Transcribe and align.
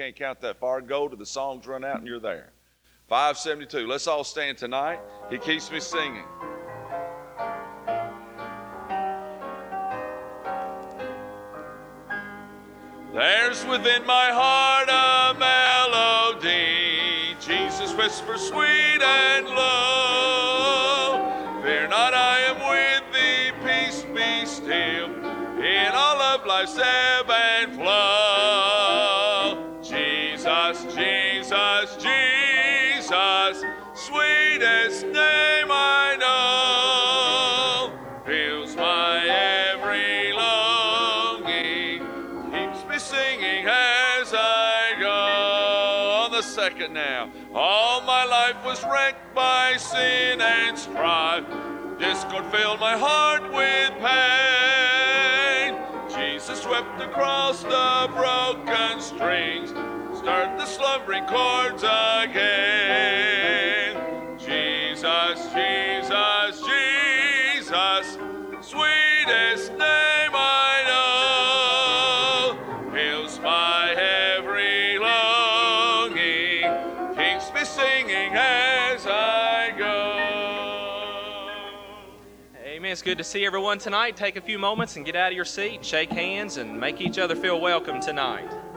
can't 0.00 0.16
count 0.16 0.40
that 0.40 0.58
far, 0.58 0.80
go 0.80 1.06
to 1.08 1.14
the 1.14 1.26
songs 1.26 1.66
run 1.66 1.84
out 1.84 1.98
and 1.98 2.06
you're 2.06 2.18
there. 2.18 2.48
572. 3.08 3.86
Let's 3.86 4.06
all 4.06 4.24
stand 4.24 4.56
tonight. 4.56 4.98
He 5.28 5.36
keeps 5.36 5.70
me 5.70 5.78
singing. 5.78 6.24
There's 13.12 13.66
within 13.66 14.06
my 14.06 14.30
heart 14.32 14.88
a 14.88 15.34
melody. 15.38 17.36
Jesus 17.38 17.92
whispers 17.94 18.40
sweet 18.40 19.02
and 19.02 19.48
low. 19.48 21.60
Fear 21.62 21.88
not, 21.88 22.14
I 22.14 22.38
am 22.48 22.58
with 22.70 23.04
thee. 23.12 23.52
Peace 23.66 24.06
be 24.14 24.46
still. 24.46 25.10
In 25.62 25.92
all 25.92 26.22
of 26.22 26.46
life's 26.46 26.78
was 48.70 48.84
wrecked 48.84 49.34
by 49.34 49.76
sin 49.76 50.40
and 50.40 50.78
strife. 50.78 51.44
Discord 51.98 52.46
filled 52.52 52.78
my 52.78 52.96
heart 52.96 53.42
with 53.52 53.90
pain. 53.98 55.74
Jesus 56.08 56.62
swept 56.62 57.00
across 57.00 57.64
the 57.64 58.08
broken 58.14 59.00
strings, 59.00 59.70
stirred 60.16 60.56
the 60.56 60.66
slumbering 60.66 61.26
chords 61.26 61.82
again. 61.82 63.89
It's 83.00 83.06
good 83.06 83.16
to 83.16 83.24
see 83.24 83.46
everyone 83.46 83.78
tonight. 83.78 84.14
Take 84.14 84.36
a 84.36 84.42
few 84.42 84.58
moments 84.58 84.96
and 84.96 85.06
get 85.06 85.16
out 85.16 85.32
of 85.32 85.34
your 85.34 85.46
seat 85.46 85.82
shake 85.82 86.10
hands 86.10 86.58
and 86.58 86.78
make 86.78 87.00
each 87.00 87.18
other 87.18 87.34
feel 87.34 87.58
welcome 87.58 87.98
tonight. 87.98 88.69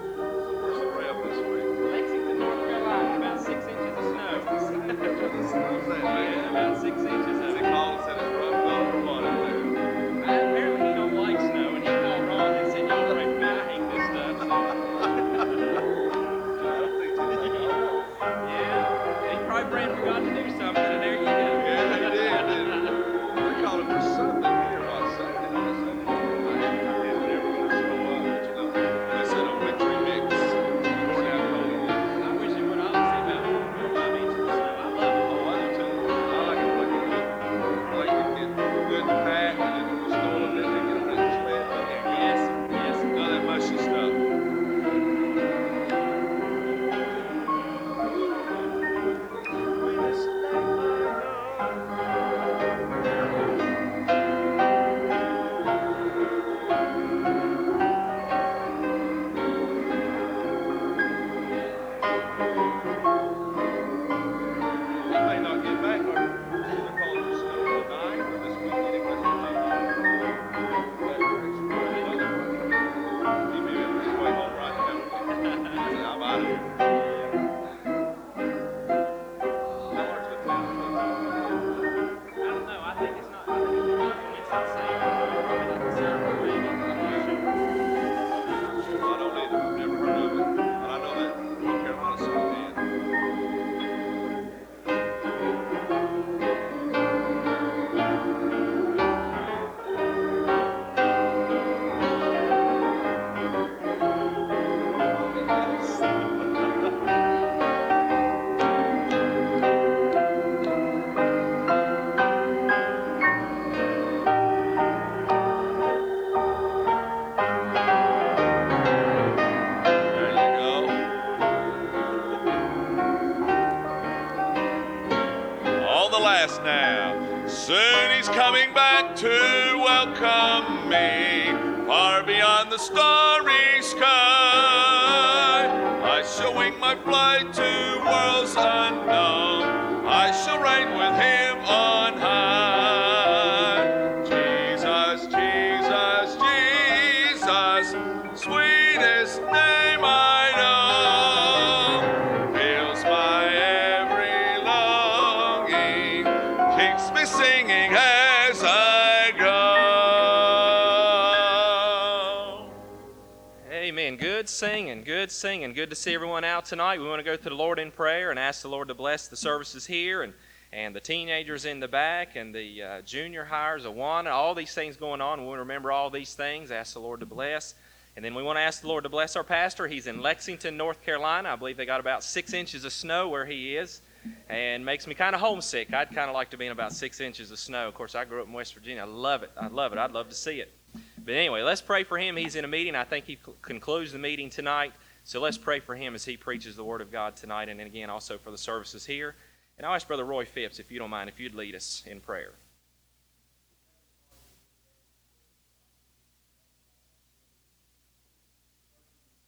Singing. 165.44 165.74
Good. 165.74 165.76
Good 165.76 165.90
to 165.90 165.96
see 165.98 166.14
everyone 166.14 166.46
out 166.46 166.64
tonight. 166.64 167.02
We 167.02 167.06
want 167.10 167.20
to 167.20 167.24
go 167.26 167.36
to 167.36 167.44
the 167.50 167.54
Lord 167.54 167.78
in 167.78 167.92
prayer 167.92 168.30
and 168.30 168.40
ask 168.40 168.62
the 168.62 168.70
Lord 168.70 168.88
to 168.88 168.94
bless 168.94 169.28
the 169.28 169.36
services 169.36 169.86
here 169.86 170.22
and, 170.22 170.34
and 170.72 170.96
the 170.96 171.02
teenagers 171.02 171.66
in 171.66 171.82
the 171.82 171.88
back 171.90 172.38
and 172.38 172.56
the 172.56 172.82
uh, 172.82 173.02
junior 173.02 173.44
hires, 173.44 173.84
Awana, 173.84 174.32
all 174.32 174.56
these 174.56 174.74
things 174.74 174.96
going 174.96 175.20
on. 175.20 175.42
We 175.42 175.48
want 175.48 175.58
to 175.58 175.64
remember 175.64 175.92
all 175.92 176.10
these 176.10 176.34
things. 176.34 176.72
Ask 176.72 176.94
the 176.94 177.02
Lord 177.02 177.20
to 177.20 177.26
bless. 177.26 177.76
And 178.16 178.24
then 178.24 178.36
we 178.36 178.42
want 178.42 178.56
to 178.56 178.62
ask 178.62 178.80
the 178.80 178.88
Lord 178.88 179.04
to 179.04 179.10
bless 179.10 179.36
our 179.36 179.44
pastor. 179.44 179.86
He's 179.86 180.08
in 180.08 180.22
Lexington, 180.22 180.78
North 180.78 181.04
Carolina. 181.04 181.50
I 181.50 181.58
believe 181.58 181.76
they 181.76 181.86
got 181.86 182.00
about 182.00 182.24
six 182.24 182.54
inches 182.54 182.86
of 182.86 182.94
snow 182.94 183.28
where 183.28 183.46
he 183.46 183.76
is. 183.76 184.00
And 184.48 184.86
makes 184.86 185.08
me 185.08 185.14
kind 185.14 185.36
of 185.36 185.42
homesick. 185.42 185.94
I'd 185.94 186.16
kind 186.16 186.30
of 186.30 186.34
like 186.34 186.52
to 186.52 186.58
be 186.58 186.68
in 186.68 186.72
about 186.72 186.94
six 186.94 187.20
inches 187.20 187.52
of 187.52 187.60
snow. 187.60 187.90
Of 187.90 187.96
course, 187.96 188.16
I 188.16 188.24
grew 188.24 188.40
up 188.40 188.48
in 188.48 188.54
West 188.54 188.76
Virginia. 188.76 189.02
I 189.02 189.08
love 189.08 189.44
it. 189.44 189.52
I 189.60 189.68
love 189.68 189.92
it. 189.92 189.98
I'd 190.00 190.12
love 190.12 190.30
to 190.30 190.36
see 190.36 190.62
it. 190.62 190.72
But 191.18 191.36
anyway, 191.36 191.64
let's 191.64 191.82
pray 191.82 192.06
for 192.06 192.18
him. 192.18 192.38
He's 192.38 192.56
in 192.56 192.64
a 192.64 192.70
meeting. 192.70 192.96
I 192.96 193.04
think 193.04 193.26
he 193.26 193.38
concludes 193.62 194.14
the 194.14 194.20
meeting 194.20 194.50
tonight. 194.50 194.94
So 195.24 195.40
let's 195.40 195.58
pray 195.58 195.80
for 195.80 195.96
him 195.96 196.16
as 196.16 196.26
he 196.26 196.36
preaches 196.36 196.76
the 196.76 196.84
Word 196.84 197.02
of 197.02 197.12
God 197.12 197.36
tonight, 197.36 197.70
and 197.70 197.80
then 197.80 197.88
again 197.88 198.10
also 198.10 198.38
for 198.38 198.52
the 198.52 198.58
services 198.58 199.06
here. 199.06 199.36
And 199.78 199.88
I'll 199.88 199.96
ask 199.96 200.08
Brother 200.08 200.26
Roy 200.26 200.46
Phipps, 200.46 200.80
if 200.80 200.92
you 200.92 201.00
don't 201.00 201.10
mind, 201.10 201.30
if 201.30 201.40
you'd 201.40 201.56
lead 201.56 201.76
us 201.76 202.04
in 202.06 202.20
prayer. 202.20 202.52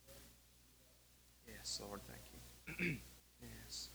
Yes. 0.07 0.17
Yes, 1.47 1.81
Lord, 1.85 1.99
thank 2.07 2.79
you. 2.79 2.97
yes. 3.41 3.89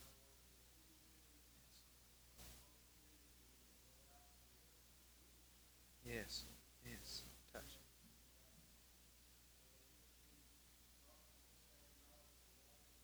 Yes. 6.06 6.44
Yes. 6.84 7.22
Touch. 7.52 7.62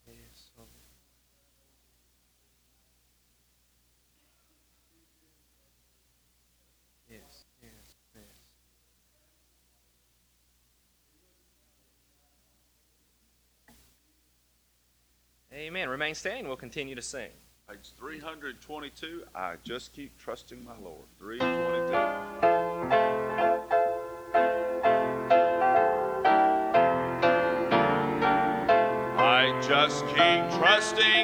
Yes, 0.07 0.51
Lord. 0.57 0.69
Yes, 7.11 7.45
yes, 7.63 7.73
yes. 8.15 8.25
Amen. 15.57 15.89
Remain 15.89 16.15
standing. 16.15 16.47
We'll 16.47 16.57
continue 16.59 16.95
to 16.95 17.01
sing. 17.01 17.31
Page 17.67 17.93
322, 17.99 19.25
I 19.35 19.55
just 19.65 19.95
keep 19.95 20.17
trusting 20.19 20.63
my 20.63 20.75
Lord. 20.83 21.07
322. 21.19 21.97
I 29.19 29.59
just 29.67 30.07
keep 30.09 30.61
trusting 30.61 31.16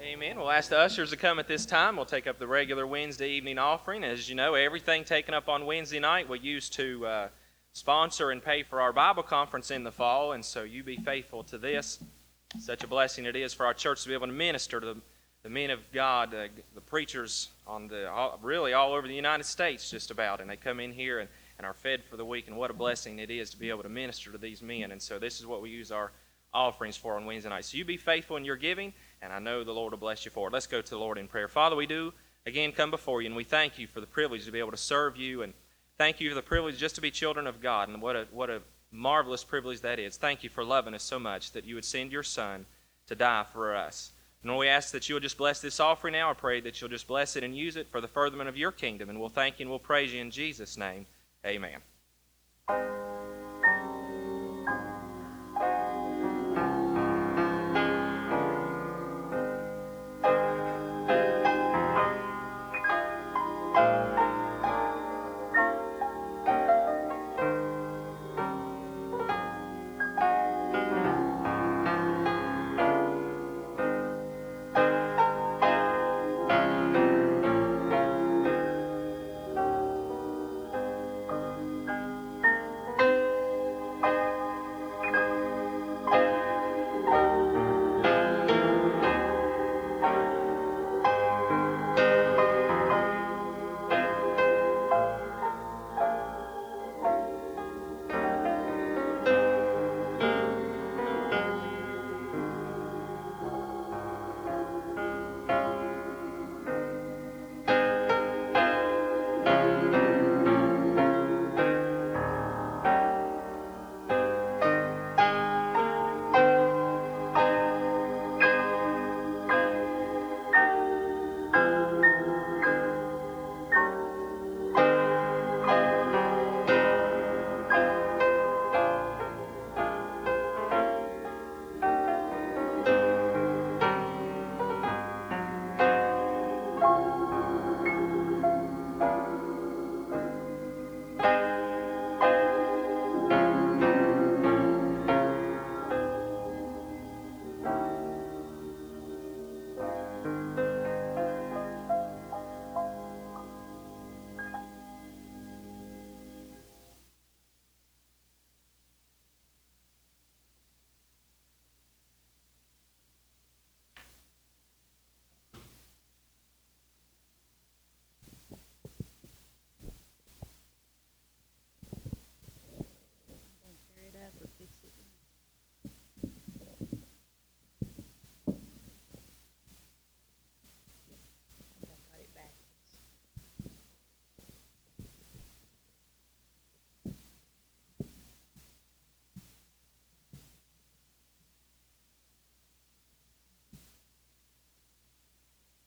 Amen. 0.00 0.38
We'll 0.38 0.50
ask 0.50 0.70
the 0.70 0.78
ushers 0.78 1.10
to 1.10 1.16
come 1.16 1.38
at 1.38 1.46
this 1.46 1.66
time. 1.66 1.94
We'll 1.94 2.06
take 2.06 2.26
up 2.26 2.38
the 2.38 2.46
regular 2.46 2.86
Wednesday 2.86 3.30
evening 3.30 3.58
offering. 3.58 4.02
As 4.02 4.28
you 4.28 4.34
know, 4.34 4.54
everything 4.54 5.04
taken 5.04 5.34
up 5.34 5.48
on 5.48 5.66
Wednesday 5.66 6.00
night 6.00 6.28
we 6.28 6.40
use 6.40 6.68
to 6.70 7.06
uh, 7.06 7.28
sponsor 7.72 8.30
and 8.30 8.42
pay 8.42 8.62
for 8.62 8.80
our 8.80 8.92
Bible 8.92 9.22
conference 9.22 9.70
in 9.70 9.84
the 9.84 9.92
fall, 9.92 10.32
and 10.32 10.44
so 10.44 10.62
you 10.62 10.82
be 10.82 10.96
faithful 10.96 11.44
to 11.44 11.58
this. 11.58 12.00
Such 12.58 12.82
a 12.82 12.88
blessing 12.88 13.26
it 13.26 13.36
is 13.36 13.54
for 13.54 13.66
our 13.66 13.74
church 13.74 14.02
to 14.02 14.08
be 14.08 14.14
able 14.14 14.26
to 14.26 14.32
minister 14.32 14.80
to 14.80 14.86
the, 14.86 14.96
the 15.44 15.50
men 15.50 15.70
of 15.70 15.80
God, 15.92 16.34
uh, 16.34 16.48
the 16.74 16.80
preachers 16.80 17.50
on 17.66 17.86
the 17.86 18.10
all, 18.10 18.38
really 18.42 18.72
all 18.72 18.92
over 18.92 19.06
the 19.06 19.14
United 19.14 19.44
States, 19.44 19.88
just 19.88 20.10
about, 20.10 20.40
and 20.40 20.50
they 20.50 20.56
come 20.56 20.80
in 20.80 20.92
here 20.92 21.20
and, 21.20 21.28
and 21.58 21.66
are 21.66 21.74
fed 21.74 22.02
for 22.02 22.16
the 22.16 22.24
week. 22.24 22.48
And 22.48 22.56
what 22.56 22.70
a 22.70 22.74
blessing 22.74 23.20
it 23.20 23.30
is 23.30 23.50
to 23.50 23.56
be 23.56 23.68
able 23.70 23.84
to 23.84 23.88
minister 23.88 24.32
to 24.32 24.38
these 24.38 24.62
men. 24.62 24.90
And 24.90 25.00
so 25.00 25.18
this 25.18 25.38
is 25.38 25.46
what 25.46 25.62
we 25.62 25.70
use 25.70 25.92
our 25.92 26.10
offerings 26.52 26.96
for 26.96 27.16
on 27.16 27.26
Wednesday 27.26 27.48
night. 27.48 27.64
So 27.64 27.76
you 27.76 27.84
be 27.84 27.96
faithful 27.96 28.36
in 28.36 28.44
your 28.44 28.56
giving, 28.56 28.92
and 29.22 29.32
I 29.32 29.38
know 29.38 29.64
the 29.64 29.72
Lord 29.72 29.92
will 29.92 29.98
bless 29.98 30.24
you 30.24 30.30
for 30.30 30.48
it. 30.48 30.52
Let's 30.52 30.66
go 30.66 30.82
to 30.82 30.90
the 30.90 30.98
Lord 30.98 31.18
in 31.18 31.28
prayer. 31.28 31.48
Father, 31.48 31.76
we 31.76 31.86
do 31.86 32.12
again 32.46 32.72
come 32.72 32.90
before 32.90 33.22
you, 33.22 33.26
and 33.26 33.36
we 33.36 33.44
thank 33.44 33.78
you 33.78 33.86
for 33.86 34.00
the 34.00 34.06
privilege 34.06 34.44
to 34.44 34.52
be 34.52 34.58
able 34.58 34.70
to 34.70 34.76
serve 34.76 35.16
you, 35.16 35.42
and 35.42 35.52
thank 35.98 36.20
you 36.20 36.28
for 36.28 36.34
the 36.34 36.42
privilege 36.42 36.78
just 36.78 36.94
to 36.96 37.00
be 37.00 37.10
children 37.10 37.46
of 37.46 37.60
God, 37.60 37.88
and 37.88 38.02
what 38.02 38.16
a 38.16 38.26
what 38.32 38.50
a 38.50 38.62
marvelous 38.92 39.44
privilege 39.44 39.80
that 39.82 39.98
is. 39.98 40.16
Thank 40.16 40.42
you 40.42 40.50
for 40.50 40.64
loving 40.64 40.94
us 40.94 41.02
so 41.02 41.18
much 41.18 41.52
that 41.52 41.64
you 41.64 41.74
would 41.76 41.84
send 41.84 42.12
your 42.12 42.22
Son 42.22 42.66
to 43.06 43.14
die 43.14 43.44
for 43.52 43.74
us. 43.74 44.12
And 44.42 44.56
we 44.56 44.68
ask 44.68 44.92
that 44.92 45.08
you 45.08 45.14
will 45.14 45.20
just 45.20 45.36
bless 45.36 45.60
this 45.60 45.80
offering 45.80 46.12
now. 46.12 46.30
I 46.30 46.34
pray 46.34 46.60
that 46.62 46.80
you'll 46.80 46.90
just 46.90 47.06
bless 47.06 47.36
it 47.36 47.44
and 47.44 47.56
use 47.56 47.76
it 47.76 47.88
for 47.90 48.00
the 48.00 48.08
furtherment 48.08 48.48
of 48.48 48.56
your 48.56 48.72
kingdom. 48.72 49.10
And 49.10 49.20
we'll 49.20 49.28
thank 49.28 49.58
you 49.58 49.64
and 49.64 49.70
we'll 49.70 49.78
praise 49.78 50.12
you 50.14 50.20
in 50.20 50.30
Jesus' 50.30 50.78
name. 50.78 51.06
Amen. 51.44 51.80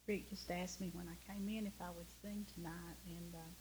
Rick 0.06 0.30
just 0.30 0.52
asked 0.52 0.82
me 0.82 0.92
when 0.94 1.08
I 1.08 1.32
came 1.32 1.48
in 1.48 1.66
if 1.66 1.80
I 1.80 1.90
would 1.96 2.08
sing 2.22 2.46
tonight, 2.54 2.98
and 3.08 3.34
uh, 3.34 3.54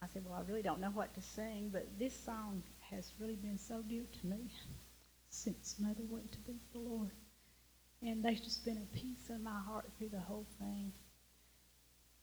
I 0.00 0.06
said, 0.06 0.24
"Well, 0.24 0.34
I 0.34 0.48
really 0.48 0.62
don't 0.62 0.80
know 0.80 0.90
what 0.90 1.14
to 1.14 1.20
sing, 1.20 1.68
but 1.70 1.98
this 1.98 2.18
song 2.18 2.62
has 2.90 3.12
really 3.20 3.36
been 3.36 3.58
so 3.58 3.82
dear 3.82 4.04
to 4.20 4.26
me 4.26 4.50
since 5.28 5.76
Mother 5.78 6.04
went 6.08 6.32
to 6.32 6.38
be 6.38 6.52
with 6.52 6.72
the 6.72 6.78
Lord, 6.78 7.10
and 8.00 8.24
there's 8.24 8.40
just 8.40 8.64
been 8.64 8.78
a 8.78 8.96
peace 8.96 9.28
in 9.28 9.42
my 9.44 9.60
heart 9.60 9.84
through 9.98 10.08
the 10.08 10.20
whole 10.20 10.46
thing. 10.58 10.92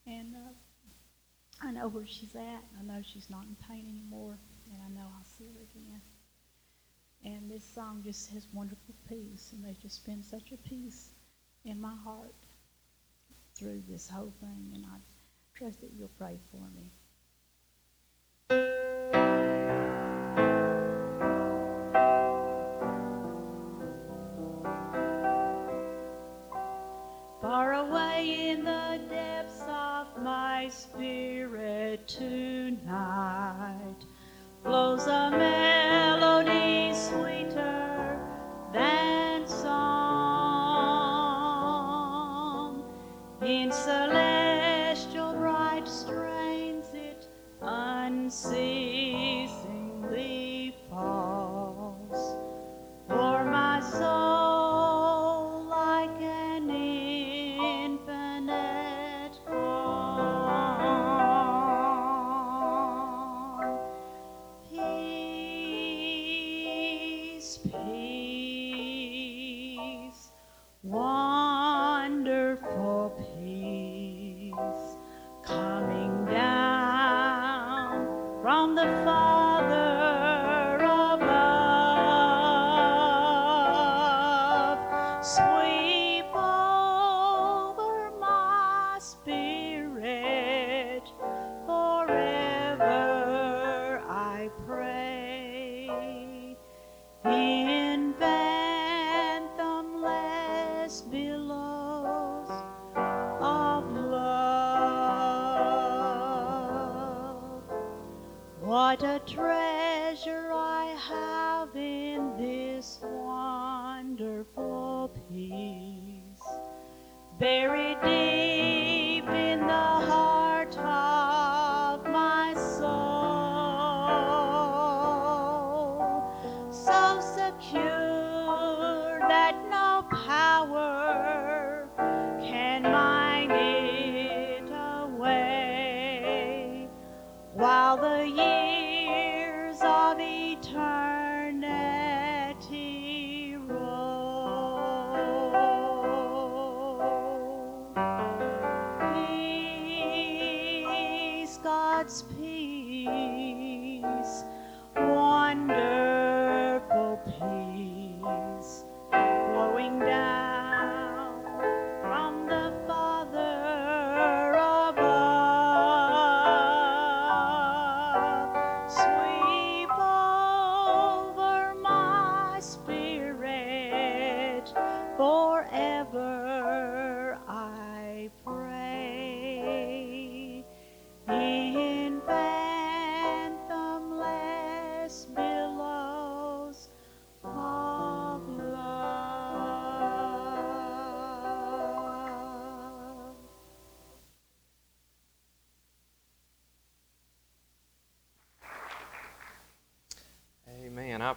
And 0.08 0.36
uh, 0.36 1.68
I 1.68 1.72
know 1.72 1.88
where 1.88 2.08
she's 2.08 2.36
at. 2.36 2.64
I 2.80 2.84
know 2.84 3.02
she's 3.04 3.30
not 3.30 3.44
in 3.44 3.56
pain 3.70 3.86
anymore, 3.88 4.40
and 4.72 4.82
I 4.84 4.90
know 4.90 5.06
I'll 5.06 5.38
see 5.38 5.46
her 5.54 5.62
again." 5.72 6.02
And 7.24 7.52
this 7.52 7.64
song 7.64 8.02
just 8.04 8.32
has 8.32 8.48
wonderful 8.52 8.96
peace, 9.08 9.52
and 9.54 9.64
there's 9.64 9.78
just 9.78 10.04
been 10.04 10.24
such 10.24 10.52
a 10.52 10.58
peace 10.58 11.10
in 11.64 11.80
my 11.80 11.94
heart 12.04 12.34
through 13.56 13.82
this 13.88 14.10
whole 14.10 14.34
thing, 14.42 14.72
and 14.74 14.86
I 14.86 14.98
trust 15.54 15.82
that 15.82 15.92
you'll 15.98 16.10
pray 16.18 16.38
for 16.52 16.68
me. 16.76 16.92
Far 27.42 27.74
away 27.74 28.50
in 28.50 28.66
the 28.66 29.00
depths 29.10 29.62
of 29.62 30.22
my 30.22 30.68
spirit 30.70 32.08
tonight 32.08 33.96
flows 34.64 35.08
a 35.08 35.32
melody 35.32 35.65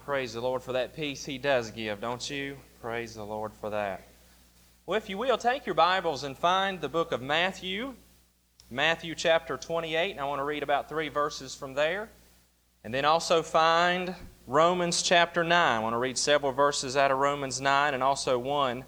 praise 0.09 0.33
the 0.33 0.41
Lord 0.41 0.63
for 0.63 0.73
that 0.73 0.95
peace 0.95 1.23
He 1.23 1.37
does 1.37 1.69
give, 1.69 2.01
don't 2.01 2.27
you? 2.31 2.57
Praise 2.81 3.13
the 3.13 3.23
Lord 3.23 3.53
for 3.53 3.69
that. 3.69 4.07
Well, 4.87 4.97
if 4.97 5.07
you 5.07 5.19
will, 5.19 5.37
take 5.37 5.67
your 5.67 5.75
Bibles 5.75 6.23
and 6.23 6.35
find 6.35 6.81
the 6.81 6.89
book 6.89 7.11
of 7.11 7.21
Matthew, 7.21 7.93
Matthew 8.71 9.13
chapter 9.13 9.55
28, 9.55 10.09
and 10.09 10.19
I 10.19 10.25
want 10.25 10.39
to 10.39 10.45
read 10.45 10.63
about 10.63 10.89
three 10.89 11.09
verses 11.09 11.53
from 11.53 11.75
there. 11.75 12.09
And 12.83 12.91
then 12.91 13.05
also 13.05 13.43
find 13.43 14.15
Romans 14.47 15.03
chapter 15.03 15.43
9. 15.43 15.51
I 15.51 15.77
want 15.77 15.93
to 15.93 15.99
read 15.99 16.17
several 16.17 16.53
verses 16.53 16.97
out 16.97 17.11
of 17.11 17.19
Romans 17.19 17.61
9 17.61 17.93
and 17.93 18.01
also 18.01 18.39
one 18.39 18.85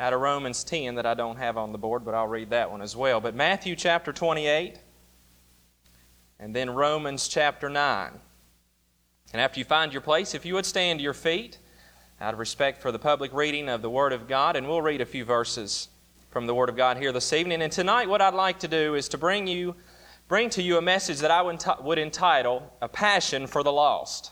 out 0.00 0.12
of 0.12 0.20
Romans 0.20 0.64
10 0.64 0.96
that 0.96 1.06
I 1.06 1.14
don't 1.14 1.36
have 1.36 1.56
on 1.56 1.70
the 1.70 1.78
board, 1.78 2.04
but 2.04 2.14
I'll 2.14 2.26
read 2.26 2.50
that 2.50 2.72
one 2.72 2.82
as 2.82 2.96
well. 2.96 3.20
But 3.20 3.36
Matthew 3.36 3.76
chapter 3.76 4.12
28 4.12 4.76
and 6.40 6.52
then 6.52 6.68
Romans 6.68 7.28
chapter 7.28 7.70
9. 7.70 8.10
And 9.34 9.40
after 9.40 9.58
you 9.58 9.64
find 9.64 9.92
your 9.92 10.00
place, 10.00 10.32
if 10.32 10.46
you 10.46 10.54
would 10.54 10.64
stand 10.64 11.00
to 11.00 11.02
your 11.02 11.12
feet 11.12 11.58
out 12.20 12.34
of 12.34 12.38
respect 12.38 12.80
for 12.80 12.92
the 12.92 13.00
public 13.00 13.32
reading 13.32 13.68
of 13.68 13.82
the 13.82 13.90
Word 13.90 14.12
of 14.12 14.28
God, 14.28 14.54
and 14.54 14.68
we'll 14.68 14.80
read 14.80 15.00
a 15.00 15.04
few 15.04 15.24
verses 15.24 15.88
from 16.30 16.46
the 16.46 16.54
Word 16.54 16.68
of 16.68 16.76
God 16.76 16.98
here 16.98 17.10
this 17.10 17.32
evening. 17.32 17.60
And 17.60 17.72
tonight, 17.72 18.08
what 18.08 18.22
I'd 18.22 18.32
like 18.32 18.60
to 18.60 18.68
do 18.68 18.94
is 18.94 19.08
to 19.08 19.18
bring 19.18 19.48
you, 19.48 19.74
bring 20.28 20.50
to 20.50 20.62
you 20.62 20.78
a 20.78 20.80
message 20.80 21.18
that 21.18 21.32
I 21.32 21.42
would 21.42 21.56
enti- 21.56 21.82
would 21.82 21.98
entitle 21.98 22.72
"A 22.80 22.88
Passion 22.88 23.48
for 23.48 23.64
the 23.64 23.72
Lost." 23.72 24.30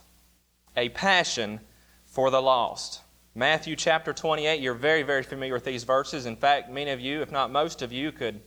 A 0.76 0.88
passion 0.90 1.58
for 2.06 2.30
the 2.30 2.40
lost. 2.40 3.00
Matthew 3.34 3.74
chapter 3.74 4.12
28. 4.12 4.60
You're 4.60 4.72
very, 4.72 5.02
very 5.02 5.24
familiar 5.24 5.54
with 5.54 5.64
these 5.64 5.82
verses. 5.82 6.26
In 6.26 6.36
fact, 6.36 6.70
many 6.70 6.92
of 6.92 7.00
you, 7.00 7.22
if 7.22 7.32
not 7.32 7.50
most 7.50 7.82
of 7.82 7.92
you, 7.92 8.12
could 8.12 8.40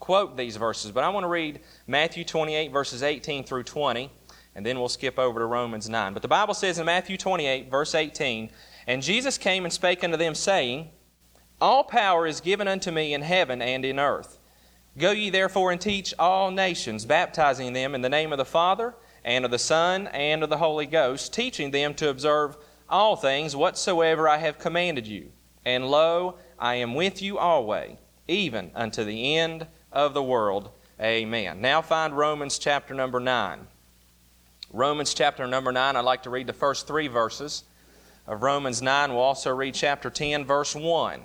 quote 0.00 0.36
these 0.36 0.58
verses. 0.58 0.92
But 0.92 1.02
I 1.02 1.08
want 1.08 1.24
to 1.24 1.28
read 1.28 1.60
Matthew 1.86 2.24
28, 2.24 2.70
verses 2.70 3.02
18 3.02 3.44
through 3.44 3.62
20 3.62 4.10
and 4.54 4.64
then 4.64 4.78
we'll 4.78 4.88
skip 4.88 5.18
over 5.18 5.40
to 5.40 5.46
Romans 5.46 5.88
9. 5.88 6.12
But 6.12 6.22
the 6.22 6.28
Bible 6.28 6.54
says 6.54 6.78
in 6.78 6.86
Matthew 6.86 7.16
28, 7.16 7.70
verse 7.70 7.94
18, 7.94 8.50
And 8.86 9.02
Jesus 9.02 9.36
came 9.36 9.64
and 9.64 9.72
spake 9.72 10.04
unto 10.04 10.16
them, 10.16 10.34
saying, 10.34 10.90
All 11.60 11.84
power 11.84 12.26
is 12.26 12.40
given 12.40 12.68
unto 12.68 12.90
me 12.90 13.14
in 13.14 13.22
heaven 13.22 13.60
and 13.60 13.84
in 13.84 13.98
earth. 13.98 14.38
Go 14.96 15.10
ye 15.10 15.30
therefore 15.30 15.72
and 15.72 15.80
teach 15.80 16.14
all 16.18 16.52
nations, 16.52 17.04
baptizing 17.04 17.72
them 17.72 17.94
in 17.94 18.02
the 18.02 18.08
name 18.08 18.32
of 18.32 18.38
the 18.38 18.44
Father, 18.44 18.94
and 19.24 19.44
of 19.44 19.50
the 19.50 19.58
Son, 19.58 20.06
and 20.08 20.42
of 20.44 20.50
the 20.50 20.58
Holy 20.58 20.86
Ghost, 20.86 21.32
teaching 21.32 21.72
them 21.72 21.94
to 21.94 22.10
observe 22.10 22.56
all 22.88 23.16
things 23.16 23.56
whatsoever 23.56 24.28
I 24.28 24.38
have 24.38 24.58
commanded 24.58 25.06
you. 25.06 25.32
And 25.64 25.88
lo, 25.88 26.36
I 26.58 26.76
am 26.76 26.94
with 26.94 27.22
you 27.22 27.38
always, 27.38 27.96
even 28.28 28.70
unto 28.74 29.02
the 29.02 29.36
end 29.36 29.66
of 29.90 30.14
the 30.14 30.22
world. 30.22 30.70
Amen. 31.00 31.60
Now 31.60 31.82
find 31.82 32.16
Romans 32.16 32.58
chapter 32.58 32.94
number 32.94 33.18
9. 33.18 33.66
Romans 34.74 35.14
chapter 35.14 35.46
number 35.46 35.70
9, 35.70 35.94
I'd 35.94 36.00
like 36.00 36.24
to 36.24 36.30
read 36.30 36.48
the 36.48 36.52
first 36.52 36.88
three 36.88 37.06
verses 37.06 37.62
of 38.26 38.42
Romans 38.42 38.82
9. 38.82 39.12
We'll 39.12 39.22
also 39.22 39.54
read 39.54 39.72
chapter 39.72 40.10
10, 40.10 40.44
verse 40.44 40.74
1. 40.74 41.20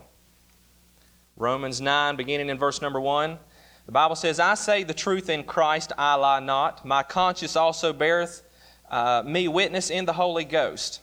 Romans 1.36 1.82
9, 1.82 2.16
beginning 2.16 2.50
in 2.50 2.60
verse 2.60 2.80
number 2.80 3.02
1. 3.02 3.40
The 3.88 3.92
Bible 3.92 4.16
says, 4.16 4.40
I 4.40 4.54
say 4.54 4.84
the 4.84 4.94
truth 4.94 5.32
in 5.32 5.44
Christ, 5.44 5.92
I 5.98 6.14
lie 6.14 6.42
not. 6.42 6.86
My 6.86 7.02
conscience 7.02 7.56
also 7.56 7.92
beareth 7.92 8.44
uh, 8.88 9.24
me 9.26 9.48
witness 9.48 9.90
in 9.90 10.06
the 10.06 10.14
Holy 10.14 10.46
Ghost, 10.46 11.02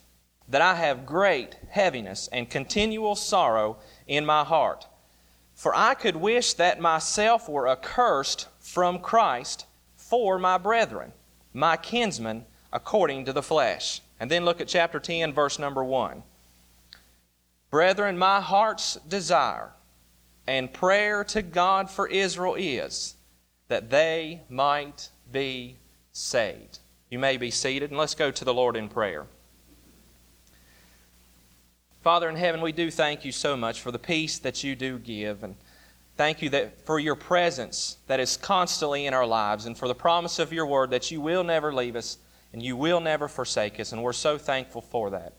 that 0.49 0.63
I 0.63 0.77
have 0.77 1.05
great 1.05 1.59
heaviness 1.71 2.29
and 2.31 2.49
continual 2.49 3.17
sorrow 3.17 3.79
in 4.07 4.25
my 4.25 4.45
heart. 4.45 4.87
For 5.57 5.75
I 5.75 5.95
could 5.95 6.15
wish 6.15 6.53
that 6.55 6.79
myself 6.79 7.49
were 7.49 7.67
accursed 7.67 8.47
from 8.61 9.01
Christ 9.01 9.67
for 9.97 10.39
my 10.39 10.59
brethren 10.59 11.13
my 11.57 11.77
kinsmen 11.77 12.45
according 12.73 13.25
to 13.25 13.33
the 13.33 13.43
flesh. 13.43 14.03
And 14.21 14.31
then 14.31 14.45
look 14.45 14.61
at 14.61 14.69
chapter 14.69 15.01
10, 15.01 15.33
verse 15.33 15.59
number 15.59 15.83
1. 15.83 16.23
Brethren, 17.71 18.17
my 18.19 18.41
heart's 18.41 18.97
desire 19.09 19.71
and 20.47 20.73
prayer 20.73 21.25
to 21.25 21.43
God 21.43 21.91
for 21.91 22.07
Israel 22.09 22.55
is 22.55 23.15
that 23.69 23.91
they 23.91 24.43
might 24.49 25.09
be 25.33 25.77
saved. 26.13 26.79
You 27.11 27.19
may 27.19 27.37
be 27.37 27.51
seated, 27.51 27.91
and 27.91 27.99
let's 27.99 28.15
go 28.15 28.31
to 28.31 28.45
the 28.45 28.55
Lord 28.55 28.77
in 28.77 28.89
prayer. 28.89 29.27
Father 32.03 32.29
in 32.29 32.37
heaven, 32.37 32.61
we 32.61 32.73
do 32.73 32.91
thank 32.91 33.25
you 33.25 33.33
so 33.33 33.57
much 33.57 33.81
for 33.81 33.91
the 33.91 33.99
peace 33.99 34.39
that 34.39 34.63
you 34.63 34.77
do 34.77 34.99
give. 34.99 35.43
And 35.43 35.57
Thank 36.17 36.41
you 36.41 36.49
that 36.51 36.87
for 36.87 36.99
your 36.99 37.15
presence 37.15 37.99
that 38.07 38.21
is 38.21 38.39
constantly 38.39 39.05
in 39.05 39.13
our 39.13 39.27
lives 39.27 39.67
and 39.67 39.77
for 39.77 39.87
the 39.87 39.95
promise 39.95 40.39
of 40.39 40.51
your 40.51 40.67
word 40.67 40.91
that 40.91 41.11
you 41.11 41.21
will 41.21 41.45
never 41.45 41.75
leave 41.75 41.95
us 41.95 42.17
and 42.55 42.63
you 42.63 42.75
will 42.75 43.01
never 43.01 43.29
forsake 43.29 43.79
us. 43.79 43.93
And 43.93 44.03
we're 44.03 44.15
so 44.15 44.39
thankful 44.39 44.81
for 44.81 45.11
that. 45.11 45.35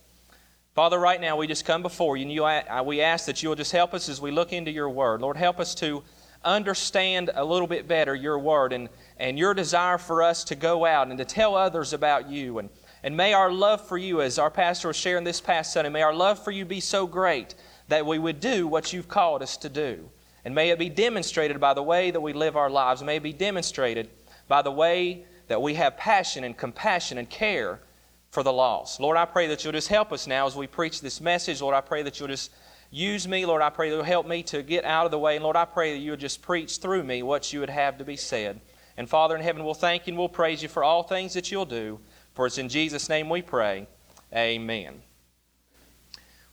Father, 0.76 1.00
right 1.00 1.20
now 1.20 1.36
we 1.36 1.48
just 1.48 1.66
come 1.66 1.82
before 1.82 2.16
you 2.16 2.22
and 2.22 2.32
you, 2.32 2.84
we 2.86 3.02
ask 3.02 3.26
that 3.26 3.42
you 3.42 3.50
will 3.50 3.56
just 3.56 3.72
help 3.72 3.96
us 3.96 4.08
as 4.08 4.22
we 4.22 4.30
look 4.30 4.54
into 4.54 4.70
your 4.70 4.92
word. 4.92 5.22
Lord, 5.22 5.36
help 5.36 5.60
us 5.60 5.74
to 5.76 6.04
understand 6.46 7.32
a 7.34 7.44
little 7.44 7.66
bit 7.66 7.88
better 7.88 8.14
your 8.14 8.38
word 8.38 8.72
and, 8.72 8.88
and 9.18 9.40
your 9.40 9.56
desire 9.56 9.98
for 9.98 10.22
us 10.22 10.44
to 10.44 10.56
go 10.56 10.86
out 10.86 11.08
and 11.08 11.18
to 11.18 11.26
tell 11.26 11.56
others 11.56 11.94
about 11.94 12.30
you. 12.30 12.60
And, 12.60 12.70
and 13.02 13.18
may 13.18 13.34
our 13.34 13.52
love 13.52 13.88
for 13.88 13.98
you, 13.98 14.22
as 14.22 14.38
our 14.38 14.52
pastor 14.52 14.90
was 14.90 14.98
sharing 14.98 15.24
this 15.24 15.42
past 15.42 15.74
Sunday, 15.74 15.90
may 15.90 16.04
our 16.04 16.14
love 16.14 16.44
for 16.44 16.52
you 16.52 16.66
be 16.66 16.80
so 16.80 17.08
great 17.08 17.56
that 17.88 18.06
we 18.06 18.20
would 18.20 18.40
do 18.40 18.68
what 18.68 18.94
you've 18.94 19.08
called 19.08 19.42
us 19.42 19.58
to 19.58 19.70
do. 19.70 20.08
And 20.48 20.56
may 20.56 20.70
it 20.70 20.80
be 20.80 20.88
demonstrated 20.88 21.60
by 21.60 21.74
the 21.74 21.84
way 21.84 22.10
that 22.10 22.22
we 22.22 22.32
live 22.32 22.56
our 22.56 22.70
lives. 22.70 23.04
May 23.04 23.18
it 23.18 23.24
be 23.24 23.34
demonstrated 23.34 24.10
by 24.48 24.62
the 24.62 24.72
way 24.72 25.26
that 25.50 25.62
we 25.62 25.74
have 25.74 25.98
passion 25.98 26.46
and 26.46 26.56
compassion 26.56 27.18
and 27.18 27.30
care 27.30 27.82
for 28.30 28.44
the 28.44 28.54
lost. 28.54 29.02
Lord, 29.02 29.18
I 29.18 29.26
pray 29.26 29.48
that 29.48 29.66
you'll 29.66 29.74
just 29.74 29.90
help 29.90 30.14
us 30.14 30.26
now 30.26 30.48
as 30.48 30.56
we 30.56 30.66
preach 30.66 31.02
this 31.02 31.20
message. 31.20 31.60
Lord, 31.60 31.76
I 31.76 31.82
pray 31.82 32.02
that 32.04 32.18
you'll 32.18 32.30
just 32.30 32.52
use 32.92 33.28
me. 33.28 33.46
Lord, 33.46 33.62
I 33.62 33.70
pray 33.70 33.90
that 33.90 33.98
you'll 33.98 34.06
help 34.06 34.26
me 34.26 34.42
to 34.44 34.64
get 34.64 34.86
out 34.86 35.04
of 35.04 35.12
the 35.12 35.20
way. 35.20 35.36
And 35.36 35.44
Lord, 35.44 35.58
I 35.58 35.66
pray 35.66 35.92
that 35.92 36.00
you'll 36.00 36.16
just 36.16 36.42
preach 36.42 36.78
through 36.78 37.04
me 37.04 37.24
what 37.24 37.52
you 37.52 37.60
would 37.60 37.70
have 37.70 37.98
to 37.98 38.06
be 38.06 38.16
said. 38.16 38.62
And 38.96 39.10
Father 39.10 39.36
in 39.36 39.42
heaven, 39.42 39.66
we'll 39.66 39.74
thank 39.74 40.08
you 40.08 40.12
and 40.12 40.18
we'll 40.18 40.30
praise 40.30 40.64
you 40.64 40.70
for 40.70 40.82
all 40.82 41.04
things 41.04 41.34
that 41.34 41.52
you'll 41.52 41.66
do. 41.66 42.00
For 42.36 42.46
it's 42.46 42.58
in 42.58 42.70
Jesus' 42.70 43.10
name 43.10 43.30
we 43.30 43.42
pray. 43.42 43.86
Amen. 44.34 45.02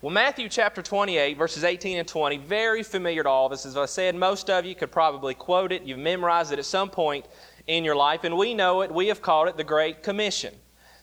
Well, 0.04 0.12
Matthew 0.12 0.50
chapter 0.50 0.82
28, 0.82 1.38
verses 1.38 1.64
18 1.64 1.96
and 1.96 2.06
20, 2.06 2.36
very 2.36 2.82
familiar 2.82 3.22
to 3.22 3.28
all 3.30 3.46
of 3.46 3.52
us. 3.52 3.64
As 3.64 3.74
I 3.74 3.86
said, 3.86 4.14
most 4.14 4.50
of 4.50 4.66
you 4.66 4.74
could 4.74 4.92
probably 4.92 5.32
quote 5.32 5.72
it. 5.72 5.84
You've 5.84 5.98
memorized 5.98 6.52
it 6.52 6.58
at 6.58 6.66
some 6.66 6.90
point 6.90 7.24
in 7.68 7.84
your 7.84 7.96
life, 7.96 8.22
and 8.24 8.36
we 8.36 8.52
know 8.52 8.82
it. 8.82 8.92
We 8.92 9.06
have 9.06 9.22
called 9.22 9.48
it 9.48 9.56
the 9.56 9.64
Great 9.64 10.02
Commission. 10.02 10.54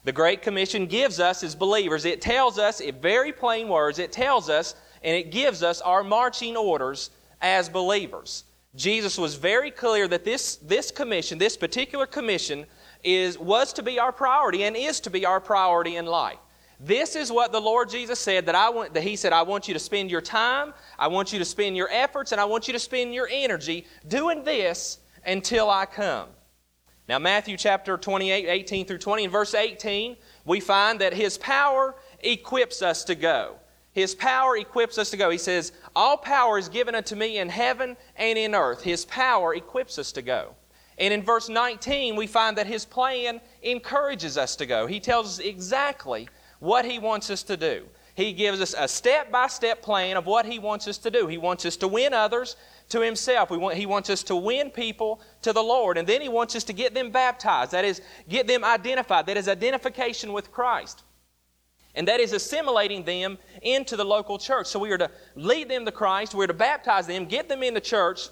The 0.04 0.12
Great 0.12 0.40
Commission 0.40 0.86
gives 0.86 1.18
us, 1.18 1.42
as 1.42 1.56
believers, 1.56 2.04
it 2.04 2.20
tells 2.20 2.60
us, 2.60 2.78
in 2.78 2.94
very 3.00 3.32
plain 3.32 3.68
words, 3.68 3.98
it 3.98 4.12
tells 4.12 4.48
us 4.48 4.76
and 5.02 5.16
it 5.16 5.32
gives 5.32 5.64
us 5.64 5.80
our 5.80 6.04
marching 6.04 6.56
orders 6.56 7.10
as 7.40 7.68
believers. 7.68 8.44
Jesus 8.76 9.18
was 9.18 9.34
very 9.34 9.72
clear 9.72 10.06
that 10.06 10.24
this, 10.24 10.58
this 10.58 10.92
commission, 10.92 11.38
this 11.38 11.56
particular 11.56 12.06
commission, 12.06 12.66
is, 13.02 13.36
was 13.36 13.72
to 13.72 13.82
be 13.82 13.98
our 13.98 14.12
priority 14.12 14.62
and 14.62 14.76
is 14.76 15.00
to 15.00 15.10
be 15.10 15.26
our 15.26 15.40
priority 15.40 15.96
in 15.96 16.06
life. 16.06 16.38
This 16.84 17.14
is 17.14 17.30
what 17.30 17.52
the 17.52 17.60
Lord 17.60 17.88
Jesus 17.88 18.18
said 18.18 18.46
that 18.46 18.56
I 18.56 18.68
want 18.68 18.92
that 18.94 19.04
he 19.04 19.14
said 19.14 19.32
I 19.32 19.42
want 19.42 19.68
you 19.68 19.74
to 19.74 19.80
spend 19.80 20.10
your 20.10 20.20
time, 20.20 20.74
I 20.98 21.06
want 21.06 21.32
you 21.32 21.38
to 21.38 21.44
spend 21.44 21.76
your 21.76 21.88
efforts 21.92 22.32
and 22.32 22.40
I 22.40 22.44
want 22.44 22.66
you 22.66 22.72
to 22.72 22.78
spend 22.80 23.14
your 23.14 23.28
energy 23.30 23.86
doing 24.08 24.42
this 24.42 24.98
until 25.24 25.70
I 25.70 25.86
come. 25.86 26.28
Now 27.08 27.20
Matthew 27.20 27.56
chapter 27.56 27.96
28 27.96 28.48
18 28.48 28.86
through 28.86 28.98
20 28.98 29.24
in 29.24 29.30
verse 29.30 29.54
18 29.54 30.16
we 30.44 30.58
find 30.58 31.00
that 31.00 31.14
his 31.14 31.38
power 31.38 31.94
equips 32.18 32.82
us 32.82 33.04
to 33.04 33.14
go. 33.14 33.56
His 33.92 34.16
power 34.16 34.56
equips 34.56 34.98
us 34.98 35.10
to 35.10 35.16
go. 35.16 35.30
He 35.30 35.38
says, 35.38 35.70
All 35.94 36.16
power 36.16 36.58
is 36.58 36.68
given 36.68 36.96
unto 36.96 37.14
me 37.14 37.38
in 37.38 37.48
heaven 37.48 37.96
and 38.16 38.36
in 38.36 38.56
earth. 38.56 38.82
His 38.82 39.04
power 39.04 39.54
equips 39.54 39.98
us 39.98 40.10
to 40.12 40.22
go. 40.22 40.56
And 40.98 41.12
in 41.12 41.22
verse 41.22 41.48
19, 41.48 42.16
we 42.16 42.26
find 42.26 42.56
that 42.56 42.66
his 42.66 42.84
plan 42.84 43.40
encourages 43.62 44.36
us 44.36 44.56
to 44.56 44.66
go. 44.66 44.86
He 44.86 44.98
tells 44.98 45.38
us 45.38 45.44
exactly 45.44 46.28
what 46.62 46.84
He 46.84 47.00
wants 47.00 47.28
us 47.28 47.42
to 47.42 47.56
do. 47.56 47.84
He 48.14 48.32
gives 48.32 48.60
us 48.60 48.72
a 48.78 48.86
step 48.86 49.32
by 49.32 49.48
step 49.48 49.82
plan 49.82 50.16
of 50.16 50.26
what 50.26 50.46
He 50.46 50.60
wants 50.60 50.86
us 50.86 50.96
to 50.98 51.10
do. 51.10 51.26
He 51.26 51.36
wants 51.36 51.66
us 51.66 51.76
to 51.78 51.88
win 51.88 52.14
others 52.14 52.54
to 52.90 53.00
Himself. 53.00 53.50
Want, 53.50 53.76
he 53.76 53.84
wants 53.84 54.08
us 54.10 54.22
to 54.24 54.36
win 54.36 54.70
people 54.70 55.20
to 55.42 55.52
the 55.52 55.62
Lord. 55.62 55.98
And 55.98 56.06
then 56.06 56.20
He 56.20 56.28
wants 56.28 56.54
us 56.54 56.62
to 56.64 56.72
get 56.72 56.94
them 56.94 57.10
baptized. 57.10 57.72
That 57.72 57.84
is, 57.84 58.00
get 58.28 58.46
them 58.46 58.62
identified. 58.62 59.26
That 59.26 59.36
is 59.36 59.48
identification 59.48 60.32
with 60.32 60.52
Christ. 60.52 61.02
And 61.96 62.06
that 62.06 62.20
is 62.20 62.32
assimilating 62.32 63.02
them 63.02 63.38
into 63.60 63.96
the 63.96 64.04
local 64.04 64.38
church. 64.38 64.68
So 64.68 64.78
we 64.78 64.92
are 64.92 64.98
to 64.98 65.10
lead 65.34 65.68
them 65.68 65.84
to 65.84 65.90
Christ, 65.90 66.32
we're 66.32 66.46
to 66.46 66.54
baptize 66.54 67.08
them, 67.08 67.24
get 67.24 67.48
them 67.48 67.64
in 67.64 67.74
the 67.74 67.80
church, 67.80 68.28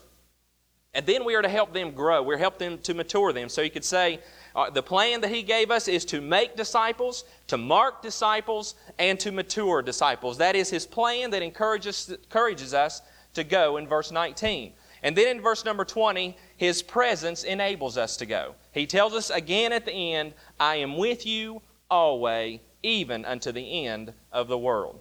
and 0.94 1.04
then 1.04 1.24
we 1.24 1.34
are 1.34 1.42
to 1.42 1.48
help 1.48 1.72
them 1.72 1.90
grow. 1.90 2.22
We're 2.22 2.38
help 2.38 2.58
them 2.58 2.78
to 2.78 2.94
mature 2.94 3.32
them. 3.32 3.48
So 3.48 3.60
you 3.60 3.70
could 3.70 3.84
say, 3.84 4.20
uh, 4.54 4.70
the 4.70 4.82
plan 4.82 5.20
that 5.20 5.30
he 5.30 5.42
gave 5.42 5.70
us 5.70 5.88
is 5.88 6.04
to 6.06 6.20
make 6.20 6.56
disciples, 6.56 7.24
to 7.46 7.56
mark 7.56 8.02
disciples, 8.02 8.74
and 8.98 9.18
to 9.20 9.32
mature 9.32 9.82
disciples. 9.82 10.38
That 10.38 10.56
is 10.56 10.70
his 10.70 10.86
plan 10.86 11.30
that 11.30 11.42
encourages, 11.42 12.10
encourages 12.10 12.74
us 12.74 13.02
to 13.34 13.44
go 13.44 13.76
in 13.76 13.86
verse 13.86 14.10
19. 14.10 14.72
And 15.02 15.16
then 15.16 15.36
in 15.36 15.42
verse 15.42 15.64
number 15.64 15.84
20, 15.84 16.36
his 16.56 16.82
presence 16.82 17.44
enables 17.44 17.96
us 17.96 18.16
to 18.18 18.26
go. 18.26 18.54
He 18.72 18.86
tells 18.86 19.14
us 19.14 19.30
again 19.30 19.72
at 19.72 19.86
the 19.86 20.14
end, 20.14 20.34
I 20.58 20.76
am 20.76 20.96
with 20.96 21.24
you 21.26 21.62
always, 21.90 22.60
even 22.82 23.24
unto 23.24 23.52
the 23.52 23.86
end 23.86 24.12
of 24.32 24.48
the 24.48 24.58
world. 24.58 25.00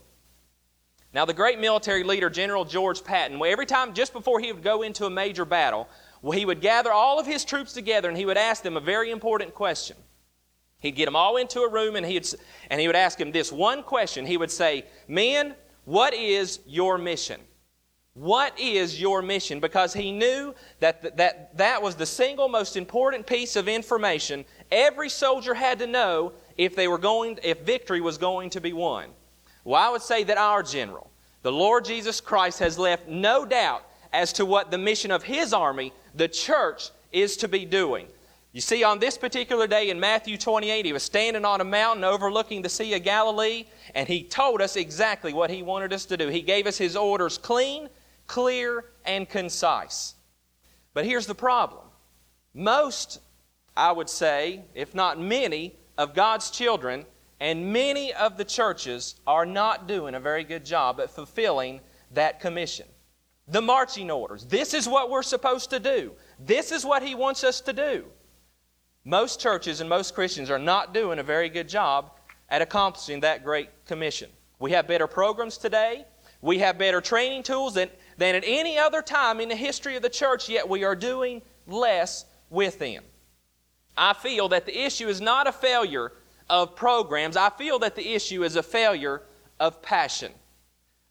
Now, 1.11 1.25
the 1.25 1.33
great 1.33 1.59
military 1.59 2.03
leader, 2.03 2.29
General 2.29 2.65
George 2.65 3.03
Patton, 3.03 3.41
every 3.43 3.65
time, 3.65 3.93
just 3.93 4.13
before 4.13 4.39
he 4.39 4.51
would 4.51 4.61
go 4.61 4.83
into 4.83 5.05
a 5.05 5.09
major 5.09 5.43
battle, 5.43 5.89
well, 6.21 6.37
he 6.37 6.45
would 6.45 6.61
gather 6.61 6.91
all 6.91 7.19
of 7.19 7.25
his 7.25 7.45
troops 7.45 7.73
together 7.73 8.09
and 8.09 8.17
he 8.17 8.25
would 8.25 8.37
ask 8.37 8.63
them 8.63 8.77
a 8.77 8.81
very 8.81 9.11
important 9.11 9.53
question. 9.53 9.97
He'd 10.79 10.95
get 10.95 11.05
them 11.05 11.15
all 11.15 11.37
into 11.37 11.61
a 11.61 11.69
room 11.69 11.95
and, 11.95 12.05
he'd, 12.05 12.27
and 12.69 12.79
he 12.79 12.87
would 12.87 12.95
ask 12.95 13.17
them 13.17 13.31
this 13.31 13.51
one 13.51 13.83
question. 13.83 14.25
He 14.25 14.37
would 14.37 14.51
say, 14.51 14.85
Men, 15.07 15.55
what 15.85 16.13
is 16.13 16.59
your 16.65 16.97
mission? 16.97 17.41
What 18.13 18.57
is 18.59 18.99
your 18.99 19.21
mission? 19.21 19.59
Because 19.59 19.93
he 19.93 20.11
knew 20.11 20.53
that 20.79 21.17
that, 21.17 21.57
that 21.57 21.81
was 21.81 21.95
the 21.95 22.05
single 22.05 22.49
most 22.49 22.75
important 22.75 23.25
piece 23.25 23.55
of 23.55 23.67
information 23.67 24.45
every 24.71 25.09
soldier 25.09 25.53
had 25.53 25.79
to 25.79 25.87
know 25.87 26.33
if, 26.57 26.75
they 26.75 26.87
were 26.87 26.97
going, 26.97 27.39
if 27.43 27.61
victory 27.61 28.01
was 28.01 28.17
going 28.17 28.49
to 28.51 28.61
be 28.61 28.73
won. 28.73 29.09
Well, 29.63 29.81
I 29.81 29.89
would 29.89 30.01
say 30.01 30.23
that 30.25 30.37
our 30.37 30.63
general, 30.63 31.11
the 31.43 31.51
Lord 31.51 31.85
Jesus 31.85 32.19
Christ, 32.19 32.59
has 32.59 32.77
left 32.77 33.07
no 33.07 33.45
doubt 33.45 33.85
as 34.13 34.33
to 34.33 34.45
what 34.45 34.71
the 34.71 34.77
mission 34.77 35.11
of 35.11 35.23
his 35.23 35.53
army, 35.53 35.93
the 36.15 36.27
church, 36.27 36.89
is 37.11 37.37
to 37.37 37.47
be 37.47 37.65
doing. 37.65 38.07
You 38.51 38.61
see, 38.61 38.83
on 38.83 38.97
this 38.97 39.17
particular 39.17 39.67
day 39.67 39.89
in 39.89 39.99
Matthew 39.99 40.37
28, 40.37 40.85
he 40.85 40.93
was 40.93 41.03
standing 41.03 41.45
on 41.45 41.61
a 41.61 41.63
mountain 41.63 42.03
overlooking 42.03 42.61
the 42.61 42.69
Sea 42.69 42.95
of 42.95 43.03
Galilee, 43.03 43.65
and 43.93 44.07
he 44.07 44.23
told 44.23 44.61
us 44.61 44.75
exactly 44.75 45.33
what 45.33 45.51
he 45.51 45.61
wanted 45.61 45.93
us 45.93 46.05
to 46.05 46.17
do. 46.17 46.29
He 46.29 46.41
gave 46.41 46.65
us 46.65 46.77
his 46.77 46.95
orders 46.95 47.37
clean, 47.37 47.89
clear, 48.25 48.85
and 49.05 49.29
concise. 49.29 50.15
But 50.93 51.05
here's 51.05 51.27
the 51.27 51.35
problem 51.35 51.85
most, 52.55 53.19
I 53.77 53.91
would 53.91 54.09
say, 54.09 54.63
if 54.73 54.95
not 54.95 55.19
many, 55.19 55.75
of 55.99 56.15
God's 56.15 56.49
children 56.49 57.05
and 57.41 57.73
many 57.73 58.13
of 58.13 58.37
the 58.37 58.45
churches 58.45 59.15
are 59.27 59.45
not 59.45 59.85
doing 59.85 60.15
a 60.15 60.19
very 60.19 60.45
good 60.45 60.65
job 60.65 60.99
at 61.01 61.11
fulfilling 61.11 61.81
that 62.11 62.39
commission 62.39 62.87
the 63.49 63.61
marching 63.61 64.11
orders. 64.11 64.45
This 64.45 64.73
is 64.73 64.87
what 64.87 65.09
we're 65.09 65.23
supposed 65.23 65.69
to 65.71 65.79
do. 65.79 66.13
This 66.39 66.71
is 66.71 66.85
what 66.85 67.03
He 67.03 67.15
wants 67.15 67.43
us 67.43 67.61
to 67.61 67.73
do. 67.73 68.05
Most 69.05 69.39
churches 69.39 69.81
and 69.81 69.89
most 69.89 70.13
Christians 70.13 70.49
are 70.49 70.59
not 70.59 70.93
doing 70.93 71.19
a 71.19 71.23
very 71.23 71.49
good 71.49 71.67
job 71.67 72.11
at 72.49 72.61
accomplishing 72.61 73.21
that 73.21 73.43
great 73.43 73.69
commission. 73.85 74.29
We 74.59 74.71
have 74.71 74.87
better 74.87 75.07
programs 75.07 75.57
today. 75.57 76.05
We 76.41 76.59
have 76.59 76.77
better 76.77 77.01
training 77.01 77.43
tools 77.43 77.73
that, 77.73 77.91
than 78.17 78.35
at 78.35 78.43
any 78.45 78.77
other 78.77 79.01
time 79.01 79.39
in 79.39 79.49
the 79.49 79.55
history 79.55 79.95
of 79.95 80.01
the 80.01 80.09
church, 80.09 80.47
yet 80.47 80.67
we 80.67 80.83
are 80.83 80.95
doing 80.95 81.41
less 81.67 82.25
with 82.49 82.79
them. 82.79 83.03
I 83.97 84.13
feel 84.13 84.47
that 84.49 84.65
the 84.65 84.77
issue 84.85 85.07
is 85.07 85.19
not 85.19 85.47
a 85.47 85.51
failure 85.51 86.13
of 86.49 86.75
programs, 86.75 87.37
I 87.37 87.49
feel 87.49 87.79
that 87.79 87.95
the 87.95 88.13
issue 88.13 88.43
is 88.43 88.55
a 88.55 88.63
failure 88.63 89.21
of 89.59 89.81
passion. 89.81 90.31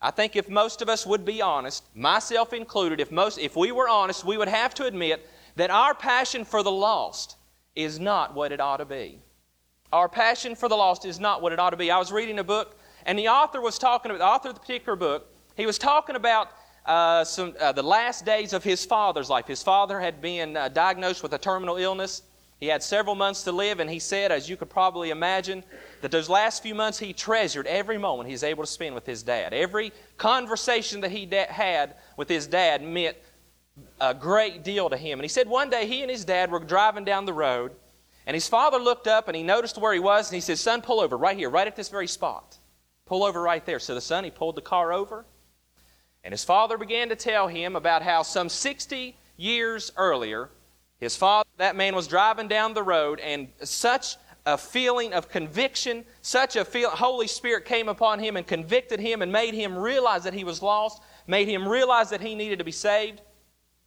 I 0.01 0.13
think 0.13 0.37
if 0.37 0.49
most 0.49 0.81
of 0.81 0.89
us 0.89 1.05
would 1.05 1.25
be 1.25 1.43
honest, 1.43 1.85
myself 1.95 2.53
included, 2.53 3.01
if, 3.01 3.11
most, 3.11 3.39
if 3.39 3.57
we 3.57 3.73
were 3.73 3.89
honest, 3.89 4.25
we 4.25 4.37
would 4.37 4.49
have 4.49 4.73
to 4.75 4.87
admit 4.87 5.29
that 5.57 5.71
our 5.71 5.93
passion 5.95 6.45
for 6.45 6.63
the 6.63 6.71
lost 6.71 7.37
is 7.75 7.99
not 7.99 8.35
what 8.35 8.53
it 8.53 8.61
ought 8.61 8.77
to 8.77 8.85
be. 8.85 9.19
Our 9.93 10.09
passion 10.09 10.55
for 10.55 10.69
the 10.69 10.77
lost 10.77 11.05
is 11.05 11.19
not 11.19 11.43
what 11.43 11.53
it 11.53 11.59
ought 11.59 11.71
to 11.71 11.77
be. 11.77 11.91
I 11.91 11.99
was 11.99 12.13
reading 12.13 12.39
a 12.39 12.45
book, 12.45 12.79
and 13.07 13.19
the 13.19 13.29
author 13.29 13.61
was 13.61 13.79
talking 13.79 14.11
about, 14.11 14.19
the 14.19 14.27
author 14.27 14.49
of 14.51 14.55
the 14.55 14.61
particular 14.61 14.95
book, 14.95 15.35
he 15.57 15.67
was 15.67 15.79
talking 15.79 16.15
about 16.15 16.51
uh, 16.87 17.25
some, 17.25 17.55
uh, 17.59 17.73
the 17.73 17.83
last 17.83 18.25
days 18.25 18.53
of 18.53 18.63
his 18.63 18.85
father's 18.85 19.29
life. 19.29 19.47
His 19.47 19.63
father 19.63 19.99
had 19.99 20.21
been 20.21 20.57
uh, 20.57 20.69
diagnosed 20.69 21.23
with 21.25 21.33
a 21.33 21.39
terminal 21.39 21.77
illness. 21.77 22.23
He 22.61 22.67
had 22.67 22.83
several 22.83 23.15
months 23.15 23.43
to 23.45 23.53
live, 23.53 23.81
and 23.81 23.91
he 23.91 23.99
said, 23.99 24.31
as 24.31 24.49
you 24.49 24.57
could 24.57 24.71
probably 24.71 25.11
imagine, 25.11 25.65
that 26.01 26.11
those 26.11 26.29
last 26.29 26.63
few 26.63 26.75
months 26.75 26.99
he 26.99 27.13
treasured 27.13 27.67
every 27.67 27.99
moment 27.99 28.29
he 28.29 28.33
was 28.33 28.45
able 28.45 28.63
to 28.63 28.71
spend 28.71 28.95
with 28.95 29.07
his 29.07 29.23
dad. 29.23 29.53
Every 29.53 29.93
conversation 30.17 31.01
that 31.01 31.11
he 31.11 31.27
da- 31.27 31.47
had 31.47 31.95
with 32.17 32.29
his 32.29 32.47
dad 32.47 32.83
meant 32.83 33.17
a 34.01 34.15
great 34.15 34.65
deal 34.65 34.91
to 34.91 34.97
him. 34.97 35.19
And 35.19 35.25
he 35.25 35.29
said 35.29 35.49
one 35.49 35.71
day 35.71 35.87
he 35.87 36.03
and 36.03 36.11
his 36.11 36.25
dad 36.25 36.51
were 36.51 36.61
driving 36.61 37.05
down 37.05 37.25
the 37.25 37.33
road, 37.33 37.73
and 38.27 38.35
his 38.35 38.49
father 38.49 38.79
looked 38.79 39.07
up 39.07 39.29
and 39.29 39.37
he 39.37 39.43
noticed 39.43 39.79
where 39.79 39.93
he 39.93 40.01
was, 40.01 40.29
and 40.29 40.35
he 40.35 40.41
said, 40.41 40.59
Son, 40.59 40.83
pull 40.83 41.01
over 41.01 41.17
right 41.17 41.37
here, 41.37 41.51
right 41.51 41.67
at 41.67 41.77
this 41.77 41.89
very 41.89 42.07
spot. 42.07 42.59
Pull 43.07 43.25
over 43.25 43.41
right 43.41 43.65
there. 43.65 43.79
So 43.79 43.95
the 43.95 44.01
son, 44.01 44.25
he 44.25 44.31
pulled 44.31 44.55
the 44.55 44.63
car 44.63 44.93
over, 44.93 45.25
and 46.23 46.33
his 46.33 46.45
father 46.45 46.77
began 46.77 47.09
to 47.09 47.17
tell 47.17 47.49
him 47.49 47.75
about 47.75 48.03
how 48.03 48.23
some 48.23 48.49
60 48.49 49.17
years 49.37 49.93
earlier, 49.97 50.51
his 51.01 51.17
father, 51.17 51.49
that 51.57 51.77
man 51.77 51.95
was 51.95 52.07
driving 52.07 52.49
down 52.49 52.75
the 52.75 52.83
road, 52.83 53.19
and 53.21 53.49
such 53.63 54.17
a 54.55 54.57
feeling 54.57 55.13
of 55.13 55.29
conviction, 55.29 56.05
such 56.23 56.57
a 56.57 56.65
feel, 56.65 56.89
Holy 56.89 57.27
Spirit 57.27 57.67
came 57.67 57.89
upon 57.89 58.19
him 58.19 58.37
and 58.37 58.47
convicted 58.47 58.99
him 58.99 59.21
and 59.21 59.31
made 59.31 59.53
him 59.53 59.77
realize 59.77 60.25
that 60.25 60.33
he 60.33 60.43
was 60.43 60.63
lost, 60.63 61.03
made 61.27 61.49
him 61.49 61.69
realize 61.69 62.09
that 62.11 62.23
he 62.23 62.35
needed 62.35 62.59
to 62.59 62.65
be 62.65 62.73
saved. 62.73 63.21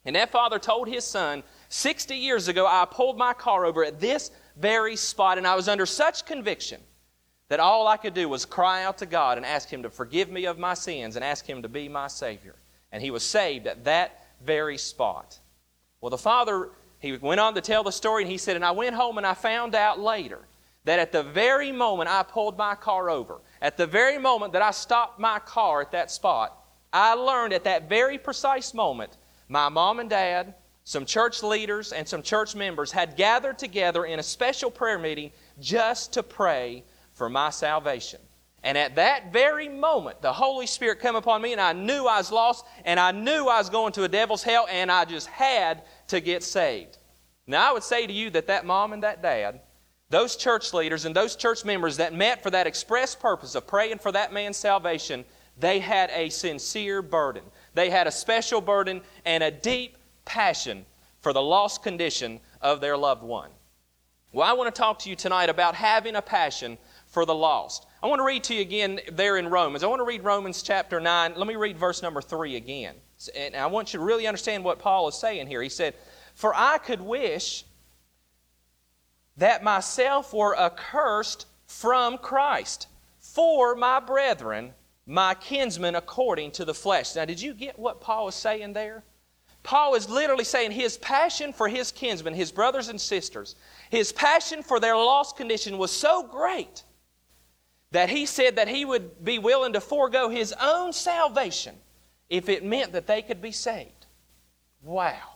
And 0.04 0.14
that 0.14 0.30
father 0.30 0.60
told 0.60 0.88
his 0.88 1.04
son, 1.04 1.42
60 1.68 2.14
years 2.14 2.46
ago, 2.46 2.66
I 2.66 2.86
pulled 2.88 3.18
my 3.18 3.32
car 3.32 3.64
over 3.64 3.84
at 3.84 3.98
this 3.98 4.30
very 4.56 4.94
spot, 4.94 5.36
and 5.36 5.46
I 5.46 5.56
was 5.56 5.68
under 5.68 5.84
such 5.84 6.24
conviction 6.26 6.80
that 7.48 7.60
all 7.60 7.88
I 7.88 7.96
could 7.96 8.14
do 8.14 8.28
was 8.28 8.44
cry 8.44 8.84
out 8.84 8.98
to 8.98 9.06
God 9.06 9.38
and 9.38 9.44
ask 9.44 9.68
Him 9.68 9.82
to 9.82 9.90
forgive 9.90 10.30
me 10.30 10.46
of 10.46 10.58
my 10.58 10.74
sins 10.74 11.16
and 11.16 11.24
ask 11.24 11.44
Him 11.44 11.62
to 11.62 11.68
be 11.68 11.88
my 11.88 12.06
Savior. 12.06 12.54
And 12.92 13.02
he 13.02 13.10
was 13.10 13.24
saved 13.24 13.66
at 13.66 13.84
that 13.84 14.26
very 14.44 14.78
spot. 14.78 15.38
Well, 16.00 16.10
the 16.10 16.18
father, 16.18 16.70
he 16.98 17.16
went 17.16 17.40
on 17.40 17.54
to 17.54 17.60
tell 17.60 17.82
the 17.82 17.90
story, 17.90 18.22
and 18.22 18.30
he 18.30 18.38
said, 18.38 18.56
And 18.56 18.64
I 18.64 18.70
went 18.70 18.94
home 18.94 19.18
and 19.18 19.26
I 19.26 19.34
found 19.34 19.74
out 19.74 19.98
later 19.98 20.38
that 20.84 20.98
at 20.98 21.12
the 21.12 21.22
very 21.22 21.72
moment 21.72 22.10
I 22.10 22.22
pulled 22.22 22.58
my 22.58 22.74
car 22.74 23.10
over, 23.10 23.40
at 23.60 23.76
the 23.76 23.86
very 23.86 24.18
moment 24.18 24.52
that 24.52 24.62
I 24.62 24.70
stopped 24.70 25.18
my 25.18 25.38
car 25.38 25.80
at 25.80 25.92
that 25.92 26.10
spot, 26.10 26.58
I 26.92 27.14
learned 27.14 27.52
at 27.52 27.64
that 27.64 27.88
very 27.88 28.18
precise 28.18 28.74
moment 28.74 29.16
my 29.48 29.68
mom 29.68 30.00
and 30.00 30.08
dad, 30.08 30.54
some 30.84 31.04
church 31.04 31.42
leaders, 31.42 31.92
and 31.92 32.08
some 32.08 32.22
church 32.22 32.54
members 32.54 32.90
had 32.90 33.16
gathered 33.16 33.58
together 33.58 34.04
in 34.06 34.18
a 34.18 34.22
special 34.22 34.70
prayer 34.70 34.98
meeting 34.98 35.30
just 35.60 36.12
to 36.14 36.22
pray 36.22 36.84
for 37.12 37.28
my 37.28 37.50
salvation. 37.50 38.20
And 38.64 38.78
at 38.78 38.94
that 38.96 39.32
very 39.32 39.68
moment, 39.68 40.22
the 40.22 40.32
Holy 40.32 40.66
Spirit 40.66 41.00
came 41.00 41.16
upon 41.16 41.42
me, 41.42 41.52
and 41.52 41.60
I 41.60 41.72
knew 41.72 42.06
I 42.06 42.18
was 42.18 42.32
lost, 42.32 42.64
and 42.84 42.98
I 42.98 43.10
knew 43.10 43.46
I 43.46 43.58
was 43.58 43.68
going 43.68 43.92
to 43.92 44.04
a 44.04 44.08
devil's 44.08 44.42
hell, 44.42 44.66
and 44.70 44.90
I 44.90 45.04
just 45.04 45.26
had 45.26 45.82
to 46.08 46.20
get 46.20 46.42
saved. 46.42 46.98
Now, 47.46 47.68
I 47.68 47.72
would 47.72 47.82
say 47.82 48.06
to 48.06 48.12
you 48.12 48.30
that 48.30 48.46
that 48.46 48.64
mom 48.64 48.92
and 48.92 49.02
that 49.02 49.20
dad, 49.20 49.60
those 50.12 50.36
church 50.36 50.74
leaders 50.74 51.06
and 51.06 51.16
those 51.16 51.34
church 51.34 51.64
members 51.64 51.96
that 51.96 52.12
met 52.12 52.42
for 52.42 52.50
that 52.50 52.66
express 52.66 53.14
purpose 53.14 53.54
of 53.54 53.66
praying 53.66 53.98
for 53.98 54.12
that 54.12 54.30
man's 54.30 54.58
salvation, 54.58 55.24
they 55.58 55.78
had 55.78 56.10
a 56.10 56.28
sincere 56.28 57.00
burden. 57.00 57.42
They 57.72 57.88
had 57.88 58.06
a 58.06 58.12
special 58.12 58.60
burden 58.60 59.00
and 59.24 59.42
a 59.42 59.50
deep 59.50 59.96
passion 60.26 60.84
for 61.22 61.32
the 61.32 61.40
lost 61.40 61.82
condition 61.82 62.40
of 62.60 62.82
their 62.82 62.94
loved 62.96 63.22
one. 63.22 63.50
Well, 64.32 64.46
I 64.46 64.52
want 64.52 64.74
to 64.74 64.78
talk 64.78 64.98
to 65.00 65.10
you 65.10 65.16
tonight 65.16 65.48
about 65.48 65.74
having 65.74 66.16
a 66.16 66.22
passion 66.22 66.76
for 67.06 67.24
the 67.24 67.34
lost. 67.34 67.86
I 68.02 68.06
want 68.06 68.18
to 68.18 68.24
read 68.24 68.44
to 68.44 68.54
you 68.54 68.60
again 68.60 69.00
there 69.12 69.38
in 69.38 69.48
Romans. 69.48 69.82
I 69.82 69.86
want 69.86 70.00
to 70.00 70.04
read 70.04 70.24
Romans 70.24 70.62
chapter 70.62 71.00
9. 71.00 71.34
Let 71.36 71.46
me 71.46 71.56
read 71.56 71.78
verse 71.78 72.02
number 72.02 72.20
3 72.20 72.56
again. 72.56 72.96
And 73.34 73.56
I 73.56 73.66
want 73.66 73.94
you 73.94 73.98
to 73.98 74.04
really 74.04 74.26
understand 74.26 74.62
what 74.62 74.78
Paul 74.78 75.08
is 75.08 75.14
saying 75.14 75.46
here. 75.46 75.62
He 75.62 75.70
said, 75.70 75.94
For 76.34 76.54
I 76.54 76.76
could 76.76 77.00
wish 77.00 77.64
that 79.36 79.64
myself 79.64 80.32
were 80.32 80.58
accursed 80.58 81.46
from 81.66 82.18
Christ 82.18 82.88
for 83.18 83.74
my 83.74 84.00
brethren 84.00 84.74
my 85.06 85.34
kinsmen 85.34 85.94
according 85.94 86.52
to 86.52 86.64
the 86.64 86.74
flesh. 86.74 87.16
Now, 87.16 87.24
did 87.24 87.40
you 87.40 87.54
get 87.54 87.78
what 87.78 88.00
Paul 88.00 88.28
is 88.28 88.34
saying 88.34 88.72
there? 88.72 89.02
Paul 89.62 89.94
is 89.94 90.08
literally 90.08 90.44
saying 90.44 90.72
his 90.72 90.98
passion 90.98 91.52
for 91.52 91.68
his 91.68 91.92
kinsmen, 91.92 92.34
his 92.34 92.50
brothers 92.50 92.88
and 92.88 93.00
sisters, 93.00 93.54
his 93.90 94.12
passion 94.12 94.62
for 94.62 94.80
their 94.80 94.96
lost 94.96 95.36
condition 95.36 95.78
was 95.78 95.90
so 95.90 96.24
great 96.24 96.82
that 97.92 98.10
he 98.10 98.26
said 98.26 98.56
that 98.56 98.68
he 98.68 98.84
would 98.84 99.24
be 99.24 99.38
willing 99.38 99.74
to 99.74 99.80
forego 99.80 100.28
his 100.28 100.54
own 100.60 100.92
salvation 100.92 101.76
if 102.28 102.48
it 102.48 102.64
meant 102.64 102.92
that 102.92 103.06
they 103.06 103.22
could 103.22 103.40
be 103.40 103.52
saved. 103.52 104.06
Wow. 104.82 105.31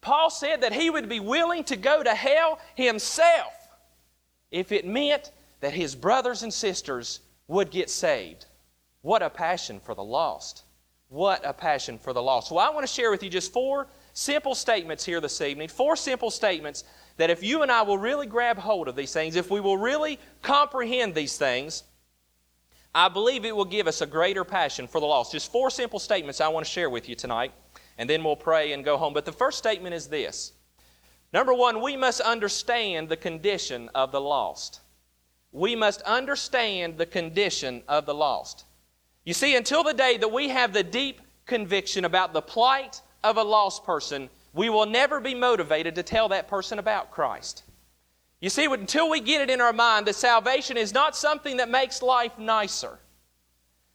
Paul 0.00 0.30
said 0.30 0.62
that 0.62 0.72
he 0.72 0.90
would 0.90 1.08
be 1.08 1.20
willing 1.20 1.64
to 1.64 1.76
go 1.76 2.02
to 2.02 2.14
hell 2.14 2.58
himself 2.74 3.52
if 4.50 4.72
it 4.72 4.86
meant 4.86 5.30
that 5.60 5.74
his 5.74 5.94
brothers 5.94 6.42
and 6.42 6.52
sisters 6.52 7.20
would 7.48 7.70
get 7.70 7.90
saved. 7.90 8.46
What 9.02 9.22
a 9.22 9.30
passion 9.30 9.80
for 9.80 9.94
the 9.94 10.04
lost. 10.04 10.64
What 11.08 11.44
a 11.44 11.52
passion 11.52 11.98
for 11.98 12.12
the 12.12 12.22
lost. 12.22 12.50
Well, 12.50 12.66
I 12.66 12.72
want 12.72 12.86
to 12.86 12.92
share 12.92 13.10
with 13.10 13.22
you 13.22 13.30
just 13.30 13.52
four 13.52 13.88
simple 14.12 14.54
statements 14.54 15.04
here 15.04 15.20
this 15.20 15.40
evening. 15.40 15.68
Four 15.68 15.96
simple 15.96 16.30
statements 16.30 16.84
that 17.16 17.30
if 17.30 17.42
you 17.42 17.62
and 17.62 17.70
I 17.70 17.82
will 17.82 17.98
really 17.98 18.26
grab 18.26 18.58
hold 18.58 18.88
of 18.88 18.96
these 18.96 19.12
things, 19.12 19.36
if 19.36 19.50
we 19.50 19.60
will 19.60 19.76
really 19.76 20.18
comprehend 20.40 21.14
these 21.14 21.36
things, 21.36 21.82
I 22.94 23.08
believe 23.08 23.44
it 23.44 23.54
will 23.54 23.64
give 23.64 23.86
us 23.86 24.00
a 24.00 24.06
greater 24.06 24.44
passion 24.44 24.86
for 24.86 25.00
the 25.00 25.06
lost. 25.06 25.32
Just 25.32 25.52
four 25.52 25.70
simple 25.70 25.98
statements 25.98 26.40
I 26.40 26.48
want 26.48 26.64
to 26.64 26.70
share 26.70 26.90
with 26.90 27.08
you 27.08 27.14
tonight, 27.14 27.52
and 28.00 28.08
then 28.08 28.24
we'll 28.24 28.34
pray 28.34 28.72
and 28.72 28.82
go 28.82 28.96
home. 28.96 29.12
But 29.12 29.26
the 29.26 29.32
first 29.32 29.58
statement 29.58 29.94
is 29.94 30.08
this 30.08 30.54
Number 31.34 31.52
one, 31.52 31.82
we 31.82 31.96
must 31.96 32.22
understand 32.22 33.08
the 33.08 33.16
condition 33.16 33.90
of 33.94 34.10
the 34.10 34.20
lost. 34.20 34.80
We 35.52 35.76
must 35.76 36.00
understand 36.02 36.96
the 36.96 37.06
condition 37.06 37.82
of 37.86 38.06
the 38.06 38.14
lost. 38.14 38.64
You 39.24 39.34
see, 39.34 39.54
until 39.54 39.84
the 39.84 39.92
day 39.92 40.16
that 40.16 40.32
we 40.32 40.48
have 40.48 40.72
the 40.72 40.82
deep 40.82 41.20
conviction 41.44 42.06
about 42.06 42.32
the 42.32 42.40
plight 42.40 43.02
of 43.22 43.36
a 43.36 43.42
lost 43.42 43.84
person, 43.84 44.30
we 44.54 44.70
will 44.70 44.86
never 44.86 45.20
be 45.20 45.34
motivated 45.34 45.94
to 45.96 46.02
tell 46.02 46.30
that 46.30 46.48
person 46.48 46.78
about 46.78 47.10
Christ. 47.10 47.64
You 48.40 48.48
see, 48.48 48.64
until 48.64 49.10
we 49.10 49.20
get 49.20 49.42
it 49.42 49.50
in 49.50 49.60
our 49.60 49.74
mind 49.74 50.06
that 50.06 50.14
salvation 50.14 50.78
is 50.78 50.94
not 50.94 51.14
something 51.14 51.58
that 51.58 51.68
makes 51.68 52.00
life 52.00 52.38
nicer, 52.38 52.98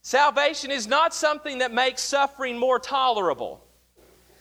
salvation 0.03 0.69
is 0.69 0.85
not 0.85 1.11
something 1.11 1.57
that 1.57 1.73
makes 1.73 2.03
suffering 2.03 2.59
more 2.59 2.77
tolerable. 2.77 3.64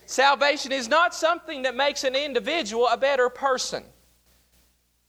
Salvation 0.05 0.71
is 0.71 0.87
not 0.87 1.13
something 1.13 1.63
that 1.63 1.75
makes 1.75 2.03
an 2.03 2.15
individual 2.15 2.87
a 2.87 2.97
better 2.97 3.29
person. 3.29 3.83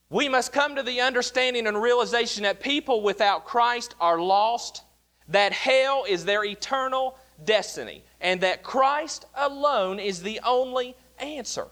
We 0.09 0.29
must 0.29 0.53
come 0.53 0.75
to 0.75 0.83
the 0.83 1.01
understanding 1.01 1.67
and 1.67 1.81
realization 1.81 2.43
that 2.43 2.61
people 2.61 3.01
without 3.01 3.45
Christ 3.45 3.95
are 3.99 4.19
lost 4.19 4.83
that 5.27 5.51
hell 5.51 6.05
is 6.07 6.25
their 6.25 6.45
eternal 6.45 7.17
destiny, 7.43 8.03
and 8.21 8.41
that 8.41 8.63
Christ 8.63 9.25
alone 9.35 9.99
is 9.99 10.21
the 10.21 10.39
only 10.45 10.95
answer. 11.19 11.67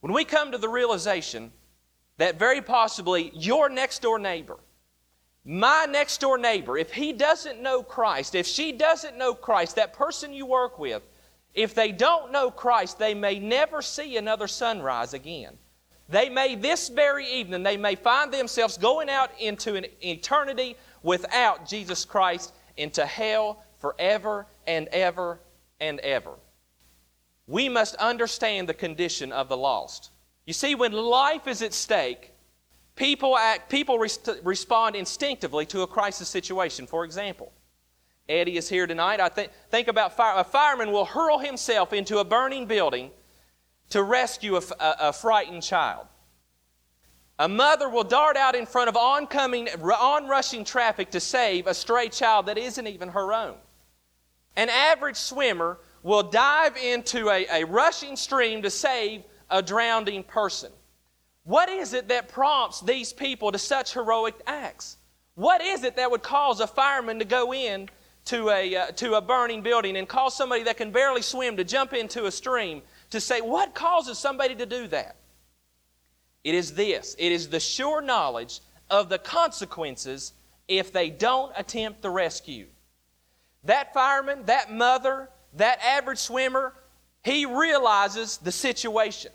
When 0.00 0.12
we 0.12 0.24
come 0.24 0.52
to 0.52 0.58
the 0.58 0.68
realization 0.68 1.52
that 2.16 2.38
very 2.38 2.62
possibly 2.62 3.30
your 3.34 3.68
next 3.68 4.02
door 4.02 4.18
neighbor, 4.18 4.56
my 5.44 5.86
next 5.88 6.20
door 6.20 6.38
neighbor, 6.38 6.78
if 6.78 6.92
he 6.92 7.12
doesn't 7.12 7.60
know 7.60 7.82
Christ, 7.82 8.34
if 8.34 8.46
she 8.46 8.72
doesn't 8.72 9.18
know 9.18 9.34
Christ, 9.34 9.76
that 9.76 9.92
person 9.92 10.32
you 10.32 10.46
work 10.46 10.78
with, 10.78 11.02
if 11.52 11.74
they 11.74 11.92
don't 11.92 12.32
know 12.32 12.50
Christ, 12.50 12.98
they 12.98 13.14
may 13.14 13.38
never 13.38 13.82
see 13.82 14.16
another 14.16 14.48
sunrise 14.48 15.14
again. 15.14 15.56
They 16.08 16.28
may, 16.28 16.54
this 16.54 16.88
very 16.88 17.26
evening, 17.26 17.62
they 17.62 17.76
may 17.76 17.94
find 17.94 18.32
themselves 18.32 18.76
going 18.76 19.08
out 19.08 19.30
into 19.38 19.74
an 19.74 19.86
eternity 20.02 20.76
without 21.02 21.66
Jesus 21.66 22.04
Christ 22.04 22.52
into 22.76 23.06
hell 23.06 23.62
forever 23.78 24.46
and 24.66 24.88
ever 24.88 25.40
and 25.80 26.00
ever. 26.00 26.34
We 27.46 27.68
must 27.68 27.94
understand 27.96 28.68
the 28.68 28.74
condition 28.74 29.32
of 29.32 29.48
the 29.48 29.56
lost. 29.56 30.10
You 30.46 30.52
see, 30.52 30.74
when 30.74 30.92
life 30.92 31.46
is 31.46 31.62
at 31.62 31.72
stake, 31.72 32.33
people, 32.96 33.36
act, 33.36 33.70
people 33.70 33.98
respond 33.98 34.96
instinctively 34.96 35.66
to 35.66 35.82
a 35.82 35.86
crisis 35.86 36.28
situation. 36.28 36.86
For 36.86 37.04
example, 37.04 37.52
Eddie 38.28 38.56
is 38.56 38.68
here 38.68 38.86
tonight. 38.86 39.20
I 39.20 39.28
think, 39.28 39.50
think 39.70 39.88
about 39.88 40.16
fire. 40.16 40.40
A 40.40 40.44
fireman 40.44 40.92
will 40.92 41.04
hurl 41.04 41.38
himself 41.38 41.92
into 41.92 42.18
a 42.18 42.24
burning 42.24 42.66
building 42.66 43.10
to 43.90 44.02
rescue 44.02 44.56
a 44.56 45.12
frightened 45.12 45.62
child. 45.62 46.06
A 47.38 47.48
mother 47.48 47.88
will 47.88 48.04
dart 48.04 48.36
out 48.36 48.54
in 48.54 48.64
front 48.64 48.88
of 48.88 48.96
oncoming, 48.96 49.68
onrushing 49.68 50.64
traffic 50.64 51.10
to 51.10 51.20
save 51.20 51.66
a 51.66 51.74
stray 51.74 52.08
child 52.08 52.46
that 52.46 52.56
isn't 52.56 52.86
even 52.86 53.08
her 53.08 53.32
own. 53.32 53.56
An 54.56 54.68
average 54.68 55.16
swimmer 55.16 55.78
will 56.02 56.22
dive 56.22 56.76
into 56.76 57.28
a, 57.28 57.46
a 57.50 57.64
rushing 57.64 58.14
stream 58.14 58.62
to 58.62 58.70
save 58.70 59.24
a 59.50 59.60
drowning 59.60 60.22
person. 60.22 60.70
What 61.44 61.68
is 61.68 61.92
it 61.92 62.08
that 62.08 62.28
prompts 62.28 62.80
these 62.80 63.12
people 63.12 63.52
to 63.52 63.58
such 63.58 63.92
heroic 63.92 64.34
acts? 64.46 64.96
What 65.34 65.60
is 65.60 65.84
it 65.84 65.96
that 65.96 66.10
would 66.10 66.22
cause 66.22 66.60
a 66.60 66.66
fireman 66.66 67.18
to 67.18 67.24
go 67.24 67.52
in 67.52 67.88
to 68.26 68.48
a, 68.48 68.76
uh, 68.76 68.86
to 68.92 69.14
a 69.14 69.20
burning 69.20 69.62
building 69.62 69.96
and 69.96 70.08
cause 70.08 70.34
somebody 70.34 70.62
that 70.64 70.78
can 70.78 70.90
barely 70.90 71.20
swim 71.20 71.56
to 71.58 71.64
jump 71.64 71.92
into 71.92 72.24
a 72.24 72.30
stream 72.30 72.80
to 73.10 73.20
say, 73.20 73.40
What 73.42 73.74
causes 73.74 74.18
somebody 74.18 74.54
to 74.54 74.64
do 74.64 74.86
that? 74.88 75.16
It 76.44 76.54
is 76.54 76.74
this 76.74 77.14
it 77.18 77.32
is 77.32 77.48
the 77.48 77.60
sure 77.60 78.00
knowledge 78.00 78.60
of 78.90 79.08
the 79.08 79.18
consequences 79.18 80.32
if 80.68 80.92
they 80.92 81.10
don't 81.10 81.52
attempt 81.56 82.00
the 82.00 82.10
rescue. 82.10 82.66
That 83.64 83.92
fireman, 83.92 84.44
that 84.46 84.72
mother, 84.72 85.30
that 85.54 85.80
average 85.82 86.18
swimmer, 86.18 86.74
he 87.22 87.44
realizes 87.44 88.38
the 88.38 88.52
situation. 88.52 89.32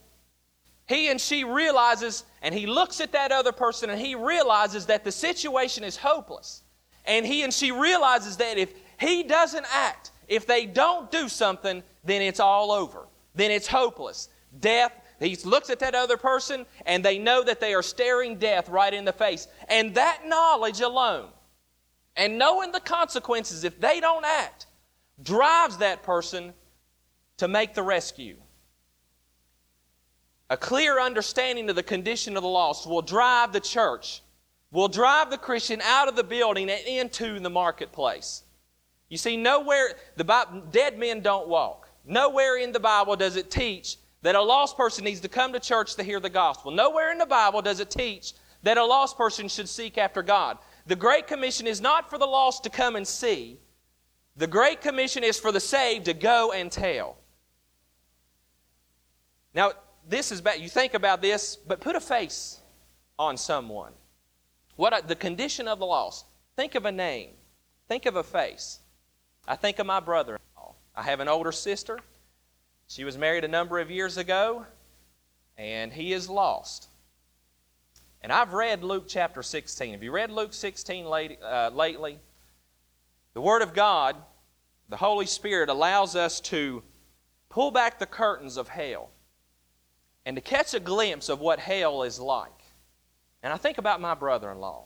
He 0.90 1.10
and 1.10 1.22
she 1.22 1.44
realizes, 1.44 2.24
and 2.42 2.54
he 2.54 2.66
looks 2.66 3.00
at 3.00 3.12
that 3.12 3.32
other 3.32 3.52
person 3.52 3.92
and 3.92 4.02
he 4.02 4.16
realizes 4.16 4.88
that 4.88 5.04
the 5.04 5.12
situation 5.12 5.84
is 5.84 5.96
hopeless. 5.96 6.64
And 7.06 7.28
he 7.28 7.44
and 7.44 7.54
she 7.54 7.72
realizes 7.72 8.38
that 8.38 8.58
if 8.58 8.74
he 9.00 9.22
doesn't 9.22 9.68
act, 9.72 10.10
if 10.28 10.48
they 10.48 10.66
don't 10.66 11.12
do 11.12 11.30
something, 11.30 11.84
then 12.04 12.24
it's 12.24 12.40
all 12.40 12.72
over. 12.72 13.06
Then 13.36 13.52
it's 13.52 13.68
hopeless. 13.68 14.30
Death, 14.60 14.92
he 15.20 15.36
looks 15.46 15.70
at 15.70 15.78
that 15.80 15.94
other 15.94 16.18
person 16.18 16.66
and 16.88 17.06
they 17.06 17.20
know 17.20 17.44
that 17.44 17.60
they 17.60 17.76
are 17.76 17.84
staring 17.84 18.38
death 18.38 18.68
right 18.68 18.94
in 18.94 19.06
the 19.06 19.14
face. 19.14 19.48
And 19.68 19.94
that 19.94 20.24
knowledge 20.26 20.82
alone, 20.82 21.28
and 22.16 22.40
knowing 22.40 22.72
the 22.72 22.80
consequences 22.80 23.64
if 23.64 23.80
they 23.80 24.00
don't 24.00 24.26
act, 24.26 24.66
drives 25.22 25.78
that 25.78 26.02
person 26.02 26.52
to 27.38 27.48
make 27.48 27.76
the 27.76 27.84
rescue. 27.84 28.38
A 30.50 30.58
clear 30.58 31.00
understanding 31.00 31.70
of 31.70 31.76
the 31.76 31.84
condition 31.84 32.36
of 32.36 32.44
the 32.44 32.50
lost 32.50 32.88
will 32.88 33.02
drive 33.02 33.54
the 33.54 33.60
church, 33.60 34.22
will 34.72 34.88
drive 34.88 35.30
the 35.30 35.38
Christian 35.38 35.82
out 35.82 36.08
of 36.08 36.16
the 36.16 36.24
building 36.24 36.70
and 36.70 36.86
into 36.88 37.40
the 37.40 37.50
marketplace. 37.50 38.44
You 39.10 39.18
see, 39.18 39.38
nowhere, 39.38 39.96
the 40.16 40.24
Bible, 40.24 40.62
dead 40.72 40.98
men 40.98 41.22
don't 41.22 41.48
walk. 41.48 41.90
Nowhere 42.06 42.58
in 42.58 42.72
the 42.72 42.80
Bible 42.80 43.16
does 43.16 43.36
it 43.36 43.52
teach 43.52 43.98
that 44.22 44.36
a 44.36 44.42
lost 44.42 44.76
person 44.76 45.06
needs 45.06 45.20
to 45.22 45.30
come 45.30 45.54
to 45.54 45.60
church 45.60 45.96
to 45.96 46.04
hear 46.04 46.20
the 46.20 46.30
gospel. 46.30 46.72
Nowhere 46.72 47.12
in 47.12 47.18
the 47.18 47.26
Bible 47.26 47.62
does 47.62 47.80
it 47.80 47.90
teach 47.90 48.34
that 48.64 48.78
a 48.78 48.86
lost 48.86 49.18
person 49.18 49.48
should 49.48 49.70
seek 49.70 49.98
after 49.98 50.22
God. 50.22 50.58
The 50.88 50.96
Great 50.96 51.28
Commission 51.28 51.68
is 51.68 51.80
not 51.80 52.10
for 52.10 52.18
the 52.18 52.26
lost 52.26 52.64
to 52.64 52.70
come 52.70 52.96
and 52.96 53.08
see, 53.08 53.60
the 54.36 54.48
Great 54.48 54.82
Commission 54.82 55.24
is 55.24 55.40
for 55.40 55.52
the 55.52 55.60
saved 55.60 56.06
to 56.06 56.14
go 56.14 56.52
and 56.52 56.72
tell. 56.72 57.18
Now, 59.54 59.74
this 60.10 60.32
is 60.32 60.42
bad. 60.42 60.60
You 60.60 60.70
think 60.70 60.96
about 60.96 61.22
this, 61.22 61.56
but 61.56 61.80
put 61.80 61.96
a 61.96 62.00
face 62.00 62.60
on 63.18 63.38
someone. 63.38 63.94
What 64.76 65.08
the 65.08 65.16
condition 65.16 65.68
of 65.68 65.80
the 65.80 65.86
lost. 65.86 66.26
Think 66.56 66.76
of 66.76 66.86
a 66.86 66.92
name. 66.92 67.30
Think 67.88 68.06
of 68.06 68.16
a 68.16 68.24
face. 68.24 68.80
I 69.48 69.56
think 69.56 69.80
of 69.80 69.86
my 69.86 70.00
brother. 70.00 70.36
In 70.36 70.42
law. 70.58 70.74
I 70.96 71.04
have 71.04 71.20
an 71.20 71.28
older 71.28 71.52
sister. 71.52 72.00
She 72.88 73.04
was 73.04 73.18
married 73.18 73.44
a 73.44 73.48
number 73.48 73.80
of 73.80 73.92
years 73.92 74.18
ago, 74.18 74.66
and 75.58 75.94
he 75.94 76.12
is 76.12 76.28
lost. 76.28 76.88
And 78.22 78.34
I've 78.34 78.54
read 78.54 78.84
Luke 78.84 79.06
chapter 79.08 79.44
16. 79.44 79.94
Have 79.94 80.04
you 80.04 80.12
read 80.12 80.32
Luke 80.32 80.54
16 80.54 81.06
late, 81.06 81.40
uh, 81.44 81.70
lately? 81.74 82.20
The 83.34 83.42
Word 83.42 83.62
of 83.62 83.74
God, 83.74 84.16
the 84.90 84.98
Holy 84.98 85.28
Spirit, 85.28 85.70
allows 85.70 86.16
us 86.16 86.42
to 86.42 86.82
pull 87.50 87.70
back 87.70 88.00
the 88.00 88.06
curtains 88.06 88.58
of 88.58 88.68
hell 88.68 89.12
and 90.30 90.36
to 90.36 90.42
catch 90.42 90.76
a 90.76 90.80
glimpse 90.80 91.28
of 91.28 91.40
what 91.40 91.58
hell 91.58 92.04
is 92.04 92.20
like. 92.20 92.62
And 93.42 93.52
I 93.52 93.58
think 93.58 93.80
about 93.80 94.00
my 94.00 94.14
brother 94.14 94.52
in 94.52 94.60
law. 94.60 94.84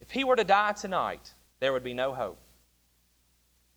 If 0.00 0.10
he 0.10 0.24
were 0.24 0.34
to 0.34 0.44
die 0.44 0.72
tonight, 0.72 1.34
there 1.60 1.74
would 1.74 1.84
be 1.84 1.92
no 1.92 2.14
hope. 2.14 2.38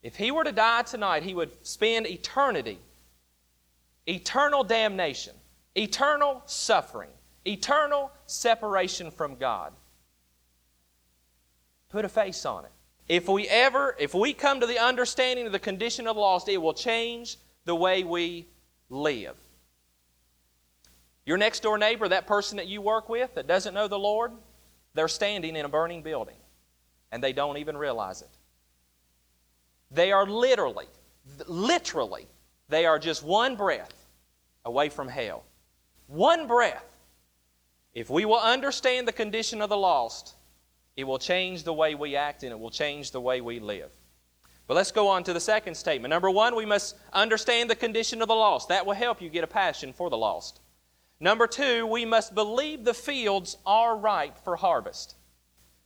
If 0.04 0.16
he 0.16 0.32
were 0.32 0.46
to 0.46 0.54
die 0.54 0.84
tonight, 0.84 1.24
he 1.24 1.34
would 1.34 1.52
spend 1.68 2.08
eternity, 2.08 2.80
eternal 4.08 4.64
damnation, 4.64 5.34
eternal 5.76 6.44
suffering, 6.46 7.10
eternal 7.46 8.10
separation 8.28 9.12
from 9.12 9.36
God. 9.36 9.74
Put 11.90 12.06
a 12.06 12.10
face 12.10 12.46
on 12.46 12.64
it. 12.64 12.72
If 13.10 13.28
we 13.28 13.50
ever, 13.50 13.98
if 14.00 14.14
we 14.14 14.32
come 14.32 14.62
to 14.62 14.66
the 14.66 14.80
understanding 14.80 15.46
of 15.46 15.52
the 15.52 15.60
condition 15.60 16.08
of 16.08 16.16
the 16.16 16.22
lost, 16.22 16.48
it 16.48 16.62
will 16.62 16.74
change 16.74 17.36
the 17.66 17.76
way 17.76 18.06
we 18.06 18.48
live. 18.92 19.36
Your 21.26 21.38
next 21.38 21.62
door 21.62 21.78
neighbor, 21.78 22.08
that 22.08 22.28
person 22.28 22.58
that 22.58 22.68
you 22.68 22.82
work 22.82 23.10
with 23.10 23.34
that 23.36 23.48
doesn't 23.48 23.74
know 23.74 23.88
the 23.88 23.98
Lord, 23.98 24.32
they're 24.94 25.08
standing 25.08 25.56
in 25.56 25.66
a 25.66 25.70
burning 25.70 26.04
building 26.04 26.36
and 27.12 27.24
they 27.24 27.34
don't 27.34 27.58
even 27.58 27.78
realize 27.78 28.22
it. 28.22 28.30
They 29.90 30.12
are 30.12 30.26
literally, 30.26 30.88
literally, 31.48 32.28
they 32.70 32.86
are 32.86 33.00
just 33.00 33.24
one 33.24 33.56
breath 33.56 33.94
away 34.66 34.90
from 34.90 35.08
hell. 35.08 35.44
One 36.08 36.48
breath. 36.48 36.86
If 37.94 38.10
we 38.10 38.26
will 38.26 38.40
understand 38.40 39.08
the 39.08 39.14
condition 39.14 39.62
of 39.62 39.70
the 39.70 39.78
lost, 39.78 40.36
it 40.96 41.06
will 41.06 41.20
change 41.20 41.64
the 41.64 41.74
way 41.74 41.96
we 41.96 42.16
act 42.16 42.44
and 42.44 42.52
it 42.52 42.60
will 42.60 42.72
change 42.72 43.12
the 43.12 43.22
way 43.22 43.42
we 43.42 43.60
live. 43.60 43.90
But 44.72 44.78
let's 44.78 44.94
go 44.94 45.10
on 45.10 45.26
to 45.26 45.34
the 45.34 45.40
second 45.42 45.76
statement. 45.76 46.12
Number 46.12 46.32
one, 46.32 46.56
we 46.56 46.66
must 46.66 46.96
understand 47.12 47.70
the 47.70 47.76
condition 47.76 48.22
of 48.22 48.30
the 48.30 48.36
lost. 48.36 48.70
That 48.70 48.86
will 48.86 48.94
help 48.94 49.22
you 49.22 49.28
get 49.28 49.44
a 49.44 49.48
passion 49.48 49.92
for 49.92 50.10
the 50.10 50.16
lost. 50.16 50.62
Number 51.20 51.46
two, 51.46 51.86
we 51.88 52.06
must 52.06 52.34
believe 52.34 52.86
the 52.86 52.94
fields 52.94 53.58
are 53.66 53.98
ripe 53.98 54.38
for 54.46 54.56
harvest. 54.56 55.16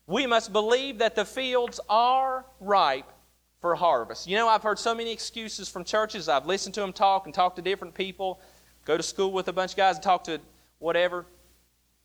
We 0.05 0.27
must 0.27 0.53
believe 0.53 0.99
that 0.99 1.15
the 1.15 1.25
fields 1.25 1.79
are 1.89 2.45
ripe 2.59 3.11
for 3.59 3.73
harvest. 3.73 4.27
You 4.27 4.35
know, 4.35 4.47
I've 4.47 4.61
heard 4.61 4.77
so 4.77 4.93
many 4.93 5.11
excuses 5.11 5.67
from 5.67 5.83
churches. 5.83 6.29
I've 6.29 6.45
listened 6.45 6.75
to 6.75 6.81
them 6.81 6.93
talk 6.93 7.25
and 7.25 7.33
talk 7.33 7.55
to 7.55 7.63
different 7.63 7.95
people, 7.95 8.39
go 8.85 8.97
to 8.97 9.01
school 9.01 9.31
with 9.31 9.47
a 9.47 9.53
bunch 9.53 9.71
of 9.71 9.77
guys 9.77 9.95
and 9.95 10.03
talk 10.03 10.25
to 10.25 10.39
whatever. 10.77 11.25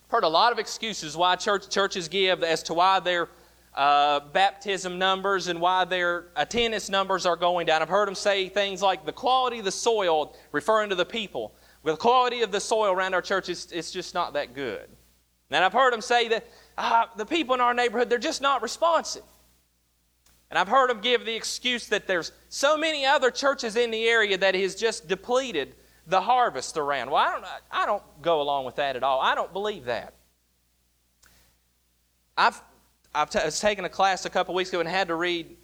I've 0.07 0.11
heard 0.11 0.25
a 0.25 0.29
lot 0.29 0.51
of 0.51 0.59
excuses 0.59 1.15
why 1.15 1.37
church, 1.37 1.69
churches 1.69 2.09
give 2.09 2.43
as 2.43 2.63
to 2.63 2.73
why 2.73 3.01
their 3.01 3.29
uh, 3.75 4.21
baptism 4.33 4.99
numbers 4.99 5.47
and 5.49 5.61
why 5.61 5.85
their 5.85 6.27
attendance 6.37 6.89
numbers 6.89 7.27
are 7.27 7.37
going 7.37 7.67
down. 7.67 7.83
I've 7.83 7.89
heard 7.89 8.09
them 8.09 8.15
say 8.15 8.49
things 8.49 8.83
like 8.83 9.07
the 9.07 9.13
quality 9.13 9.61
of 9.61 9.65
the 9.65 9.73
soil, 9.73 10.37
referring 10.53 10.91
to 10.91 10.97
the 10.97 11.05
people. 11.05 11.55
the 11.85 11.97
quality 11.97 12.43
of 12.43 12.51
the 12.53 12.61
soil 12.61 12.93
around 12.93 13.15
our 13.15 13.23
church, 13.23 13.49
is 13.49 13.71
it's 13.73 13.91
just 13.91 14.15
not 14.15 14.33
that 14.35 14.55
good. 14.55 14.89
And 15.51 15.65
I've 15.65 15.73
heard 15.73 15.93
them 15.93 16.01
say 16.01 16.29
that 16.29 16.47
uh, 16.79 17.07
the 17.17 17.27
people 17.27 17.55
in 17.55 17.61
our 17.61 17.75
neighborhood, 17.75 18.09
they're 18.11 18.19
just 18.19 18.43
not 18.43 18.63
responsive. 18.63 19.23
And 20.51 20.59
I've 20.59 20.69
heard 20.69 20.91
them 20.91 21.01
give 21.01 21.25
the 21.25 21.35
excuse 21.35 21.87
that 21.89 22.09
there's 22.09 22.33
so 22.49 22.77
many 22.77 23.07
other 23.07 23.31
churches 23.31 23.77
in 23.77 23.91
the 23.91 24.07
area 24.07 24.37
that 24.39 24.55
has 24.55 24.75
just 24.75 25.07
depleted 25.07 25.75
the 26.07 26.21
harvest 26.21 26.77
around. 26.77 27.11
Well, 27.11 27.25
I 27.25 27.33
don't, 27.33 27.45
I 27.71 27.87
don't 27.87 28.03
go 28.21 28.43
along 28.43 28.65
with 28.65 28.77
that 28.77 28.97
at 28.97 29.05
all. 29.05 29.21
I 29.21 29.37
don't 29.37 29.53
believe 29.53 29.85
that. 29.85 30.15
I've, 32.37 32.61
I've 33.15 33.31
t- 33.31 33.41
was 33.45 33.59
taken 33.59 33.85
a 33.85 33.89
class 33.89 34.25
a 34.25 34.31
couple 34.31 34.55
weeks 34.55 34.71
ago 34.71 34.81
and 34.81 34.89
had 34.89 35.09
to 35.09 35.15
read 35.15 35.57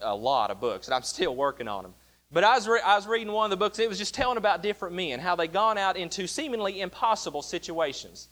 a 0.00 0.14
lot 0.14 0.50
of 0.50 0.60
books, 0.60 0.86
and 0.86 0.94
I'm 0.94 1.02
still 1.02 1.34
working 1.34 1.68
on 1.68 1.82
them. 1.82 1.94
But 2.32 2.42
I 2.42 2.54
was, 2.54 2.66
re- 2.66 2.80
I 2.84 2.96
was 2.96 3.06
reading 3.06 3.32
one 3.32 3.44
of 3.44 3.50
the 3.50 3.56
books, 3.56 3.78
it 3.78 3.88
was 3.88 3.98
just 3.98 4.14
telling 4.14 4.38
about 4.38 4.62
different 4.62 4.94
men, 4.94 5.20
how 5.20 5.36
they'd 5.36 5.52
gone 5.52 5.78
out 5.78 5.96
into 5.96 6.26
seemingly 6.26 6.80
impossible 6.80 7.42
situations. 7.42 8.28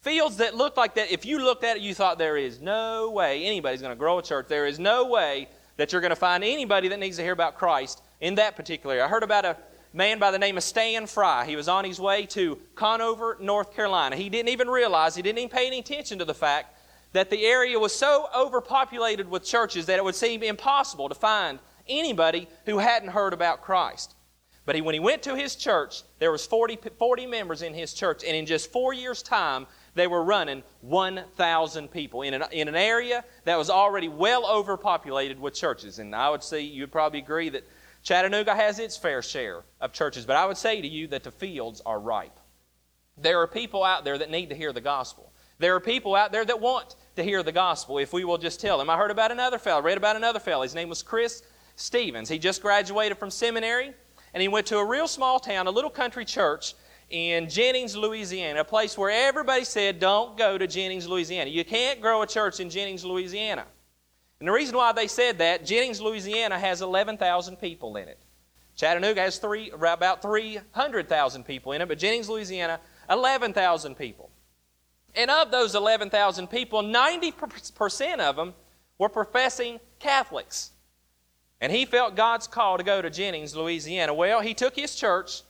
Fields 0.00 0.38
that 0.38 0.56
looked 0.56 0.76
like 0.76 0.94
that, 0.94 1.10
if 1.10 1.26
you 1.26 1.38
looked 1.38 1.64
at 1.64 1.76
it, 1.76 1.82
you 1.82 1.94
thought 1.94 2.18
there 2.18 2.36
is 2.36 2.60
no 2.60 3.10
way 3.10 3.44
anybody's 3.44 3.80
going 3.80 3.92
to 3.92 3.98
grow 3.98 4.18
a 4.18 4.22
church. 4.22 4.46
There 4.48 4.66
is 4.66 4.78
no 4.78 5.06
way 5.06 5.48
that 5.76 5.92
you're 5.92 6.00
going 6.00 6.10
to 6.10 6.16
find 6.16 6.44
anybody 6.44 6.88
that 6.88 6.98
needs 6.98 7.16
to 7.16 7.22
hear 7.22 7.32
about 7.32 7.56
Christ 7.56 8.02
in 8.20 8.36
that 8.36 8.56
particular 8.56 8.94
area. 8.94 9.04
I 9.04 9.08
heard 9.08 9.22
about 9.22 9.44
a 9.44 9.56
man 9.92 10.18
by 10.18 10.30
the 10.30 10.38
name 10.38 10.56
of 10.56 10.62
Stan 10.62 11.06
Fry. 11.06 11.44
He 11.44 11.56
was 11.56 11.68
on 11.68 11.84
his 11.84 12.00
way 12.00 12.24
to 12.26 12.58
Conover, 12.74 13.36
North 13.40 13.74
Carolina. 13.74 14.16
He 14.16 14.28
didn't 14.28 14.48
even 14.48 14.68
realize, 14.68 15.14
he 15.14 15.22
didn't 15.22 15.38
even 15.38 15.50
pay 15.50 15.66
any 15.66 15.80
attention 15.80 16.18
to 16.20 16.24
the 16.24 16.34
fact 16.34 16.75
that 17.12 17.30
the 17.30 17.46
area 17.46 17.78
was 17.78 17.94
so 17.94 18.28
overpopulated 18.36 19.28
with 19.28 19.44
churches 19.44 19.86
that 19.86 19.98
it 19.98 20.04
would 20.04 20.14
seem 20.14 20.42
impossible 20.42 21.08
to 21.08 21.14
find 21.14 21.58
anybody 21.88 22.48
who 22.64 22.78
hadn't 22.78 23.10
heard 23.10 23.32
about 23.32 23.62
Christ. 23.62 24.14
But 24.64 24.74
he, 24.74 24.80
when 24.80 24.94
he 24.94 25.00
went 25.00 25.22
to 25.22 25.36
his 25.36 25.54
church, 25.54 26.02
there 26.18 26.32
was 26.32 26.44
40, 26.44 26.78
40 26.98 27.26
members 27.26 27.62
in 27.62 27.72
his 27.72 27.94
church, 27.94 28.24
and 28.24 28.36
in 28.36 28.46
just 28.46 28.72
four 28.72 28.92
years' 28.92 29.22
time, 29.22 29.66
they 29.94 30.08
were 30.08 30.24
running 30.24 30.64
1,000 30.80 31.90
people 31.90 32.22
in 32.22 32.34
an, 32.34 32.44
in 32.50 32.66
an 32.66 32.74
area 32.74 33.24
that 33.44 33.56
was 33.56 33.70
already 33.70 34.08
well 34.08 34.44
overpopulated 34.44 35.40
with 35.40 35.54
churches. 35.54 36.00
And 36.00 36.14
I 36.14 36.28
would 36.28 36.42
say 36.42 36.60
you'd 36.60 36.90
probably 36.90 37.20
agree 37.20 37.48
that 37.50 37.62
Chattanooga 38.02 38.54
has 38.54 38.78
its 38.80 38.96
fair 38.96 39.22
share 39.22 39.62
of 39.80 39.92
churches, 39.92 40.26
but 40.26 40.36
I 40.36 40.46
would 40.46 40.56
say 40.56 40.80
to 40.80 40.88
you 40.88 41.06
that 41.08 41.22
the 41.22 41.30
fields 41.30 41.80
are 41.86 41.98
ripe. 41.98 42.38
There 43.16 43.40
are 43.40 43.46
people 43.46 43.82
out 43.82 44.04
there 44.04 44.18
that 44.18 44.30
need 44.30 44.50
to 44.50 44.56
hear 44.56 44.72
the 44.72 44.80
gospel. 44.80 45.32
There 45.58 45.74
are 45.74 45.80
people 45.80 46.14
out 46.14 46.32
there 46.32 46.44
that 46.44 46.60
want 46.60 46.96
to 47.16 47.22
hear 47.22 47.42
the 47.42 47.52
gospel 47.52 47.98
if 47.98 48.12
we 48.12 48.24
will 48.24 48.38
just 48.38 48.60
tell 48.60 48.78
them. 48.78 48.90
I 48.90 48.96
heard 48.96 49.10
about 49.10 49.32
another 49.32 49.58
fellow, 49.58 49.82
read 49.82 49.96
about 49.96 50.16
another 50.16 50.40
fellow. 50.40 50.62
His 50.62 50.74
name 50.74 50.88
was 50.88 51.02
Chris 51.02 51.42
Stevens. 51.76 52.28
He 52.28 52.38
just 52.38 52.60
graduated 52.62 53.18
from 53.18 53.30
seminary 53.30 53.92
and 54.34 54.42
he 54.42 54.48
went 54.48 54.66
to 54.66 54.78
a 54.78 54.84
real 54.84 55.08
small 55.08 55.40
town, 55.40 55.66
a 55.66 55.70
little 55.70 55.90
country 55.90 56.24
church 56.24 56.74
in 57.08 57.48
Jennings, 57.48 57.96
Louisiana, 57.96 58.60
a 58.60 58.64
place 58.64 58.98
where 58.98 59.10
everybody 59.10 59.64
said, 59.64 60.00
Don't 60.00 60.36
go 60.36 60.58
to 60.58 60.66
Jennings, 60.66 61.08
Louisiana. 61.08 61.48
You 61.48 61.64
can't 61.64 62.00
grow 62.00 62.22
a 62.22 62.26
church 62.26 62.60
in 62.60 62.68
Jennings, 62.68 63.04
Louisiana. 63.04 63.64
And 64.40 64.48
the 64.48 64.52
reason 64.52 64.76
why 64.76 64.92
they 64.92 65.06
said 65.06 65.38
that, 65.38 65.64
Jennings, 65.64 66.00
Louisiana 66.00 66.58
has 66.58 66.82
11,000 66.82 67.56
people 67.56 67.96
in 67.96 68.08
it. 68.08 68.18
Chattanooga 68.74 69.22
has 69.22 69.38
three, 69.38 69.70
about 69.70 70.20
300,000 70.20 71.44
people 71.44 71.72
in 71.72 71.80
it, 71.80 71.88
but 71.88 71.98
Jennings, 71.98 72.28
Louisiana, 72.28 72.80
11,000 73.08 73.94
people. 73.94 74.30
And 75.16 75.30
of 75.30 75.50
those 75.50 75.74
11,000 75.74 76.46
people, 76.48 76.82
90% 76.82 78.18
of 78.20 78.36
them 78.36 78.54
were 78.98 79.08
professing 79.08 79.80
Catholics. 79.98 80.72
And 81.60 81.72
he 81.72 81.86
felt 81.86 82.16
God's 82.16 82.46
call 82.46 82.76
to 82.76 82.84
go 82.84 83.00
to 83.00 83.08
Jennings, 83.08 83.56
Louisiana. 83.56 84.12
Well, 84.12 84.40
he 84.40 84.52
took 84.52 84.76
his 84.76 84.94
church. 84.94 85.42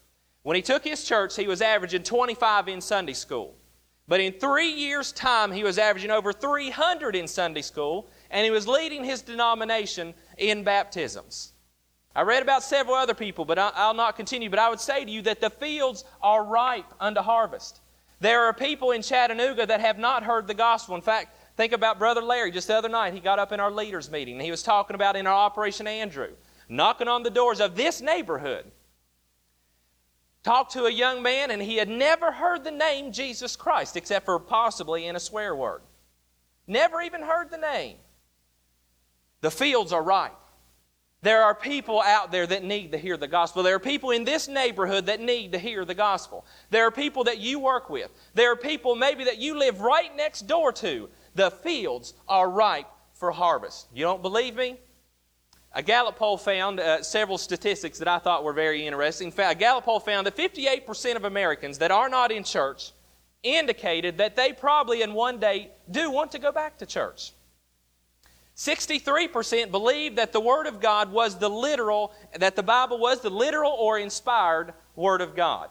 When 0.42 0.54
he 0.54 0.62
took 0.62 0.84
his 0.84 1.04
church, 1.04 1.34
he 1.34 1.48
was 1.48 1.60
averaging 1.60 2.04
25 2.04 2.68
in 2.68 2.80
Sunday 2.80 3.12
school. 3.12 3.56
But 4.06 4.20
in 4.20 4.34
three 4.34 4.70
years' 4.70 5.10
time, 5.10 5.50
he 5.50 5.64
was 5.64 5.78
averaging 5.78 6.12
over 6.12 6.32
300 6.32 7.16
in 7.16 7.26
Sunday 7.26 7.62
school, 7.62 8.08
and 8.30 8.44
he 8.44 8.52
was 8.52 8.68
leading 8.68 9.02
his 9.02 9.20
denomination 9.20 10.14
in 10.38 10.62
baptisms. 10.62 11.54
I 12.14 12.22
read 12.22 12.42
about 12.42 12.62
several 12.62 12.94
other 12.94 13.14
people, 13.14 13.44
but 13.44 13.58
I'll 13.58 13.94
not 13.94 14.14
continue. 14.14 14.48
But 14.48 14.60
I 14.60 14.70
would 14.70 14.80
say 14.80 15.04
to 15.04 15.10
you 15.10 15.22
that 15.22 15.40
the 15.40 15.50
fields 15.50 16.04
are 16.22 16.44
ripe 16.44 16.94
unto 17.00 17.20
harvest. 17.20 17.80
There 18.20 18.44
are 18.44 18.52
people 18.52 18.92
in 18.92 19.02
Chattanooga 19.02 19.66
that 19.66 19.80
have 19.80 19.98
not 19.98 20.22
heard 20.22 20.46
the 20.46 20.54
gospel. 20.54 20.94
In 20.94 21.02
fact, 21.02 21.36
think 21.56 21.72
about 21.72 21.98
Brother 21.98 22.22
Larry. 22.22 22.50
Just 22.50 22.68
the 22.68 22.76
other 22.76 22.88
night, 22.88 23.14
he 23.14 23.20
got 23.20 23.38
up 23.38 23.52
in 23.52 23.60
our 23.60 23.70
leaders' 23.70 24.10
meeting 24.10 24.34
and 24.34 24.42
he 24.42 24.50
was 24.50 24.62
talking 24.62 24.94
about 24.94 25.16
in 25.16 25.26
our 25.26 25.34
Operation 25.34 25.86
Andrew, 25.86 26.30
knocking 26.68 27.08
on 27.08 27.22
the 27.22 27.30
doors 27.30 27.60
of 27.60 27.76
this 27.76 28.00
neighborhood. 28.00 28.70
Talked 30.42 30.72
to 30.72 30.84
a 30.84 30.90
young 30.90 31.22
man 31.22 31.50
and 31.50 31.60
he 31.60 31.76
had 31.76 31.88
never 31.88 32.30
heard 32.30 32.64
the 32.64 32.70
name 32.70 33.12
Jesus 33.12 33.56
Christ 33.56 33.96
except 33.96 34.24
for 34.24 34.38
possibly 34.38 35.06
in 35.06 35.16
a 35.16 35.20
swear 35.20 35.54
word. 35.54 35.82
Never 36.66 37.02
even 37.02 37.22
heard 37.22 37.50
the 37.50 37.58
name. 37.58 37.96
The 39.40 39.50
fields 39.50 39.92
are 39.92 40.02
ripe. 40.02 40.32
There 41.22 41.42
are 41.42 41.54
people 41.54 42.00
out 42.02 42.30
there 42.30 42.46
that 42.46 42.62
need 42.62 42.92
to 42.92 42.98
hear 42.98 43.16
the 43.16 43.26
gospel. 43.26 43.62
There 43.62 43.74
are 43.74 43.80
people 43.80 44.10
in 44.10 44.24
this 44.24 44.48
neighborhood 44.48 45.06
that 45.06 45.20
need 45.20 45.52
to 45.52 45.58
hear 45.58 45.84
the 45.84 45.94
gospel. 45.94 46.44
There 46.70 46.86
are 46.86 46.90
people 46.90 47.24
that 47.24 47.38
you 47.38 47.58
work 47.58 47.90
with. 47.90 48.10
There 48.34 48.52
are 48.52 48.56
people 48.56 48.94
maybe 48.94 49.24
that 49.24 49.38
you 49.38 49.58
live 49.58 49.80
right 49.80 50.14
next 50.16 50.42
door 50.42 50.72
to. 50.74 51.08
The 51.34 51.50
fields 51.50 52.14
are 52.28 52.48
ripe 52.48 52.86
for 53.14 53.30
harvest. 53.30 53.88
You 53.94 54.04
don't 54.04 54.22
believe 54.22 54.54
me? 54.54 54.78
A 55.72 55.82
Gallup 55.82 56.16
poll 56.16 56.38
found 56.38 56.80
uh, 56.80 57.02
several 57.02 57.36
statistics 57.38 57.98
that 57.98 58.08
I 58.08 58.18
thought 58.18 58.44
were 58.44 58.54
very 58.54 58.86
interesting. 58.86 59.32
A 59.36 59.54
Gallup 59.54 59.84
poll 59.84 60.00
found 60.00 60.26
that 60.26 60.36
58% 60.36 61.16
of 61.16 61.24
Americans 61.24 61.78
that 61.78 61.90
are 61.90 62.08
not 62.08 62.32
in 62.32 62.44
church 62.44 62.92
indicated 63.42 64.18
that 64.18 64.36
they 64.36 64.52
probably 64.52 65.02
in 65.02 65.12
one 65.12 65.38
day 65.38 65.70
do 65.90 66.10
want 66.10 66.32
to 66.32 66.38
go 66.38 66.50
back 66.50 66.78
to 66.78 66.86
church. 66.86 67.32
63% 68.56 69.70
believed 69.70 70.16
that 70.16 70.32
the 70.32 70.40
Word 70.40 70.66
of 70.66 70.80
God 70.80 71.12
was 71.12 71.38
the 71.38 71.50
literal, 71.50 72.14
that 72.38 72.56
the 72.56 72.62
Bible 72.62 72.98
was 72.98 73.20
the 73.20 73.30
literal 73.30 73.72
or 73.72 73.98
inspired 73.98 74.72
Word 74.94 75.20
of 75.20 75.36
God. 75.36 75.68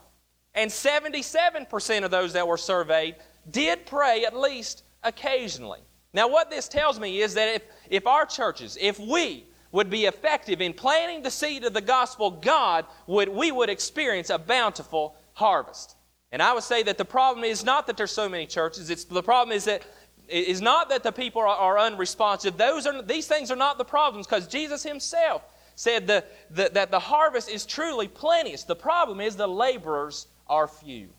And 0.53 0.69
77% 0.69 2.03
of 2.03 2.11
those 2.11 2.33
that 2.33 2.47
were 2.47 2.57
surveyed 2.57 3.15
did 3.49 3.85
pray 3.85 4.23
at 4.25 4.37
least 4.37 4.83
occasionally. 5.03 5.81
Now, 6.13 6.29
what 6.29 6.49
this 6.49 6.67
tells 6.67 6.99
me 6.99 7.21
is 7.21 7.33
that 7.33 7.55
if, 7.55 7.63
if 7.89 8.07
our 8.07 8.25
churches, 8.25 8.77
if 8.79 8.99
we 8.99 9.45
would 9.71 9.89
be 9.89 10.05
effective 10.05 10.61
in 10.61 10.71
planting 10.71 11.21
the 11.21 11.31
seed 11.31 11.65
of 11.65 11.73
the 11.73 11.81
gospel, 11.81 12.31
God 12.31 12.85
would, 13.07 13.27
we 13.27 13.51
would 13.51 13.69
experience 13.69 14.29
a 14.29 14.37
bountiful 14.37 15.15
harvest. 15.33 15.97
And 16.31 16.41
I 16.41 16.53
would 16.53 16.63
say 16.63 16.83
that 16.83 16.97
the 16.97 17.05
problem 17.05 17.43
is 17.43 17.65
not 17.65 17.87
that 17.87 17.97
there's 17.97 18.11
so 18.11 18.29
many 18.29 18.45
churches, 18.45 18.89
it's 18.89 19.03
the 19.03 19.23
problem 19.23 19.55
is 19.55 19.65
that 19.65 19.83
is 20.27 20.61
not 20.61 20.89
that 20.89 21.03
the 21.03 21.11
people 21.11 21.41
are, 21.41 21.47
are 21.47 21.79
unresponsive. 21.79 22.57
Those 22.57 22.85
are, 22.85 23.01
these 23.01 23.27
things 23.27 23.51
are 23.51 23.55
not 23.55 23.77
the 23.77 23.85
problems 23.85 24.27
because 24.27 24.47
Jesus 24.47 24.83
himself 24.83 25.43
said 25.75 26.07
the, 26.07 26.23
the, 26.49 26.69
that 26.73 26.91
the 26.91 26.99
harvest 26.99 27.49
is 27.49 27.65
truly 27.65 28.07
plenteous. 28.07 28.63
The 28.63 28.75
problem 28.75 29.19
is 29.19 29.35
the 29.35 29.47
laborers 29.47 30.27
are 30.47 30.67
few. 30.67 31.09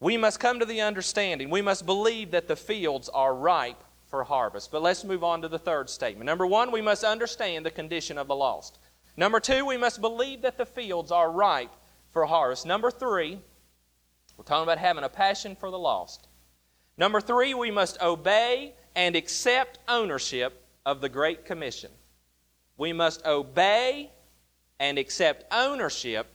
We 0.00 0.16
must 0.16 0.40
come 0.40 0.60
to 0.60 0.64
the 0.64 0.80
understanding, 0.80 1.50
we 1.50 1.62
must 1.62 1.84
believe 1.84 2.30
that 2.30 2.48
the 2.48 2.56
fields 2.56 3.08
are 3.10 3.34
ripe 3.34 3.82
for 4.08 4.24
harvest. 4.24 4.72
But 4.72 4.82
let's 4.82 5.04
move 5.04 5.22
on 5.22 5.42
to 5.42 5.48
the 5.48 5.58
third 5.58 5.90
statement. 5.90 6.26
Number 6.26 6.46
one, 6.46 6.72
we 6.72 6.80
must 6.80 7.04
understand 7.04 7.64
the 7.64 7.70
condition 7.70 8.18
of 8.18 8.26
the 8.26 8.34
lost. 8.34 8.78
Number 9.16 9.40
two, 9.40 9.66
we 9.66 9.76
must 9.76 10.00
believe 10.00 10.42
that 10.42 10.56
the 10.56 10.66
fields 10.66 11.12
are 11.12 11.30
ripe 11.30 11.74
for 12.10 12.24
harvest. 12.24 12.64
Number 12.64 12.90
three, 12.90 13.38
we're 14.36 14.44
talking 14.44 14.62
about 14.62 14.78
having 14.78 15.04
a 15.04 15.08
passion 15.08 15.54
for 15.54 15.70
the 15.70 15.78
lost. 15.78 16.28
Number 17.00 17.22
three, 17.22 17.54
we 17.54 17.70
must 17.70 17.98
obey 18.02 18.74
and 18.94 19.16
accept 19.16 19.78
ownership 19.88 20.66
of 20.84 21.00
the 21.00 21.08
Great 21.08 21.46
Commission. 21.46 21.90
We 22.76 22.92
must 22.92 23.24
obey 23.24 24.10
and 24.78 24.98
accept 24.98 25.50
ownership 25.50 26.26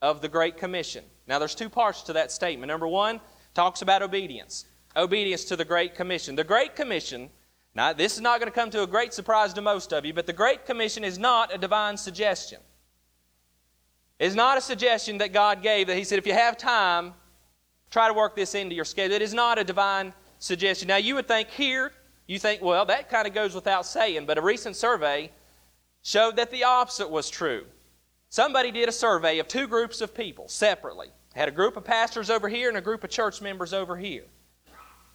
of 0.00 0.22
the 0.22 0.28
Great 0.28 0.56
Commission. 0.56 1.04
Now, 1.26 1.38
there's 1.38 1.54
two 1.54 1.68
parts 1.68 2.00
to 2.04 2.14
that 2.14 2.32
statement. 2.32 2.68
Number 2.68 2.88
one 2.88 3.20
talks 3.52 3.82
about 3.82 4.00
obedience, 4.00 4.64
obedience 4.96 5.44
to 5.44 5.56
the 5.56 5.66
Great 5.66 5.94
Commission. 5.94 6.34
The 6.34 6.44
Great 6.44 6.74
Commission, 6.74 7.28
now, 7.74 7.92
this 7.92 8.14
is 8.14 8.22
not 8.22 8.40
going 8.40 8.50
to 8.50 8.58
come 8.58 8.70
to 8.70 8.84
a 8.84 8.86
great 8.86 9.12
surprise 9.12 9.52
to 9.52 9.60
most 9.60 9.92
of 9.92 10.06
you, 10.06 10.14
but 10.14 10.26
the 10.26 10.32
Great 10.32 10.64
Commission 10.64 11.04
is 11.04 11.18
not 11.18 11.54
a 11.54 11.58
divine 11.58 11.98
suggestion. 11.98 12.60
It's 14.18 14.34
not 14.34 14.56
a 14.56 14.62
suggestion 14.62 15.18
that 15.18 15.34
God 15.34 15.62
gave 15.62 15.88
that 15.88 15.98
He 15.98 16.04
said, 16.04 16.18
if 16.18 16.26
you 16.26 16.32
have 16.32 16.56
time, 16.56 17.12
Try 17.96 18.08
to 18.08 18.12
work 18.12 18.36
this 18.36 18.54
into 18.54 18.74
your 18.74 18.84
schedule. 18.84 19.16
It 19.16 19.22
is 19.22 19.32
not 19.32 19.56
a 19.56 19.64
divine 19.64 20.12
suggestion. 20.38 20.86
Now, 20.86 20.98
you 20.98 21.14
would 21.14 21.26
think 21.26 21.48
here, 21.48 21.92
you 22.26 22.38
think, 22.38 22.60
well, 22.60 22.84
that 22.84 23.08
kind 23.08 23.26
of 23.26 23.32
goes 23.32 23.54
without 23.54 23.86
saying, 23.86 24.26
but 24.26 24.36
a 24.36 24.42
recent 24.42 24.76
survey 24.76 25.30
showed 26.02 26.36
that 26.36 26.50
the 26.50 26.62
opposite 26.62 27.08
was 27.08 27.30
true. 27.30 27.64
Somebody 28.28 28.70
did 28.70 28.90
a 28.90 28.92
survey 28.92 29.38
of 29.38 29.48
two 29.48 29.66
groups 29.66 30.02
of 30.02 30.14
people 30.14 30.46
separately. 30.46 31.08
Had 31.34 31.48
a 31.48 31.50
group 31.50 31.78
of 31.78 31.84
pastors 31.84 32.28
over 32.28 32.50
here 32.50 32.68
and 32.68 32.76
a 32.76 32.82
group 32.82 33.02
of 33.02 33.08
church 33.08 33.40
members 33.40 33.72
over 33.72 33.96
here. 33.96 34.24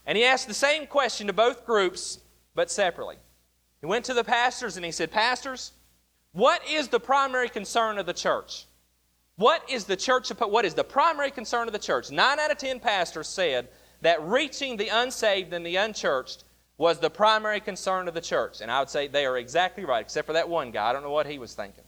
And 0.08 0.18
he 0.18 0.24
asked 0.24 0.48
the 0.48 0.54
same 0.56 0.88
question 0.88 1.28
to 1.28 1.34
both 1.34 1.68
groups, 1.68 2.22
but 2.56 2.72
separately. 2.72 3.18
He 3.80 3.86
went 3.86 4.06
to 4.06 4.16
the 4.16 4.24
pastors 4.24 4.76
and 4.76 4.84
he 4.84 4.92
said, 4.92 5.12
Pastors, 5.12 5.74
what 6.32 6.68
is 6.68 6.88
the 6.88 7.00
primary 7.00 7.48
concern 7.48 8.00
of 8.00 8.08
the 8.08 8.14
church? 8.14 8.66
What 9.36 9.68
is 9.70 9.86
the 9.86 9.96
church 9.96 10.30
what 10.30 10.66
is 10.66 10.74
the 10.74 10.84
primary 10.84 11.32
concern 11.32 11.68
of 11.68 11.74
the 11.74 11.80
church? 11.80 12.12
9 12.12 12.40
out 12.40 12.52
of 12.52 12.58
10 12.58 12.80
pastors 12.80 13.28
said 13.28 13.70
that 14.02 14.22
reaching 14.24 14.78
the 14.78 14.90
unsaved 14.90 15.54
and 15.54 15.66
the 15.66 15.78
unchurched 15.78 16.44
was 16.78 17.00
the 17.00 17.10
primary 17.10 17.60
concern 17.60 18.08
of 18.08 18.14
the 18.14 18.22
church. 18.22 18.62
And 18.62 18.72
I 18.72 18.80
would 18.80 18.90
say 18.90 19.08
they 19.08 19.26
are 19.26 19.38
exactly 19.38 19.86
right, 19.86 20.02
except 20.02 20.26
for 20.26 20.34
that 20.34 20.50
one 20.50 20.72
guy. 20.72 20.90
I 20.90 20.94
don't 20.94 21.04
know 21.04 21.12
what 21.12 21.28
he 21.28 21.40
was 21.40 21.54
thinking. 21.54 21.84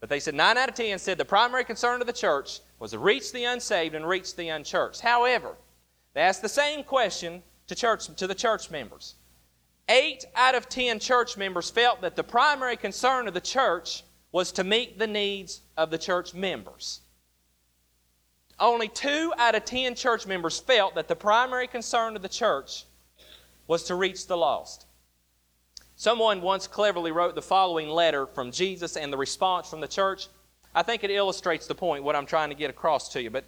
But 0.00 0.08
they 0.08 0.20
said 0.20 0.34
9 0.34 0.58
out 0.58 0.68
of 0.68 0.74
10 0.74 0.98
said 0.98 1.18
the 1.18 1.24
primary 1.24 1.64
concern 1.64 2.00
of 2.00 2.06
the 2.06 2.12
church 2.12 2.60
was 2.78 2.90
to 2.90 2.98
reach 2.98 3.32
the 3.32 3.44
unsaved 3.44 3.94
and 3.94 4.08
reach 4.08 4.34
the 4.34 4.48
unchurched. 4.48 5.00
However, 5.00 5.54
they 6.14 6.22
asked 6.22 6.42
the 6.42 6.48
same 6.48 6.82
question 6.82 7.42
to, 7.68 7.74
church, 7.74 8.06
to 8.16 8.26
the 8.26 8.34
church 8.34 8.70
members. 8.70 9.14
Eight 9.88 10.24
out 10.34 10.54
of 10.54 10.68
10 10.68 10.98
church 10.98 11.36
members 11.36 11.70
felt 11.70 12.00
that 12.00 12.16
the 12.16 12.24
primary 12.24 12.76
concern 12.76 13.28
of 13.28 13.34
the 13.34 13.40
church 13.40 14.02
was 14.32 14.50
to 14.52 14.64
meet 14.64 14.98
the 14.98 15.06
needs 15.06 15.60
of 15.76 15.90
the 15.90 15.98
church 15.98 16.34
members. 16.34 17.00
Only 18.58 18.88
two 18.88 19.32
out 19.38 19.54
of 19.54 19.64
ten 19.64 19.94
church 19.94 20.26
members 20.26 20.58
felt 20.58 20.94
that 20.94 21.08
the 21.08 21.16
primary 21.16 21.66
concern 21.66 22.16
of 22.16 22.22
the 22.22 22.28
church 22.28 22.84
was 23.66 23.84
to 23.84 23.94
reach 23.94 24.26
the 24.26 24.36
lost. 24.36 24.86
Someone 25.96 26.40
once 26.40 26.66
cleverly 26.66 27.12
wrote 27.12 27.34
the 27.34 27.42
following 27.42 27.88
letter 27.88 28.26
from 28.26 28.50
Jesus 28.50 28.96
and 28.96 29.12
the 29.12 29.16
response 29.16 29.68
from 29.68 29.80
the 29.80 29.88
church. 29.88 30.28
I 30.74 30.82
think 30.82 31.04
it 31.04 31.10
illustrates 31.10 31.66
the 31.66 31.74
point, 31.74 32.02
what 32.02 32.16
I'm 32.16 32.26
trying 32.26 32.48
to 32.48 32.56
get 32.56 32.70
across 32.70 33.10
to 33.10 33.22
you. 33.22 33.30
But 33.30 33.44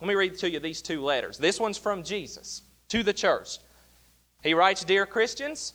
let 0.00 0.08
me 0.08 0.14
read 0.14 0.38
to 0.38 0.50
you 0.50 0.60
these 0.60 0.80
two 0.80 1.02
letters. 1.02 1.38
This 1.38 1.58
one's 1.58 1.76
from 1.76 2.02
Jesus 2.02 2.62
to 2.88 3.02
the 3.02 3.12
church. 3.12 3.58
He 4.42 4.54
writes 4.54 4.84
Dear 4.84 5.06
Christians, 5.06 5.74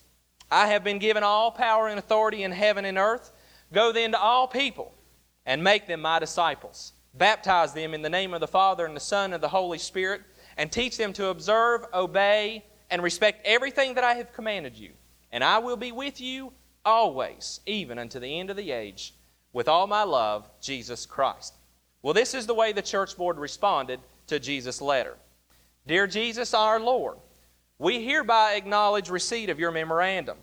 I 0.50 0.68
have 0.68 0.84
been 0.84 1.00
given 1.00 1.24
all 1.24 1.52
power 1.52 1.88
and 1.88 2.00
authority 2.00 2.44
in 2.44 2.52
heaven 2.52 2.86
and 2.86 2.98
earth. 2.98 3.32
Go 3.74 3.92
then 3.92 4.12
to 4.12 4.20
all 4.20 4.48
people 4.48 4.94
and 5.46 5.64
make 5.64 5.88
them 5.88 6.02
my 6.02 6.20
disciples. 6.20 6.94
Baptize 7.16 7.74
them 7.74 7.94
in 7.94 8.02
the 8.02 8.10
name 8.10 8.34
of 8.34 8.40
the 8.40 8.48
Father 8.48 8.86
and 8.86 8.96
the 8.96 9.02
Son 9.02 9.34
and 9.34 9.44
the 9.44 9.50
Holy 9.50 9.78
Spirit, 9.78 10.22
and 10.58 10.72
teach 10.72 10.98
them 10.98 11.12
to 11.14 11.28
observe, 11.28 11.86
obey, 11.94 12.64
and 12.90 13.02
respect 13.02 13.46
everything 13.46 13.96
that 13.96 14.04
I 14.04 14.14
have 14.14 14.32
commanded 14.34 14.78
you. 14.78 14.92
And 15.32 15.44
I 15.44 15.58
will 15.58 15.76
be 15.76 15.92
with 15.92 16.22
you 16.22 16.54
always, 16.86 17.60
even 17.66 17.98
unto 17.98 18.20
the 18.20 18.40
end 18.40 18.50
of 18.50 18.58
the 18.58 18.72
age, 18.72 19.16
with 19.52 19.68
all 19.68 19.88
my 19.88 20.04
love, 20.04 20.50
Jesus 20.62 21.06
Christ. 21.06 21.56
Well, 22.02 22.14
this 22.14 22.34
is 22.34 22.46
the 22.46 22.54
way 22.54 22.72
the 22.72 22.82
church 22.82 23.18
board 23.18 23.38
responded 23.38 24.00
to 24.28 24.40
Jesus' 24.40 24.82
letter. 24.82 25.16
Dear 25.88 26.06
Jesus, 26.08 26.54
our 26.54 26.80
Lord, 26.80 27.18
we 27.80 28.04
hereby 28.04 28.54
acknowledge 28.54 29.10
receipt 29.10 29.50
of 29.50 29.60
your 29.60 29.72
memorandum. 29.72 30.38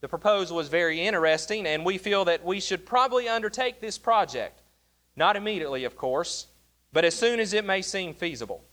The 0.00 0.08
proposal 0.08 0.56
was 0.56 0.68
very 0.68 1.00
interesting, 1.00 1.66
and 1.66 1.84
we 1.84 1.98
feel 1.98 2.24
that 2.24 2.44
we 2.44 2.58
should 2.58 2.86
probably 2.86 3.28
undertake 3.28 3.80
this 3.80 3.98
project. 3.98 4.62
Not 5.14 5.36
immediately, 5.36 5.84
of 5.84 5.96
course, 5.96 6.46
but 6.92 7.04
as 7.04 7.14
soon 7.14 7.38
as 7.38 7.52
it 7.52 7.64
may 7.66 7.82
seem 7.82 8.14
feasible. 8.14 8.64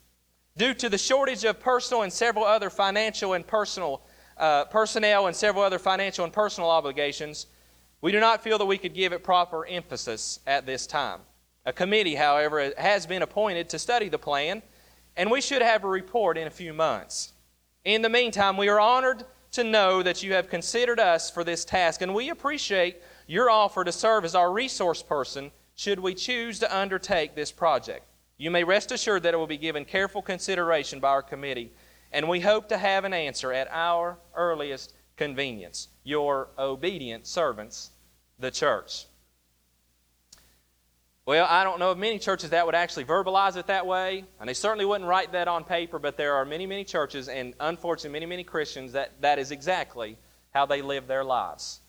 Due 0.55 0.73
to 0.75 0.89
the 0.89 0.97
shortage 0.97 1.43
of 1.43 1.59
personal 1.59 2.03
and 2.03 2.13
several 2.13 2.45
other 2.45 2.69
financial 2.69 3.33
and 3.33 3.45
personal 3.45 4.01
uh, 4.37 4.65
personnel 4.65 5.27
and 5.27 5.35
several 5.35 5.63
other 5.63 5.79
financial 5.79 6.23
and 6.23 6.31
personal 6.31 6.69
obligations, 6.69 7.47
we 8.01 8.11
do 8.11 8.19
not 8.19 8.43
feel 8.43 8.57
that 8.57 8.65
we 8.65 8.77
could 8.77 8.93
give 8.93 9.11
it 9.11 9.23
proper 9.23 9.65
emphasis 9.65 10.39
at 10.47 10.65
this 10.65 10.87
time. 10.87 11.19
A 11.65 11.73
committee, 11.73 12.15
however, 12.15 12.71
has 12.77 13.05
been 13.05 13.23
appointed 13.23 13.67
to 13.69 13.79
study 13.79 14.07
the 14.07 14.17
plan, 14.17 14.61
and 15.17 15.29
we 15.29 15.41
should 15.41 15.61
have 15.61 15.83
a 15.83 15.87
report 15.87 16.37
in 16.37 16.47
a 16.47 16.51
few 16.51 16.73
months. 16.73 17.33
In 17.83 18.01
the 18.01 18.09
meantime, 18.09 18.55
we 18.55 18.69
are 18.69 18.79
honored 18.79 19.25
to 19.51 19.63
know 19.63 20.03
that 20.03 20.23
you 20.23 20.33
have 20.33 20.49
considered 20.49 20.99
us 20.99 21.29
for 21.29 21.43
this 21.43 21.65
task, 21.65 22.01
and 22.01 22.13
we 22.13 22.29
appreciate 22.29 22.97
your 23.27 23.49
offer 23.49 23.83
to 23.83 23.91
serve 23.91 24.25
as 24.25 24.35
our 24.35 24.51
resource 24.51 25.01
person 25.01 25.51
should 25.75 25.99
we 25.99 26.13
choose 26.13 26.59
to 26.59 26.77
undertake 26.77 27.35
this 27.35 27.51
project. 27.51 28.05
You 28.37 28.51
may 28.51 28.63
rest 28.63 28.91
assured 28.91 29.23
that 29.23 29.33
it 29.33 29.37
will 29.37 29.47
be 29.47 29.57
given 29.57 29.85
careful 29.85 30.21
consideration 30.21 30.99
by 30.99 31.09
our 31.09 31.23
committee, 31.23 31.71
and 32.11 32.27
we 32.29 32.39
hope 32.39 32.69
to 32.69 32.77
have 32.77 33.03
an 33.03 33.13
answer 33.13 33.51
at 33.51 33.67
our 33.71 34.17
earliest 34.35 34.93
convenience. 35.15 35.89
Your 36.03 36.49
obedient 36.57 37.27
servants, 37.27 37.91
the 38.39 38.51
church. 38.51 39.05
Well, 41.27 41.45
I 41.49 41.65
don't 41.65 41.77
know 41.77 41.91
of 41.91 41.97
many 41.97 42.19
churches 42.19 42.51
that 42.51 42.65
would 42.65 42.73
actually 42.73 43.03
verbalize 43.03 43.57
it 43.57 43.67
that 43.67 43.85
way, 43.85 44.23
and 44.39 44.47
they 44.47 44.53
certainly 44.53 44.85
wouldn't 44.85 45.09
write 45.09 45.33
that 45.33 45.49
on 45.49 45.65
paper, 45.65 45.99
but 45.99 46.15
there 46.15 46.33
are 46.35 46.45
many, 46.45 46.65
many 46.65 46.85
churches, 46.85 47.27
and 47.27 47.53
unfortunately, 47.59 48.17
many, 48.17 48.25
many 48.25 48.45
Christians 48.45 48.93
that 48.93 49.11
that 49.19 49.37
is 49.37 49.51
exactly 49.51 50.17
how 50.51 50.65
they 50.65 50.81
live 50.81 51.05
their 51.05 51.25
lives. 51.25 51.81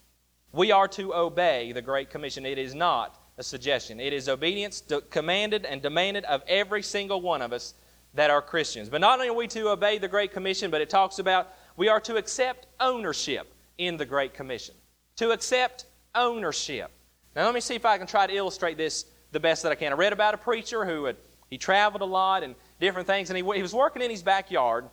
We 0.50 0.72
are 0.72 0.88
to 0.88 1.14
obey 1.14 1.70
the 1.70 1.80
Great 1.80 2.10
Commission. 2.10 2.44
It 2.44 2.58
is 2.58 2.74
not 2.74 3.16
a 3.38 3.44
suggestion, 3.44 4.00
it 4.00 4.12
is 4.12 4.28
obedience 4.28 4.82
commanded 5.08 5.64
and 5.66 5.80
demanded 5.80 6.24
of 6.24 6.42
every 6.48 6.82
single 6.82 7.20
one 7.20 7.40
of 7.40 7.52
us 7.52 7.74
that 8.14 8.30
are 8.30 8.42
Christians. 8.42 8.88
But 8.88 9.02
not 9.02 9.20
only 9.20 9.28
are 9.28 9.34
we 9.34 9.46
to 9.46 9.68
obey 9.68 9.98
the 9.98 10.08
Great 10.08 10.32
Commission, 10.32 10.68
but 10.68 10.80
it 10.80 10.90
talks 10.90 11.20
about 11.20 11.54
we 11.76 11.88
are 11.88 12.00
to 12.00 12.16
accept 12.16 12.66
ownership 12.80 13.54
in 13.78 13.98
the 13.98 14.04
Great 14.04 14.34
Commission. 14.34 14.74
To 15.18 15.30
accept 15.30 15.84
ownership. 16.16 16.90
Now, 17.36 17.44
let 17.44 17.54
me 17.54 17.60
see 17.60 17.76
if 17.76 17.86
I 17.86 17.98
can 17.98 18.08
try 18.08 18.26
to 18.26 18.34
illustrate 18.34 18.76
this 18.76 19.04
the 19.32 19.40
best 19.40 19.62
that 19.62 19.72
I 19.72 19.74
can. 19.74 19.92
I 19.92 19.96
read 19.96 20.12
about 20.12 20.34
a 20.34 20.38
preacher 20.38 20.84
who 20.84 21.04
had 21.04 21.16
he 21.50 21.58
traveled 21.58 22.02
a 22.02 22.06
lot 22.06 22.42
and 22.42 22.54
different 22.80 23.06
things, 23.06 23.30
and 23.30 23.36
he, 23.36 23.42
he 23.54 23.62
was 23.62 23.74
working 23.74 24.02
in 24.02 24.10
his 24.10 24.22
backyard, 24.22 24.84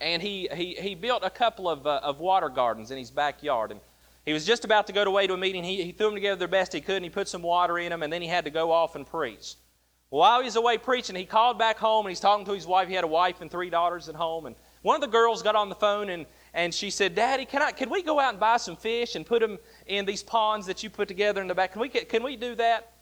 and 0.00 0.20
he, 0.20 0.48
he, 0.54 0.74
he 0.74 0.94
built 0.94 1.22
a 1.24 1.30
couple 1.30 1.68
of, 1.68 1.86
uh, 1.86 2.00
of 2.02 2.18
water 2.18 2.48
gardens 2.48 2.90
in 2.90 2.98
his 2.98 3.10
backyard. 3.10 3.70
And 3.70 3.80
he 4.26 4.32
was 4.32 4.44
just 4.44 4.64
about 4.64 4.86
to 4.88 4.92
go 4.92 5.04
away 5.04 5.26
to 5.26 5.34
a 5.34 5.38
meeting. 5.38 5.62
He, 5.62 5.82
he 5.84 5.92
threw 5.92 6.06
them 6.06 6.14
together 6.14 6.36
the 6.36 6.48
best 6.48 6.72
he 6.72 6.80
could, 6.80 6.96
and 6.96 7.04
he 7.04 7.10
put 7.10 7.28
some 7.28 7.42
water 7.42 7.78
in 7.78 7.90
them, 7.90 8.02
and 8.02 8.12
then 8.12 8.22
he 8.22 8.28
had 8.28 8.44
to 8.44 8.50
go 8.50 8.72
off 8.72 8.96
and 8.96 9.06
preach. 9.06 9.54
While 10.10 10.40
he 10.40 10.44
was 10.44 10.56
away 10.56 10.78
preaching, 10.78 11.16
he 11.16 11.24
called 11.24 11.58
back 11.58 11.78
home, 11.78 12.06
and 12.06 12.10
he's 12.10 12.20
talking 12.20 12.44
to 12.46 12.52
his 12.52 12.66
wife. 12.66 12.88
He 12.88 12.94
had 12.94 13.04
a 13.04 13.08
wife 13.08 13.40
and 13.40 13.50
three 13.50 13.70
daughters 13.70 14.08
at 14.08 14.14
home, 14.14 14.46
and 14.46 14.56
one 14.82 14.96
of 14.96 15.00
the 15.00 15.06
girls 15.06 15.42
got 15.42 15.54
on 15.54 15.68
the 15.68 15.76
phone, 15.76 16.08
and, 16.10 16.26
and 16.52 16.74
she 16.74 16.90
said, 16.90 17.14
Daddy, 17.14 17.44
can, 17.44 17.62
I, 17.62 17.70
can 17.70 17.88
we 17.88 18.02
go 18.02 18.18
out 18.18 18.30
and 18.30 18.40
buy 18.40 18.56
some 18.56 18.76
fish 18.76 19.14
and 19.14 19.24
put 19.24 19.40
them 19.40 19.58
in 19.86 20.04
these 20.04 20.22
ponds 20.22 20.66
that 20.66 20.82
you 20.82 20.90
put 20.90 21.06
together 21.06 21.40
in 21.40 21.46
the 21.46 21.54
back? 21.54 21.72
Can 21.72 21.80
we, 21.80 21.88
can 21.88 22.22
we 22.24 22.34
do 22.34 22.56
that? 22.56 22.92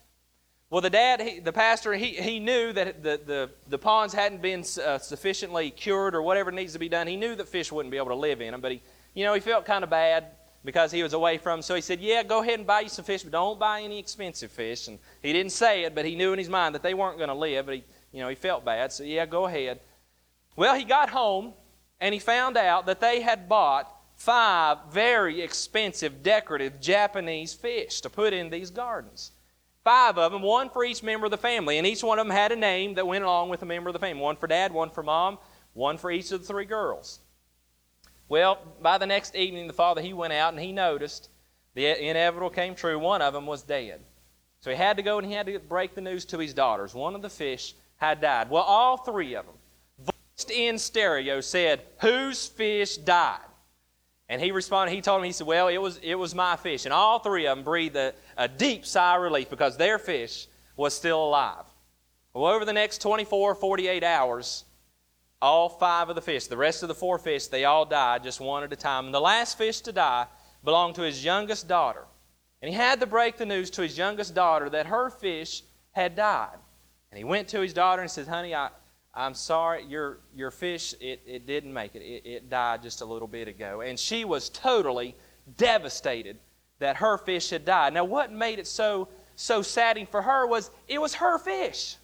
Well, 0.71 0.81
the 0.81 0.91
dad, 0.91 1.21
he, 1.21 1.41
the 1.41 1.53
pastor, 1.53 1.95
he, 1.95 2.11
he 2.11 2.39
knew 2.39 2.73
that 2.73 3.03
the, 3.03 3.21
the, 3.27 3.51
the 3.69 3.79
ponds 3.79 4.15
hadn't 4.15 4.41
been 4.41 4.65
uh, 4.85 4.99
sufficiently 4.99 5.71
cured 5.71 6.15
or 6.15 6.23
whatever 6.23 6.53
needs 6.53 6.75
to 6.75 6.79
be 6.79 6.89
done. 6.89 7.09
He 7.09 7.17
knew 7.17 7.35
that 7.35 7.49
fish 7.49 7.73
wouldn't 7.73 7.91
be 7.91 7.97
able 7.97 8.11
to 8.11 8.15
live 8.15 8.41
in 8.41 8.53
them, 8.53 8.61
but 8.61 8.71
he, 8.71 8.83
you 9.15 9.25
know, 9.25 9.35
he 9.35 9.41
felt 9.41 9.65
kind 9.65 9.83
of 9.83 9.91
bad 9.91 10.27
because 10.65 10.93
he 10.93 11.03
was 11.03 11.13
away 11.13 11.39
from 11.39 11.59
them. 11.59 11.63
So 11.63 11.75
he 11.75 11.81
said, 11.81 12.01
Yeah, 12.01 12.23
go 12.23 12.41
ahead 12.41 12.61
and 12.61 12.67
buy 12.67 12.83
you 12.83 12.89
some 12.89 13.05
fish, 13.05 13.25
but 13.25 13.33
don't 13.33 13.59
buy 13.59 13.83
any 13.83 13.99
expensive 13.99 14.53
fish. 14.53 14.87
And 14.87 15.01
he 15.23 15.33
didn't 15.33 15.53
say 15.53 15.83
it, 15.83 15.95
but 15.95 16.05
he 16.05 16.15
knew 16.15 16.33
in 16.33 16.39
his 16.39 16.49
mind 16.49 16.77
that 16.77 16.85
they 16.85 16.95
weren't 16.95 17.19
going 17.19 17.31
to 17.31 17.35
live, 17.35 17.67
but 17.67 17.75
he, 17.75 17.85
you 18.13 18.21
know, 18.21 18.29
he 18.29 18.37
felt 18.37 18.65
bad. 18.65 18.93
So, 18.93 19.03
yeah, 19.03 19.27
go 19.27 19.47
ahead. 19.47 19.81
Well, 20.55 20.77
he 20.77 20.85
got 20.85 21.11
home 21.11 21.55
and 22.01 22.15
he 22.15 22.21
found 22.21 22.57
out 22.57 22.87
that 22.87 23.01
they 23.01 23.23
had 23.23 23.49
bought 23.49 23.93
five 24.15 24.79
very 24.93 25.41
expensive 25.41 26.23
decorative 26.23 26.81
Japanese 26.81 27.55
fish 27.55 28.01
to 28.03 28.11
put 28.11 28.33
in 28.33 28.51
these 28.51 28.71
gardens. 28.71 29.33
Five 29.85 30.19
of 30.19 30.33
them, 30.33 30.43
one 30.43 30.69
for 30.69 30.85
each 30.85 31.03
member 31.03 31.27
of 31.27 31.31
the 31.31 31.39
family, 31.39 31.79
and 31.79 31.87
each 31.87 32.03
one 32.03 32.19
of 32.19 32.27
them 32.27 32.37
had 32.37 32.53
a 32.53 32.57
name 32.57 32.95
that 32.95 33.07
went 33.07 33.25
along 33.25 33.49
with 33.49 33.63
a 33.63 33.67
member 33.67 33.89
of 33.89 33.95
the 33.95 33.99
family. 33.99 34.23
One 34.23 34.37
for 34.37 34.47
dad, 34.47 34.73
one 34.73 34.91
for 34.91 35.03
mom, 35.03 35.39
one 35.73 35.97
for 35.97 36.11
each 36.11 36.31
of 36.33 36.41
the 36.41 36.47
three 36.47 36.67
girls. 36.67 37.21
Well, 38.29 38.59
by 38.81 38.99
the 38.99 39.07
next 39.07 39.35
evening, 39.35 39.67
the 39.67 39.73
father 39.73 40.03
he 40.03 40.13
went 40.13 40.33
out 40.33 40.53
and 40.53 40.63
he 40.63 40.73
noticed 40.73 41.31
the 41.75 42.09
inevitable 42.09 42.51
came 42.51 42.75
true. 42.75 42.99
One 42.99 43.23
of 43.23 43.33
them 43.33 43.47
was 43.47 43.63
dead. 43.63 44.01
So 44.61 44.71
he 44.71 44.77
had 44.77 44.99
to 44.99 45.03
go 45.03 45.19
and 45.19 45.27
he 45.27 45.33
had 45.33 45.47
to 45.47 45.59
break 45.59 45.95
the 45.95 46.01
news 46.01 46.25
to 46.27 46.39
his 46.39 46.53
daughters. 46.53 46.95
One 46.95 47.15
of 47.15 47.23
the 47.23 47.31
fish 47.31 47.75
had 47.97 48.21
died. 48.21 48.51
Well, 48.51 48.63
all 48.63 48.99
three 48.99 49.35
of 49.35 49.47
them, 49.47 49.55
voiced 49.99 50.51
in 50.51 50.79
stereo, 50.79 51.41
said, 51.41 51.83
Whose 52.01 52.47
fish 52.47 52.99
died? 52.99 53.41
And 54.31 54.41
he 54.41 54.53
responded, 54.53 54.95
he 54.95 55.01
told 55.01 55.21
him, 55.21 55.25
he 55.25 55.33
said, 55.33 55.49
Well, 55.49 55.67
it 55.67 55.79
was, 55.79 55.99
it 56.05 56.15
was 56.15 56.37
my 56.37 56.55
fish. 56.55 56.85
And 56.85 56.95
all 56.95 57.19
three 57.19 57.47
of 57.47 57.57
them 57.57 57.65
breathed 57.65 57.97
a, 57.97 58.15
a 58.37 58.47
deep 58.47 58.87
sigh 58.87 59.17
of 59.17 59.23
relief 59.23 59.51
because 59.51 59.77
their 59.77 59.99
fish 59.99 60.47
was 60.77 60.95
still 60.95 61.25
alive. 61.25 61.65
Well, 62.33 62.47
over 62.47 62.65
the 62.65 62.73
next 62.73 63.03
24, 63.03 63.57
48 63.57 64.05
hours, 64.05 64.65
all 65.43 65.69
five 65.69 66.11
of 66.11 66.15
the 66.15 66.23
fish, 66.23 66.47
the 66.47 66.57
rest 66.57 66.83
of 66.83 66.89
the 66.89 66.95
four 66.95 67.19
fish, 67.19 67.49
they 67.49 67.65
all 67.65 67.85
died 67.85 68.23
just 68.23 68.41
one 68.41 68.63
at 68.63 68.73
a 68.73 68.77
time. 68.77 69.07
And 69.07 69.15
the 69.15 69.21
last 69.21 69.59
fish 69.59 69.81
to 69.81 69.93
die 69.93 70.29
belonged 70.63 70.95
to 70.95 71.03
his 71.03 71.25
youngest 71.25 71.67
daughter. 71.67 72.05
And 72.63 72.71
he 72.71 72.77
had 72.77 73.01
to 73.01 73.07
break 73.07 73.37
the 73.37 73.47
news 73.47 73.69
to 73.71 73.83
his 73.83 73.99
youngest 73.99 74.33
daughter 74.33 74.71
that 74.71 74.87
her 74.87 75.11
fish 75.11 75.65
had 75.91 76.15
died. 76.15 76.57
And 77.11 77.19
he 77.19 77.25
went 77.25 77.49
to 77.49 77.61
his 77.61 77.73
daughter 77.73 78.03
and 78.03 78.11
said, 78.11 78.29
Honey, 78.29 78.55
I, 78.55 78.69
I'm 79.13 79.35
sorry, 79.35 79.85
your, 79.87 80.19
your 80.35 80.51
fish, 80.51 80.95
it, 81.01 81.21
it 81.27 81.47
didn't 81.47 81.73
make 81.73 81.95
it. 81.95 82.03
it. 82.03 82.27
It 82.27 82.51
died 82.51 82.83
just 82.83 83.01
a 83.01 83.05
little 83.05 83.27
bit 83.27 83.49
ago. 83.49 83.81
And 83.81 83.99
she 83.99 84.25
was 84.25 84.49
totally 84.49 85.17
devastated 85.57 86.39
that 86.79 86.97
her 86.97 87.19
fish 87.19 87.51
had 87.51 87.65
died. 87.65 87.93
Now, 87.93 88.05
what 88.05 88.33
made 88.33 88.59
it 88.59 88.67
so, 88.67 89.09
so 89.35 89.63
saddening 89.63 90.07
for 90.07 90.23
her 90.23 90.47
was 90.47 90.71
it 90.87 91.01
was 91.01 91.15
her 91.15 91.39
fish. 91.39 91.97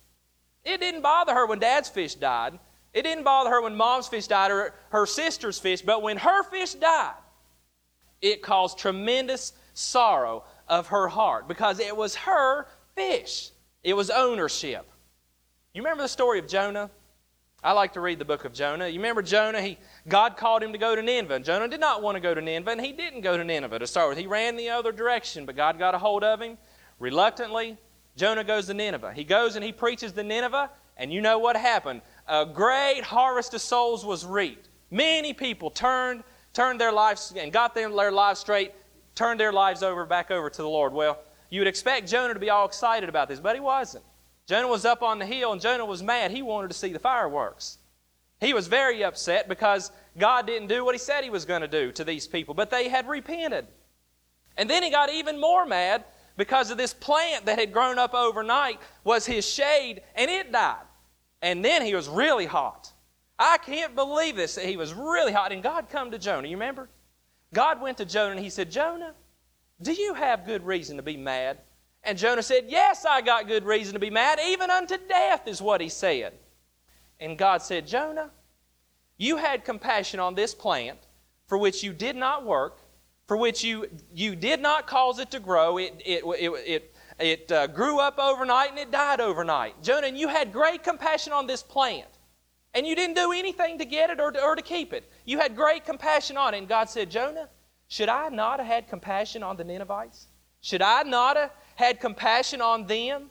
It 0.65 0.81
didn't 0.81 1.03
bother 1.03 1.33
her 1.33 1.47
when 1.47 1.61
dad's 1.61 1.89
fish 1.89 2.17
died. 2.17 2.59
It 2.93 3.03
didn't 3.03 3.25
bother 3.25 3.51
her 3.51 3.63
when 3.63 3.77
mom's 3.77 4.09
fish 4.09 4.27
died 4.27 4.51
or 4.51 4.75
her 4.89 5.07
sister's 5.07 5.59
fish. 5.59 5.83
But 5.83 6.03
when 6.03 6.17
her 6.17 6.43
fish 6.43 6.75
died, 6.75 7.15
it 8.21 8.43
caused 8.43 8.79
tremendous 8.79 9.53
sorrow 9.75 10.45
of 10.67 10.89
her 10.89 11.07
heart 11.07 11.47
because 11.47 11.79
it 11.79 11.97
was 11.97 12.17
her 12.17 12.67
fish. 12.97 13.51
It 13.85 13.95
was 13.95 14.11
ownership. 14.11 14.91
You 15.73 15.83
remember 15.83 16.03
the 16.03 16.09
story 16.09 16.39
of 16.39 16.49
Jonah? 16.49 16.91
I 17.67 17.73
like 17.73 17.95
to 17.95 18.01
read 18.01 18.21
the 18.21 18.25
book 18.25 18.45
of 18.45 18.53
Jonah. 18.53 18.87
You 18.87 19.01
remember 19.01 19.23
Jonah? 19.23 19.61
He, 19.61 19.77
God 20.07 20.37
called 20.37 20.63
him 20.63 20.71
to 20.71 20.79
go 20.79 20.95
to 20.95 21.03
Nineveh. 21.03 21.41
Jonah 21.41 21.67
did 21.67 21.81
not 21.81 22.01
want 22.01 22.15
to 22.15 22.21
go 22.21 22.33
to 22.33 22.41
Nineveh, 22.41 22.71
and 22.71 22.81
he 22.81 22.93
didn't 22.93 23.23
go 23.23 23.37
to 23.37 23.43
Nineveh 23.43 23.81
to 23.81 23.89
start 23.89 24.09
with. 24.09 24.19
He 24.19 24.29
ran 24.29 24.55
the 24.55 24.69
other 24.69 24.93
direction, 24.93 25.45
but 25.45 25.57
God 25.57 25.77
got 25.77 25.93
a 25.93 25.99
hold 25.99 26.23
of 26.23 26.41
him. 26.41 26.59
Reluctantly, 27.01 27.77
Jonah 28.17 28.45
goes 28.45 28.67
to 28.67 28.75
Nineveh. 28.75 29.13
He 29.15 29.25
goes 29.25 29.57
and 29.57 29.65
he 29.65 29.73
preaches 29.73 30.13
to 30.13 30.23
Nineveh, 30.23 30.71
and 30.97 31.13
you 31.13 31.21
know 31.21 31.41
what 31.41 31.57
happened? 31.57 32.03
A 32.29 32.47
great 32.47 33.01
harvest 33.03 33.53
of 33.53 33.61
souls 33.61 34.05
was 34.05 34.25
reaped. 34.25 34.69
Many 34.93 35.33
people 35.33 35.69
turned, 35.69 36.23
turned 36.53 36.81
their 36.81 36.93
lives 36.93 37.35
and 37.37 37.53
got 37.53 37.75
their 37.75 37.91
lives 37.91 38.39
straight, 38.39 38.75
turned 39.17 39.41
their 39.41 39.53
lives 39.53 39.83
over 39.83 40.07
back 40.07 40.31
over 40.31 40.49
to 40.49 40.63
the 40.63 40.69
Lord. 40.69 40.93
Well, 40.93 41.19
you 41.51 41.63
would 41.63 41.69
expect 41.69 42.07
Jonah 42.07 42.33
to 42.33 42.39
be 42.39 42.49
all 42.49 42.67
excited 42.67 43.09
about 43.09 43.29
this, 43.29 43.41
but 43.41 43.57
he 43.57 43.61
wasn't. 43.61 44.05
Jonah 44.47 44.69
was 44.69 44.85
up 44.85 45.03
on 45.03 45.19
the 45.19 45.27
hill 45.27 45.53
and 45.53 45.61
Jonah 45.61 45.85
was 45.85 46.03
mad. 46.03 46.31
He 46.31 46.43
wanted 46.43 46.69
to 46.69 46.75
see 46.75 46.93
the 46.93 46.99
fireworks. 46.99 47.79
He 48.41 48.55
was 48.55 48.67
very 48.67 49.03
upset 49.03 49.49
because 49.49 49.91
God 50.19 50.47
didn't 50.47 50.69
do 50.69 50.85
what 50.85 50.95
he 50.95 50.99
said 50.99 51.25
he 51.25 51.31
was 51.31 51.45
going 51.45 51.63
to 51.63 51.69
do 51.69 51.91
to 51.93 52.05
these 52.05 52.27
people, 52.27 52.55
but 52.55 52.71
they 52.71 52.89
had 52.89 53.09
repented. 53.09 53.67
And 54.57 54.71
then 54.71 54.83
he 54.83 54.91
got 54.91 55.11
even 55.11 55.41
more 55.41 55.67
mad 55.67 56.05
because 56.37 56.71
of 56.71 56.79
this 56.79 56.95
plant 56.95 57.47
that 57.47 57.59
had 57.59 57.73
grown 57.73 57.99
up 57.99 58.15
overnight 58.15 58.79
was 59.05 59.27
his 59.27 59.49
shade 59.49 60.03
and 60.15 60.31
it 60.31 60.53
died. 60.53 60.85
And 61.43 61.65
then 61.65 61.83
he 61.83 61.95
was 61.95 62.09
really 62.09 62.47
hot. 62.47 62.93
I 63.39 63.59
can't 63.59 63.95
believe 63.95 64.37
this. 64.37 64.57
He 64.57 64.77
was 64.77 64.95
really 64.95 65.33
hot. 65.33 65.53
And 65.53 65.63
God 65.63 65.89
come 65.91 66.11
to 66.11 66.19
Jonah. 66.19 66.49
You 66.49 66.57
remember? 66.57 66.89
God 67.53 67.81
went 67.81 67.99
to 67.99 68.05
Jonah 68.05 68.33
and 68.33 68.41
he 68.41 68.51
said, 68.51 68.71
Jonah, 68.71 69.15
do 69.81 69.93
you 69.93 70.15
have 70.15 70.47
good 70.47 70.65
reason 70.65 70.97
to 70.97 71.03
be 71.03 71.17
mad? 71.17 71.59
And 72.07 72.17
Jonah 72.17 72.43
said, 72.43 72.67
Yes, 72.69 73.05
I 73.05 73.21
got 73.21 73.49
good 73.49 73.65
reason 73.65 73.95
to 73.95 73.99
be 73.99 74.11
mad, 74.11 74.39
even 74.47 74.71
unto 74.71 74.97
death, 74.97 75.49
is 75.49 75.61
what 75.61 75.81
he 75.81 75.89
said. 75.89 76.33
And 77.19 77.37
God 77.37 77.63
said, 77.63 77.87
Jonah, 77.87 78.31
you 79.19 79.37
had 79.37 79.65
compassion 79.65 80.21
on 80.21 80.37
this 80.37 80.55
plant 80.55 80.99
for 81.49 81.59
which 81.59 81.83
you 81.83 81.93
did 81.93 82.15
not 82.15 82.47
work, 82.47 82.79
for 83.27 83.37
which 83.37 83.65
you, 83.65 83.89
you 84.15 84.37
did 84.37 84.61
not 84.61 84.87
cause 84.87 85.19
it 85.19 85.33
to 85.33 85.41
grow. 85.41 85.79
It, 85.79 86.01
it, 86.05 86.23
it, 86.25 86.53
it, 86.67 86.95
it 87.19 87.53
uh, 87.53 87.67
grew 87.67 87.99
up 87.99 88.19
overnight 88.19 88.71
and 88.71 88.79
it 88.79 88.93
died 88.93 89.21
overnight. 89.21 89.83
Jonah, 89.83 90.07
and 90.07 90.19
you 90.19 90.29
had 90.29 90.53
great 90.53 90.85
compassion 90.85 91.33
on 91.33 91.47
this 91.47 91.63
plant. 91.63 92.09
And 92.75 92.87
you 92.87 92.95
didn't 92.95 93.17
do 93.17 93.33
anything 93.33 93.79
to 93.79 93.85
get 93.85 94.11
it 94.11 94.21
or 94.21 94.31
to, 94.31 94.43
or 94.43 94.55
to 94.55 94.63
keep 94.63 94.93
it. 94.93 95.11
You 95.25 95.39
had 95.39 95.57
great 95.57 95.85
compassion 95.85 96.37
on 96.37 96.55
it. 96.55 96.59
And 96.59 96.69
God 96.69 96.91
said, 96.91 97.11
Jonah, 97.11 97.49
should 97.89 98.11
I 98.11 98.29
not 98.29 98.59
have 98.59 98.69
had 98.69 98.89
compassion 98.89 99.43
on 99.43 99.57
the 99.57 99.65
Ninevites? 99.65 100.27
Should 100.61 100.83
I 100.83 101.03
not 101.03 101.37
have 101.37 101.53
had 101.77 102.01
compassion 102.01 102.61
on 102.61 102.87
them? 102.87 103.31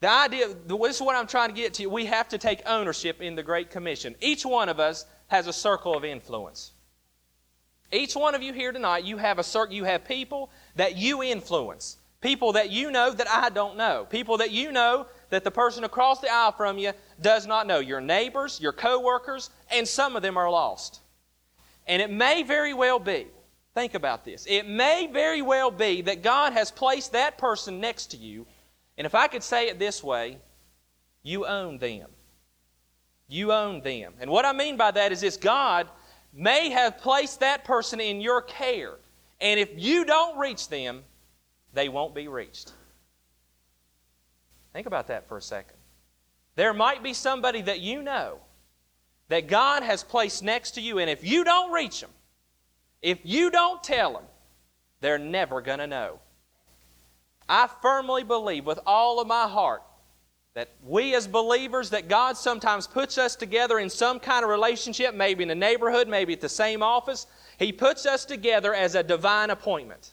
The 0.00 0.08
idea, 0.08 0.48
this 0.66 0.96
is 0.96 1.02
what 1.02 1.16
I'm 1.16 1.26
trying 1.26 1.48
to 1.48 1.54
get 1.54 1.74
to. 1.74 1.86
We 1.86 2.06
have 2.06 2.28
to 2.28 2.38
take 2.38 2.62
ownership 2.64 3.20
in 3.20 3.34
the 3.34 3.42
Great 3.42 3.70
Commission. 3.70 4.14
Each 4.20 4.46
one 4.46 4.70
of 4.70 4.80
us 4.80 5.04
has 5.28 5.46
a 5.46 5.52
circle 5.52 5.94
of 5.94 6.04
influence. 6.04 6.72
Each 7.92 8.14
one 8.14 8.34
of 8.34 8.42
you 8.42 8.52
here 8.52 8.72
tonight, 8.72 9.04
you 9.04 9.18
have 9.18 9.38
a 9.38 9.42
circle, 9.42 9.74
you 9.74 9.84
have 9.84 10.04
people 10.04 10.50
that 10.76 10.96
you 10.96 11.22
influence. 11.22 11.98
People 12.20 12.52
that 12.52 12.70
you 12.70 12.90
know 12.90 13.10
that 13.12 13.28
I 13.28 13.48
don't 13.48 13.76
know. 13.76 14.06
People 14.08 14.38
that 14.38 14.50
you 14.50 14.72
know 14.72 15.06
that 15.30 15.42
the 15.42 15.50
person 15.50 15.84
across 15.84 16.20
the 16.20 16.30
aisle 16.30 16.52
from 16.52 16.78
you 16.78 16.92
does 17.20 17.46
not 17.46 17.66
know. 17.66 17.78
Your 17.78 18.00
neighbors, 18.00 18.60
your 18.60 18.72
coworkers, 18.72 19.50
and 19.70 19.88
some 19.88 20.16
of 20.16 20.22
them 20.22 20.36
are 20.36 20.50
lost. 20.50 21.00
And 21.86 22.00
it 22.00 22.10
may 22.10 22.42
very 22.42 22.74
well 22.74 22.98
be, 22.98 23.26
think 23.80 23.94
about 23.94 24.24
this, 24.24 24.46
it 24.48 24.66
may 24.66 25.08
very 25.12 25.42
well 25.42 25.70
be 25.70 26.02
that 26.02 26.22
God 26.22 26.52
has 26.52 26.70
placed 26.70 27.12
that 27.12 27.38
person 27.38 27.80
next 27.80 28.06
to 28.12 28.16
you 28.16 28.46
and 29.00 29.06
if 29.06 29.14
I 29.14 29.28
could 29.28 29.42
say 29.42 29.68
it 29.68 29.78
this 29.78 30.04
way, 30.04 30.36
you 31.22 31.46
own 31.46 31.78
them. 31.78 32.10
You 33.28 33.50
own 33.50 33.80
them. 33.80 34.12
And 34.20 34.30
what 34.30 34.44
I 34.44 34.52
mean 34.52 34.76
by 34.76 34.90
that 34.90 35.10
is 35.10 35.22
this 35.22 35.38
God 35.38 35.88
may 36.34 36.68
have 36.68 36.98
placed 36.98 37.40
that 37.40 37.64
person 37.64 37.98
in 37.98 38.20
your 38.20 38.42
care. 38.42 38.96
And 39.40 39.58
if 39.58 39.70
you 39.74 40.04
don't 40.04 40.36
reach 40.36 40.68
them, 40.68 41.02
they 41.72 41.88
won't 41.88 42.14
be 42.14 42.28
reached. 42.28 42.74
Think 44.74 44.86
about 44.86 45.06
that 45.06 45.26
for 45.26 45.38
a 45.38 45.42
second. 45.42 45.78
There 46.56 46.74
might 46.74 47.02
be 47.02 47.14
somebody 47.14 47.62
that 47.62 47.80
you 47.80 48.02
know 48.02 48.40
that 49.28 49.46
God 49.46 49.82
has 49.82 50.04
placed 50.04 50.42
next 50.42 50.72
to 50.72 50.82
you, 50.82 50.98
and 50.98 51.08
if 51.08 51.24
you 51.24 51.42
don't 51.42 51.72
reach 51.72 52.02
them, 52.02 52.10
if 53.02 53.18
you 53.24 53.50
don't 53.50 53.82
tell 53.82 54.12
them, 54.12 54.24
they're 55.00 55.18
never 55.18 55.60
going 55.60 55.78
to 55.78 55.86
know. 55.86 56.20
I 57.48 57.68
firmly 57.82 58.22
believe 58.22 58.66
with 58.66 58.78
all 58.86 59.20
of 59.20 59.26
my 59.26 59.48
heart 59.48 59.82
that 60.54 60.68
we 60.82 61.14
as 61.14 61.26
believers, 61.26 61.90
that 61.90 62.08
God 62.08 62.36
sometimes 62.36 62.86
puts 62.86 63.18
us 63.18 63.36
together 63.36 63.78
in 63.78 63.88
some 63.88 64.18
kind 64.18 64.44
of 64.44 64.50
relationship, 64.50 65.14
maybe 65.14 65.42
in 65.42 65.48
the 65.48 65.54
neighborhood, 65.54 66.08
maybe 66.08 66.32
at 66.32 66.40
the 66.40 66.48
same 66.48 66.82
office. 66.82 67.26
He 67.58 67.72
puts 67.72 68.04
us 68.04 68.24
together 68.24 68.74
as 68.74 68.94
a 68.94 69.02
divine 69.02 69.50
appointment. 69.50 70.12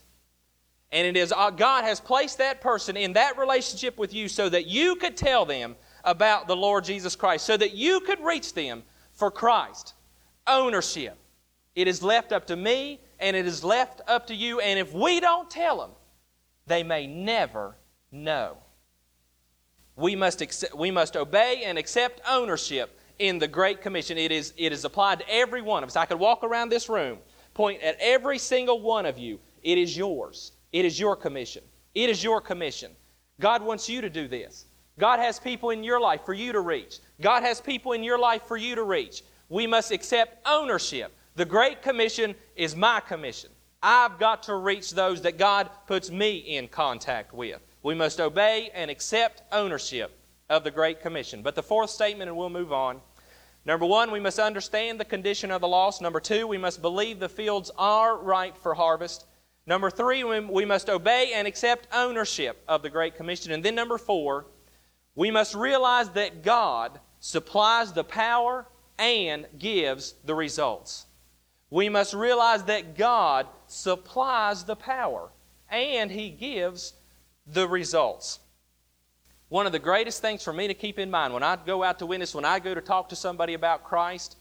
And 0.92 1.06
it 1.08 1.20
is 1.20 1.34
uh, 1.36 1.50
God 1.50 1.84
has 1.84 2.00
placed 2.00 2.38
that 2.38 2.62
person 2.62 2.96
in 2.96 3.14
that 3.14 3.38
relationship 3.38 3.98
with 3.98 4.14
you 4.14 4.28
so 4.28 4.48
that 4.50 4.68
you 4.68 4.96
could 4.96 5.18
tell 5.18 5.46
them 5.46 5.76
about 6.04 6.48
the 6.48 6.56
Lord 6.56 6.86
Jesus 6.86 7.16
Christ, 7.16 7.46
so 7.46 7.58
that 7.58 7.74
you 7.74 8.00
could 8.00 8.22
reach 8.22 8.54
them 8.54 8.84
for 9.14 9.30
Christ. 9.30 9.96
Ownership. 10.46 11.18
It 11.78 11.88
is 11.88 12.02
left 12.02 12.32
up 12.32 12.48
to 12.48 12.56
me 12.56 13.00
and 13.20 13.38
it 13.38 13.46
is 13.46 13.64
left 13.64 14.02
up 14.08 14.26
to 14.28 14.34
you. 14.34 14.60
And 14.60 14.80
if 14.80 14.94
we 14.94 15.20
don't 15.20 15.48
tell 15.48 15.78
them, 15.78 15.92
they 16.66 16.82
may 16.82 17.06
never 17.06 17.76
know. 18.12 18.58
We 19.96 20.16
must, 20.16 20.42
accept, 20.42 20.76
we 20.76 20.90
must 20.90 21.16
obey 21.16 21.62
and 21.66 21.78
accept 21.78 22.20
ownership 22.28 23.00
in 23.20 23.38
the 23.38 23.48
Great 23.48 23.84
Commission. 23.84 24.18
It 24.18 24.32
is, 24.32 24.56
it 24.58 24.72
is 24.72 24.86
applied 24.86 25.20
to 25.20 25.30
every 25.30 25.62
one 25.62 25.84
of 25.84 25.90
us. 25.90 25.96
I 25.96 26.08
could 26.08 26.18
walk 26.18 26.44
around 26.44 26.70
this 26.70 26.90
room, 26.90 27.20
point 27.54 27.80
at 27.84 27.96
every 28.00 28.40
single 28.40 28.82
one 28.82 29.06
of 29.06 29.20
you. 29.20 29.40
It 29.62 29.78
is 29.78 29.96
yours. 29.96 30.54
It 30.72 30.84
is 30.84 31.00
your 31.00 31.16
commission. 31.16 31.64
It 31.94 32.10
is 32.10 32.24
your 32.24 32.42
commission. 32.42 32.92
God 33.40 33.62
wants 33.62 33.88
you 33.88 34.02
to 34.02 34.10
do 34.10 34.28
this. 34.28 34.66
God 34.98 35.20
has 35.20 35.40
people 35.40 35.70
in 35.70 35.84
your 35.84 36.02
life 36.02 36.22
for 36.26 36.34
you 36.34 36.54
to 36.54 36.60
reach. 36.60 37.02
God 37.22 37.44
has 37.44 37.62
people 37.62 37.92
in 37.92 38.04
your 38.04 38.18
life 38.18 38.42
for 38.48 38.58
you 38.58 38.74
to 38.74 38.84
reach. 38.84 39.22
We 39.48 39.68
must 39.68 39.92
accept 39.92 40.40
ownership. 40.48 41.14
The 41.38 41.46
Great 41.46 41.84
Commission 41.84 42.34
is 42.56 42.76
my 42.76 43.00
commission. 43.00 43.52
I've 43.84 44.18
got 44.18 44.42
to 44.44 44.56
reach 44.56 44.90
those 44.90 45.22
that 45.22 45.38
God 45.38 45.70
puts 45.86 46.10
me 46.10 46.38
in 46.38 46.68
contact 46.68 47.32
with. 47.32 47.62
We 47.84 47.94
must 47.94 48.20
obey 48.20 48.72
and 48.74 48.90
accept 48.90 49.44
ownership 49.52 50.18
of 50.50 50.64
the 50.64 50.72
Great 50.72 51.00
Commission. 51.00 51.44
But 51.44 51.54
the 51.54 51.62
fourth 51.62 51.92
statement, 51.92 52.28
and 52.28 52.36
we'll 52.36 52.50
move 52.50 52.74
on. 52.74 53.02
Number 53.66 53.86
one, 53.86 54.10
we 54.10 54.20
must 54.20 54.40
understand 54.40 55.00
the 55.00 55.06
condition 55.06 55.52
of 55.52 55.62
the 55.62 55.68
lost. 55.68 56.02
Number 56.02 56.20
two, 56.20 56.48
we 56.48 56.58
must 56.58 56.82
believe 56.82 57.20
the 57.20 57.30
fields 57.30 57.70
are 57.78 58.18
ripe 58.18 58.58
for 58.58 58.74
harvest. 58.74 59.28
Number 59.68 59.92
three, 59.92 60.24
we 60.24 60.66
must 60.66 60.90
obey 60.90 61.34
and 61.36 61.48
accept 61.48 61.88
ownership 61.94 62.64
of 62.68 62.82
the 62.82 62.90
Great 62.90 63.16
Commission. 63.16 63.52
And 63.52 63.64
then 63.64 63.76
number 63.76 64.00
four, 64.00 64.48
we 65.14 65.30
must 65.30 65.54
realize 65.54 66.10
that 66.10 66.42
God 66.42 67.00
supplies 67.20 67.94
the 67.94 68.04
power 68.04 68.66
and 68.98 69.46
gives 69.60 70.16
the 70.26 70.34
results. 70.34 71.04
We 71.70 71.90
must 71.90 72.14
realize 72.14 72.64
that 72.64 72.98
God 72.98 73.48
supplies 73.68 74.64
the 74.64 74.76
power 74.76 75.30
and 75.70 76.10
He 76.10 76.30
gives 76.30 76.94
the 77.46 77.68
results. 77.68 78.40
One 79.50 79.66
of 79.66 79.72
the 79.72 79.80
greatest 79.80 80.22
things 80.22 80.44
for 80.44 80.54
me 80.54 80.68
to 80.68 80.74
keep 80.74 81.00
in 81.00 81.10
mind 81.10 81.34
when 81.34 81.44
I 81.44 81.58
go 81.58 81.84
out 81.84 82.00
to 82.00 82.06
witness, 82.06 82.36
when 82.36 82.46
I 82.46 82.60
go 82.60 82.74
to 82.74 82.82
talk 82.82 83.10
to 83.10 83.16
somebody 83.16 83.54
about 83.54 83.84
Christ, 83.84 84.38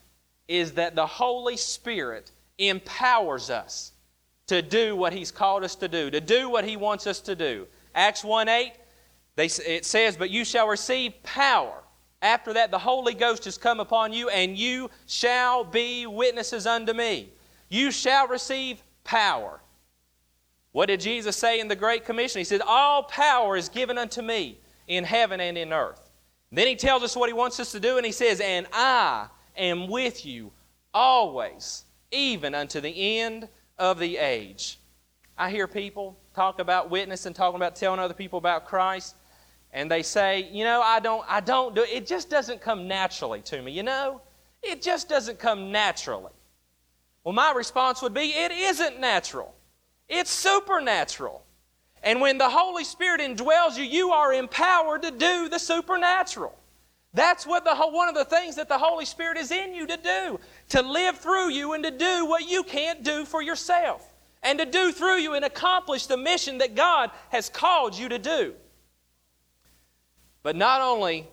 is 0.49 0.73
that 0.73 0.95
the 0.95 1.07
Holy 1.07 1.57
Spirit 1.57 2.33
empowers 2.59 3.51
us 3.51 3.93
to 4.47 4.63
do 4.63 4.97
what 4.97 5.13
He's 5.13 5.31
called 5.31 5.65
us 5.65 5.75
to 5.77 5.89
do, 5.89 6.11
to 6.11 6.21
do 6.21 6.49
what 6.49 6.65
He 6.65 6.77
wants 6.77 7.07
us 7.07 7.21
to 7.21 7.35
do. 7.35 7.67
Acts 7.95 8.25
1 8.25 8.49
8, 8.49 8.73
they, 9.35 9.47
it 9.47 9.85
says, 9.85 10.17
But 10.17 10.31
you 10.31 10.45
shall 10.45 10.69
receive 10.69 11.21
power 11.23 11.83
after 12.27 12.53
that, 12.55 12.71
the 12.71 12.79
Holy 12.79 13.15
Ghost 13.15 13.45
has 13.45 13.57
come 13.57 13.79
upon 13.79 14.13
you, 14.13 14.29
and 14.29 14.59
you 14.59 14.91
shall 15.07 15.63
be 15.65 16.07
witnesses 16.07 16.67
unto 16.67 16.93
me. 16.93 17.31
You 17.69 17.91
shall 17.91 18.27
receive 18.27 18.83
power. 19.05 19.61
What 20.73 20.87
did 20.87 21.01
Jesus 21.01 21.37
say 21.37 21.61
in 21.61 21.69
the 21.69 21.77
Great 21.77 22.05
Commission? 22.05 22.41
He 22.41 22.45
said, 22.45 22.63
All 22.67 23.05
power 23.05 23.57
is 23.57 23.69
given 23.69 23.97
unto 23.97 24.23
me 24.23 24.59
in 24.89 25.05
heaven 25.05 25.41
and 25.41 25.57
in 25.57 25.73
earth. 25.73 26.11
Then 26.51 26.67
he 26.67 26.77
tells 26.77 27.03
us 27.03 27.17
what 27.17 27.29
he 27.29 27.33
wants 27.33 27.61
us 27.61 27.73
to 27.73 27.81
do, 27.81 27.97
and 27.97 28.05
he 28.05 28.13
says, 28.13 28.41
And 28.41 28.67
I 28.73 29.29
am 29.57 29.89
with 29.89 30.27
you 30.27 30.53
always, 30.93 31.85
even 32.11 32.55
unto 32.55 32.81
the 32.81 33.19
end 33.19 33.49
of 33.79 33.99
the 33.99 34.17
age. 34.17 34.79
I 35.39 35.51
hear 35.51 35.69
people 35.69 36.19
talk 36.35 36.59
about 36.59 36.91
witness 36.91 37.27
and 37.27 37.37
talking 37.37 37.57
about 37.57 37.77
telling 37.77 38.01
other 38.01 38.15
people 38.15 38.39
about 38.39 38.67
Christ 38.67 39.15
and 39.73 39.91
they 39.91 40.03
say, 40.03 40.49
you 40.51 40.65
know, 40.65 40.81
I 40.81 41.01
don't, 41.01 41.25
I 41.29 41.41
don't 41.41 41.75
do 41.75 41.83
it. 41.83 41.91
It 41.91 42.07
just 42.07 42.31
doesn't 42.31 42.61
come 42.61 42.89
naturally 42.89 43.43
to 43.43 43.61
me, 43.61 43.73
you 43.73 43.83
know? 43.83 44.21
It 44.63 44.83
just 44.83 45.09
doesn't 45.09 45.39
come 45.39 45.71
naturally. 45.71 46.33
Well, 47.25 47.35
my 47.35 47.53
response 47.53 48.03
would 48.03 48.15
be, 48.15 48.31
it 48.31 48.53
isn't 48.53 49.01
natural. 49.01 49.55
It's 50.09 50.31
supernatural. 50.31 51.45
And 52.03 52.21
when 52.21 52.39
the 52.39 52.49
Holy 52.49 52.85
Spirit 52.85 53.21
indwells 53.21 53.77
you, 53.77 53.85
you 53.85 54.11
are 54.11 54.33
empowered 54.33 55.03
to 55.03 55.11
do 55.11 55.49
the 55.49 55.59
supernatural. 55.59 56.57
That's 57.15 57.47
what 57.47 57.65
the 57.65 57.75
one 57.75 58.09
of 58.09 58.15
the 58.15 58.27
things 58.27 58.57
that 58.57 58.69
the 58.69 58.79
Holy 58.79 59.07
Spirit 59.07 59.39
is 59.39 59.51
in 59.51 59.75
you 59.75 59.87
to 59.87 59.97
do, 59.97 60.39
to 60.69 60.83
live 60.83 61.19
through 61.19 61.49
you 61.49 61.73
and 61.73 61.83
to 61.83 61.91
do 61.91 62.27
what 62.27 62.49
you 62.49 62.63
can't 62.63 63.03
do 63.03 63.25
for 63.25 63.43
yourself, 63.43 64.13
and 64.43 64.59
to 64.59 64.67
do 64.67 64.93
through 64.93 65.17
you 65.17 65.35
and 65.35 65.45
accomplish 65.45 66.07
the 66.07 66.17
mission 66.17 66.59
that 66.59 66.75
God 66.75 67.11
has 67.31 67.49
called 67.49 67.97
you 67.97 68.09
to 68.11 68.19
do. 68.19 68.55
But 70.47 70.55
not 70.55 70.81
only, 70.81 71.27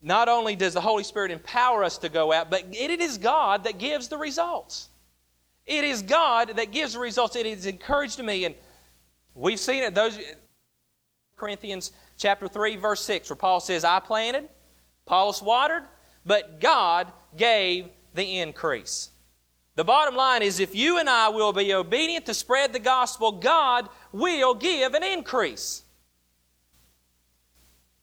not 0.00 0.30
only 0.30 0.56
does 0.56 0.72
the 0.72 0.80
Holy 0.80 1.04
Spirit 1.04 1.30
empower 1.30 1.84
us 1.84 1.98
to 1.98 2.08
go 2.08 2.32
out, 2.32 2.50
but 2.50 2.64
it 2.72 2.98
is 2.98 3.18
God 3.18 3.64
that 3.64 3.76
gives 3.76 4.08
the 4.08 4.16
results. 4.16 4.88
It 5.66 5.84
is 5.84 6.00
God 6.00 6.56
that 6.56 6.70
gives 6.72 6.94
the 6.94 7.00
results. 7.00 7.36
It 7.36 7.44
has 7.44 7.66
encouraged 7.66 8.18
me, 8.18 8.46
and 8.46 8.54
we've 9.34 9.60
seen 9.60 9.82
it. 9.82 9.94
Those 9.94 10.18
Corinthians 11.36 11.92
chapter 12.16 12.48
3, 12.48 12.76
verse 12.76 13.02
6, 13.02 13.28
where 13.28 13.36
Paul 13.36 13.60
says, 13.60 13.84
I 13.84 14.00
planted, 14.00 14.48
Apollos 15.06 15.42
watered, 15.42 15.82
but 16.24 16.62
God 16.62 17.12
gave 17.36 17.90
the 18.14 18.38
increase. 18.38 19.10
The 19.74 19.84
bottom 19.84 20.16
line 20.16 20.40
is 20.40 20.60
if 20.60 20.74
you 20.74 20.96
and 20.98 21.10
I 21.10 21.28
will 21.28 21.52
be 21.52 21.74
obedient 21.74 22.24
to 22.24 22.32
spread 22.32 22.72
the 22.72 22.78
gospel, 22.78 23.32
God 23.32 23.90
will 24.12 24.54
give 24.54 24.94
an 24.94 25.04
increase. 25.04 25.82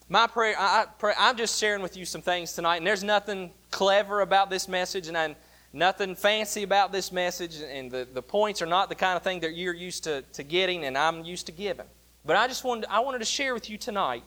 My 0.09 0.25
prayer, 0.25 0.55
I, 0.57 0.85
pray, 0.97 1.13
I'm 1.17 1.35
just 1.35 1.59
sharing 1.59 1.81
with 1.81 1.97
you 1.97 2.05
some 2.05 2.21
things 2.21 2.53
tonight, 2.53 2.77
and 2.77 2.87
there's 2.87 3.03
nothing 3.03 3.51
clever 3.71 4.21
about 4.21 4.49
this 4.49 4.69
message, 4.69 5.09
and 5.09 5.17
I'm, 5.17 5.35
nothing 5.73 6.15
fancy 6.15 6.63
about 6.63 6.93
this 6.93 7.11
message, 7.11 7.57
and 7.61 7.91
the, 7.91 8.07
the 8.13 8.21
points 8.21 8.61
are 8.61 8.67
not 8.67 8.87
the 8.87 8.95
kind 8.95 9.17
of 9.17 9.23
thing 9.23 9.41
that 9.41 9.53
you're 9.53 9.73
used 9.73 10.05
to, 10.05 10.21
to 10.33 10.43
getting 10.43 10.85
and 10.85 10.97
I'm 10.97 11.25
used 11.25 11.45
to 11.47 11.51
giving. 11.51 11.87
But 12.23 12.37
I 12.37 12.47
just 12.47 12.63
wanted, 12.63 12.85
I 12.89 13.01
wanted 13.01 13.19
to 13.19 13.25
share 13.25 13.53
with 13.53 13.69
you 13.69 13.77
tonight, 13.77 14.23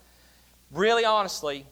really 0.71 1.07
honestly, 1.07 1.67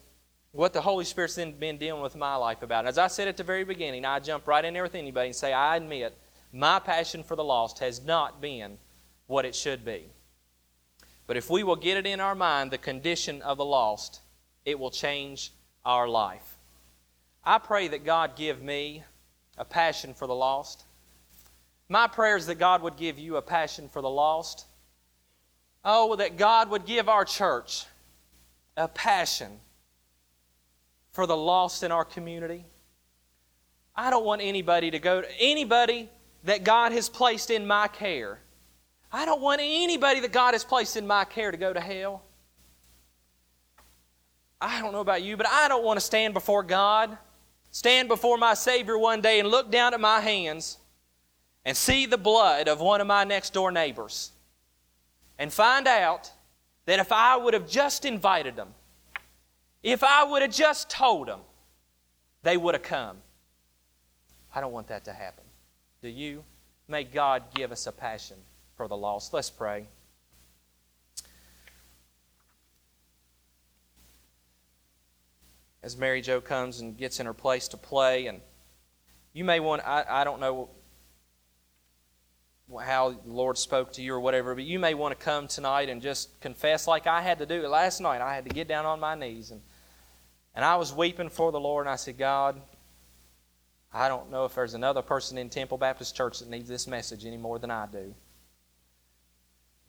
what 0.53 0.73
the 0.73 0.81
Holy 0.81 1.05
Spirit's 1.05 1.35
been 1.35 1.77
dealing 1.77 2.01
with 2.01 2.15
my 2.15 2.35
life 2.35 2.63
about. 2.63 2.79
And 2.79 2.87
As 2.87 2.97
I 2.97 3.07
said 3.07 3.27
at 3.27 3.37
the 3.37 3.43
very 3.43 3.63
beginning, 3.63 4.05
I 4.05 4.19
jump 4.19 4.47
right 4.47 4.65
in 4.65 4.73
there 4.73 4.81
with 4.81 4.95
anybody 4.95 5.27
and 5.27 5.35
say, 5.35 5.53
I 5.53 5.75
admit 5.77 6.17
my 6.51 6.79
passion 6.79 7.21
for 7.21 7.35
the 7.35 7.43
lost 7.43 7.77
has 7.77 8.03
not 8.03 8.41
been 8.41 8.79
what 9.27 9.45
it 9.45 9.53
should 9.53 9.85
be. 9.85 10.07
But 11.29 11.37
if 11.37 11.47
we 11.47 11.61
will 11.61 11.75
get 11.75 11.95
it 11.95 12.07
in 12.07 12.19
our 12.19 12.33
mind, 12.33 12.71
the 12.71 12.79
condition 12.79 13.43
of 13.43 13.59
the 13.59 13.63
lost, 13.63 14.21
it 14.65 14.79
will 14.79 14.89
change 14.89 15.53
our 15.85 16.07
life. 16.07 16.57
I 17.43 17.59
pray 17.59 17.87
that 17.89 18.03
God 18.03 18.35
give 18.35 18.63
me 18.63 19.03
a 19.55 19.63
passion 19.63 20.15
for 20.15 20.25
the 20.25 20.33
lost. 20.33 20.85
My 21.87 22.07
prayer 22.07 22.35
is 22.35 22.47
that 22.47 22.55
God 22.55 22.81
would 22.81 22.97
give 22.97 23.19
you 23.19 23.35
a 23.35 23.43
passion 23.43 23.89
for 23.89 24.01
the 24.01 24.09
lost. 24.09 24.65
Oh, 25.85 26.15
that 26.15 26.35
God 26.35 26.71
would 26.71 26.87
give 26.87 27.07
our 27.07 27.25
church 27.25 27.85
a 28.75 28.87
passion 28.87 29.59
for 31.11 31.27
the 31.27 31.37
lost 31.37 31.83
in 31.83 31.91
our 31.91 32.05
community. 32.05 32.65
I 33.95 34.09
don't 34.09 34.25
want 34.25 34.41
anybody 34.41 34.89
to 34.89 34.97
go 34.97 35.21
to 35.21 35.27
anybody 35.39 36.09
that 36.45 36.63
God 36.63 36.91
has 36.91 37.07
placed 37.07 37.51
in 37.51 37.67
my 37.67 37.87
care. 37.87 38.39
I 39.11 39.25
don't 39.25 39.41
want 39.41 39.61
anybody 39.63 40.19
that 40.19 40.31
God 40.31 40.53
has 40.53 40.63
placed 40.63 40.95
in 40.95 41.07
my 41.07 41.25
care 41.25 41.51
to 41.51 41.57
go 41.57 41.73
to 41.73 41.79
hell. 41.79 42.23
I 44.61 44.81
don't 44.81 44.91
know 44.91 44.99
about 44.99 45.23
you, 45.23 45.37
but 45.37 45.47
I 45.47 45.67
don't 45.67 45.83
want 45.83 45.99
to 45.99 46.05
stand 46.05 46.33
before 46.33 46.63
God, 46.63 47.17
stand 47.71 48.07
before 48.07 48.37
my 48.37 48.53
Savior 48.53 48.97
one 48.97 49.21
day 49.21 49.39
and 49.39 49.49
look 49.49 49.71
down 49.71 49.93
at 49.93 49.99
my 49.99 50.19
hands 50.19 50.77
and 51.65 51.75
see 51.75 52.05
the 52.05 52.17
blood 52.17 52.67
of 52.67 52.81
one 52.81 53.01
of 53.01 53.07
my 53.07 53.23
next 53.23 53.53
door 53.53 53.71
neighbors 53.71 54.31
and 55.37 55.51
find 55.51 55.87
out 55.87 56.31
that 56.85 56.99
if 56.99 57.11
I 57.11 57.37
would 57.37 57.53
have 57.53 57.67
just 57.67 58.05
invited 58.05 58.55
them, 58.55 58.69
if 59.81 60.03
I 60.03 60.23
would 60.25 60.41
have 60.41 60.51
just 60.51 60.89
told 60.89 61.27
them, 61.27 61.39
they 62.43 62.57
would 62.57 62.75
have 62.75 62.83
come. 62.83 63.17
I 64.53 64.61
don't 64.61 64.73
want 64.73 64.87
that 64.87 65.05
to 65.05 65.13
happen. 65.13 65.45
Do 66.01 66.09
you? 66.09 66.43
May 66.87 67.03
God 67.03 67.43
give 67.53 67.71
us 67.71 67.87
a 67.87 67.91
passion 67.91 68.37
for 68.79 68.87
the 68.87 68.95
lost. 68.95 69.33
Let's 69.33 69.49
pray. 69.49 69.87
As 75.83 75.97
Mary 75.97 76.21
Jo 76.21 76.39
comes 76.39 76.79
and 76.79 76.95
gets 76.95 77.19
in 77.19 77.25
her 77.25 77.33
place 77.33 77.67
to 77.67 77.77
play, 77.77 78.27
and 78.27 78.39
you 79.33 79.43
may 79.43 79.59
want, 79.59 79.85
I, 79.85 80.05
I 80.07 80.23
don't 80.23 80.39
know 80.39 80.69
how 82.81 83.09
the 83.09 83.33
Lord 83.33 83.57
spoke 83.57 83.91
to 83.93 84.01
you 84.01 84.13
or 84.13 84.21
whatever, 84.21 84.55
but 84.55 84.63
you 84.63 84.79
may 84.79 84.93
want 84.93 85.11
to 85.11 85.21
come 85.21 85.49
tonight 85.49 85.89
and 85.89 86.01
just 86.01 86.39
confess 86.39 86.87
like 86.87 87.05
I 87.05 87.21
had 87.21 87.39
to 87.39 87.45
do 87.45 87.67
last 87.67 87.99
night. 87.99 88.21
I 88.21 88.33
had 88.33 88.45
to 88.45 88.49
get 88.49 88.69
down 88.69 88.85
on 88.85 89.01
my 89.01 89.13
knees 89.13 89.51
and 89.51 89.59
and 90.55 90.63
I 90.63 90.77
was 90.77 90.93
weeping 90.93 91.29
for 91.29 91.51
the 91.51 91.59
Lord 91.59 91.85
and 91.85 91.91
I 91.91 91.97
said, 91.97 92.17
God, 92.17 92.61
I 93.93 94.07
don't 94.07 94.31
know 94.31 94.45
if 94.45 94.55
there's 94.55 94.73
another 94.73 95.01
person 95.01 95.37
in 95.37 95.49
Temple 95.49 95.77
Baptist 95.77 96.15
Church 96.15 96.39
that 96.39 96.49
needs 96.49 96.69
this 96.69 96.87
message 96.87 97.25
any 97.25 97.37
more 97.37 97.59
than 97.59 97.71
I 97.71 97.85
do. 97.85 98.15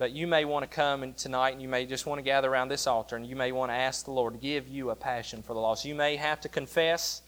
But 0.01 0.13
you 0.13 0.27
may 0.27 0.47
want 0.47 0.63
to 0.63 0.75
come 0.75 1.13
tonight 1.13 1.51
and 1.51 1.61
you 1.61 1.69
may 1.69 1.85
just 1.85 2.07
want 2.07 2.21
to 2.21 2.23
gather 2.23 2.51
around 2.51 2.71
this 2.71 2.87
altar 2.87 3.17
and 3.17 3.27
you 3.27 3.37
may 3.37 3.53
want 3.53 3.71
to 3.71 3.75
ask 3.75 4.07
the 4.07 4.11
Lord 4.11 4.33
to 4.33 4.41
give 4.41 4.67
you 4.67 4.89
a 4.89 4.97
passion 4.97 5.43
for 5.43 5.53
the 5.53 5.61
lost. 5.61 5.85
You 5.85 5.95
may 5.95 6.17
have 6.17 6.41
to 6.41 6.49
confess, 6.49 7.21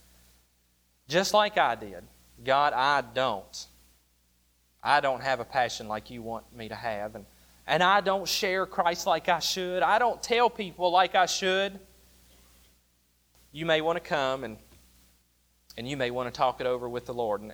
just 1.07 1.35
like 1.35 1.59
I 1.59 1.75
did, 1.75 2.03
God, 2.43 2.73
I 2.73 3.03
don't. 3.03 3.67
I 4.83 5.01
don't 5.01 5.23
have 5.23 5.39
a 5.39 5.45
passion 5.45 5.87
like 5.87 6.09
you 6.09 6.23
want 6.23 6.45
me 6.57 6.71
to 6.71 6.75
have. 6.75 7.15
And, 7.15 7.27
and 7.67 7.83
I 7.83 8.01
don't 8.01 8.27
share 8.27 8.65
Christ 8.65 9.07
like 9.07 9.29
I 9.29 9.41
should. 9.41 9.83
I 9.83 9.99
don't 9.99 10.23
tell 10.23 10.49
people 10.49 10.91
like 10.91 11.15
I 11.15 11.27
should. 11.27 11.79
You 13.53 13.67
may 13.67 13.83
want 13.83 14.03
to 14.03 14.09
come 14.09 14.45
and, 14.45 14.57
and 15.77 15.87
you 15.87 15.99
may 15.99 16.11
want 16.11 16.33
to 16.33 16.39
talk 16.39 16.63
it 16.63 16.67
over 16.67 16.89
with 16.89 17.05
the 17.05 17.13
Lord. 17.13 17.43
And, 17.43 17.53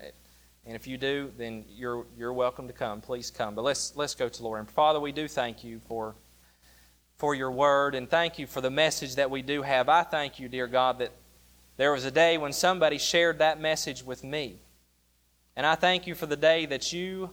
and 0.69 0.77
if 0.77 0.87
you 0.87 0.99
do, 0.99 1.33
then 1.39 1.65
you're, 1.71 2.05
you're 2.15 2.35
welcome 2.35 2.67
to 2.67 2.75
come. 2.75 3.01
Please 3.01 3.31
come. 3.31 3.55
But 3.55 3.63
let's, 3.63 3.97
let's 3.97 4.15
go 4.15 4.29
to 4.29 4.39
the 4.39 4.45
Lord. 4.45 4.61
And 4.61 4.69
Father, 4.69 5.01
we 5.01 5.13
do 5.13 5.27
thank 5.27 5.65
you 5.65 5.81
for, 5.89 6.15
for 7.17 7.35
your 7.35 7.51
word 7.51 7.95
and 7.95 8.07
thank 8.07 8.39
you 8.39 8.47
for 8.47 8.61
the 8.61 8.69
message 8.71 9.15
that 9.15 9.31
we 9.31 9.41
do 9.41 9.63
have. 9.63 9.89
I 9.89 10.03
thank 10.03 10.39
you, 10.39 10.47
dear 10.47 10.67
God, 10.67 10.99
that 10.99 11.13
there 11.79 11.91
was 11.91 12.05
a 12.05 12.11
day 12.11 12.37
when 12.37 12.53
somebody 12.53 12.99
shared 12.99 13.39
that 13.39 13.59
message 13.59 14.05
with 14.05 14.23
me. 14.23 14.61
And 15.57 15.65
I 15.65 15.75
thank 15.75 16.07
you 16.07 16.15
for 16.15 16.27
the 16.27 16.37
day 16.37 16.67
that 16.67 16.93
you 16.93 17.31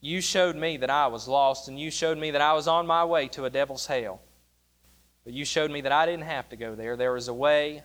you 0.00 0.20
showed 0.20 0.56
me 0.56 0.78
that 0.78 0.90
I 0.90 1.06
was 1.08 1.28
lost 1.28 1.68
and 1.68 1.78
you 1.78 1.90
showed 1.90 2.18
me 2.18 2.32
that 2.32 2.40
I 2.40 2.54
was 2.54 2.66
on 2.66 2.88
my 2.88 3.04
way 3.04 3.28
to 3.28 3.44
a 3.44 3.50
devil's 3.50 3.86
hell. 3.86 4.20
But 5.24 5.32
you 5.34 5.44
showed 5.44 5.70
me 5.70 5.82
that 5.82 5.92
I 5.92 6.06
didn't 6.06 6.24
have 6.24 6.48
to 6.48 6.56
go 6.56 6.74
there. 6.74 6.96
There 6.96 7.12
was 7.12 7.28
a 7.28 7.34
way, 7.34 7.84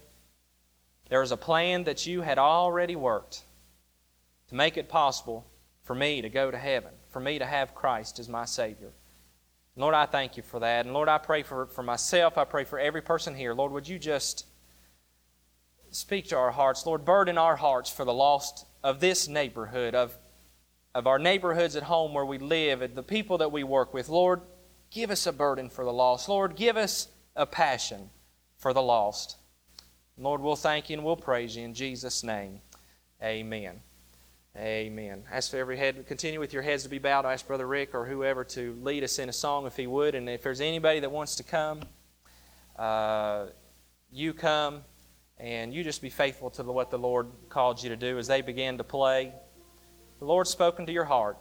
there 1.10 1.20
was 1.20 1.32
a 1.32 1.38
plan 1.38 1.84
that 1.84 2.08
you 2.08 2.22
had 2.22 2.39
already 2.39 2.95
worked 2.95 3.43
to 4.50 4.56
make 4.56 4.78
it 4.78 4.89
possible 4.89 5.45
for 5.84 5.95
me 5.95 6.22
to 6.22 6.30
go 6.30 6.52
to 6.52 6.58
heaven, 6.58 6.91
for 7.10 7.20
me 7.20 7.39
to 7.39 7.45
have 7.45 7.76
Christ 7.76 8.20
as 8.20 8.28
my 8.28 8.45
Savior. 8.45 8.91
Lord, 9.76 9.93
I 9.93 10.08
thank 10.08 10.38
you 10.38 10.43
for 10.43 10.60
that. 10.60 10.86
And 10.86 10.93
Lord, 10.93 11.08
I 11.08 11.20
pray 11.20 11.43
for, 11.43 11.68
for 11.68 11.84
myself. 11.84 12.38
I 12.38 12.45
pray 12.45 12.64
for 12.64 12.80
every 12.80 13.02
person 13.02 13.36
here. 13.36 13.54
Lord, 13.54 13.72
would 13.72 13.88
you 13.88 14.00
just 14.00 14.48
speak 15.91 16.28
to 16.30 16.38
our 16.38 16.52
hearts? 16.52 16.86
Lord, 16.86 17.06
burden 17.06 17.38
our 17.38 17.56
hearts 17.56 17.91
for 17.91 18.04
the 18.04 18.14
lost 18.14 18.66
of 18.84 19.00
this 19.00 19.28
neighborhood, 19.28 19.93
of, 19.93 20.18
of 20.95 21.06
our 21.06 21.20
neighborhoods 21.20 21.76
at 21.76 21.84
home 21.84 22.14
where 22.14 22.26
we 22.26 22.39
live, 22.39 22.82
and 22.82 22.95
the 22.95 23.04
people 23.04 23.38
that 23.38 23.52
we 23.52 23.64
work 23.64 23.93
with. 23.93 24.10
Lord, 24.10 24.41
give 24.89 25.12
us 25.12 25.28
a 25.28 25.32
burden 25.32 25.70
for 25.70 25.86
the 25.86 25.93
lost. 25.93 26.28
Lord, 26.28 26.56
give 26.56 26.76
us 26.76 27.10
a 27.36 27.45
passion 27.45 28.10
for 28.58 28.74
the 28.74 28.82
lost. 28.82 29.38
Lord, 30.18 30.41
we'll 30.41 30.56
thank 30.56 30.89
you 30.89 30.98
and 30.98 31.06
we'll 31.06 31.16
praise 31.16 31.56
you 31.56 31.64
in 31.64 31.76
Jesus' 31.76 32.24
name. 32.24 32.62
Amen. 33.22 33.82
Amen. 34.58 35.24
Ask 35.32 35.51
for 35.51 35.58
every 35.58 35.78
head, 35.78 36.08
continue 36.08 36.39
with 36.39 36.51
your 36.51 36.64
heads 36.64 36.82
to 36.82 36.89
be 36.89 36.97
bowed. 36.97 37.26
I 37.26 37.34
ask 37.34 37.45
Brother 37.45 37.68
Rick 37.68 37.93
or 37.93 38.08
whoever 38.08 38.43
to 38.45 38.76
lead 38.82 39.03
us 39.03 39.20
in 39.20 39.30
a 39.30 39.34
song 39.34 39.68
if 39.68 39.76
he 39.76 39.86
would. 39.86 40.16
And 40.16 40.28
if 40.28 40.41
there's 40.41 40.62
anybody 40.62 40.99
that 41.01 41.12
wants 41.12 41.36
to 41.36 41.43
come, 41.43 41.82
uh, 42.76 43.47
you 44.12 44.34
come. 44.34 44.82
And 45.39 45.72
you 45.72 45.84
just 45.84 46.01
be 46.01 46.10
faithful 46.10 46.49
to 46.51 46.64
what 46.64 46.89
the 46.89 46.97
Lord 46.97 47.28
called 47.49 47.84
you 47.84 47.89
to 47.89 47.95
do 47.95 48.18
as 48.18 48.26
they 48.26 48.41
began 48.41 48.80
to 48.80 48.84
play. 48.84 49.32
The 50.18 50.26
Lord's 50.26 50.49
spoken 50.49 50.88
to 50.88 50.91
your 50.91 51.05
heart. 51.05 51.38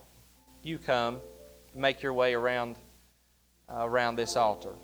You 0.62 0.76
come, 0.76 1.20
make 1.74 2.02
your 2.02 2.12
way 2.12 2.34
around, 2.34 2.76
uh, 3.70 3.88
around 3.88 4.16
this 4.16 4.36
altar. 4.36 4.74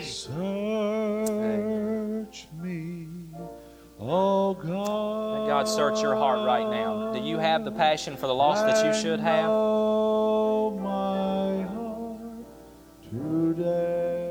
Search 0.00 0.38
me, 2.60 3.08
oh 3.98 4.54
God. 4.54 5.40
Let 5.40 5.48
God 5.48 5.68
search 5.68 6.00
your 6.00 6.14
heart 6.16 6.46
right 6.46 6.68
now. 6.68 7.12
Do 7.12 7.20
you 7.20 7.38
have 7.38 7.64
the 7.64 7.72
passion 7.72 8.16
for 8.16 8.26
the 8.26 8.34
lost 8.34 8.66
that 8.66 8.84
you 8.86 8.94
should 9.00 9.20
have? 9.20 9.50
my 10.80 11.62
heart 11.62 12.46
today. 13.10 14.21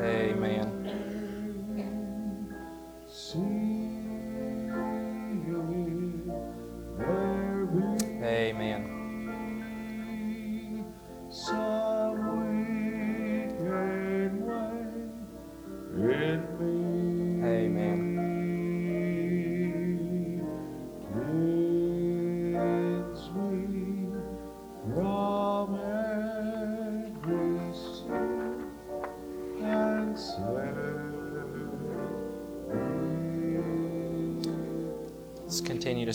Amen. 0.00 0.77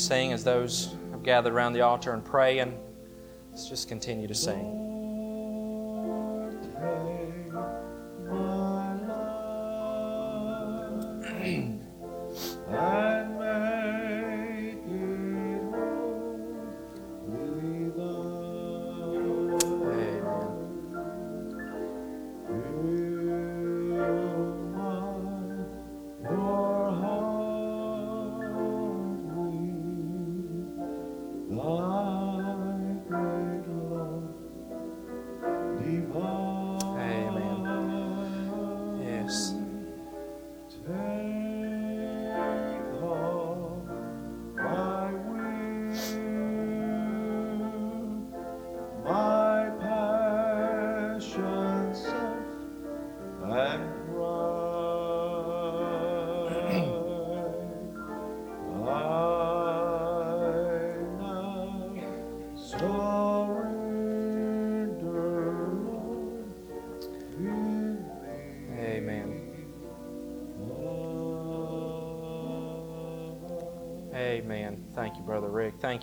Sing 0.04 0.34
as 0.34 0.44
those 0.44 0.96
have 1.12 1.24
gathered 1.24 1.54
around 1.54 1.74
the 1.74 1.82
altar 1.82 2.14
and 2.14 2.24
pray, 2.24 2.60
and 2.60 2.76
let's 3.52 3.70
just 3.70 3.88
continue 3.88 4.28
to 4.28 4.36
sing. 4.36 4.83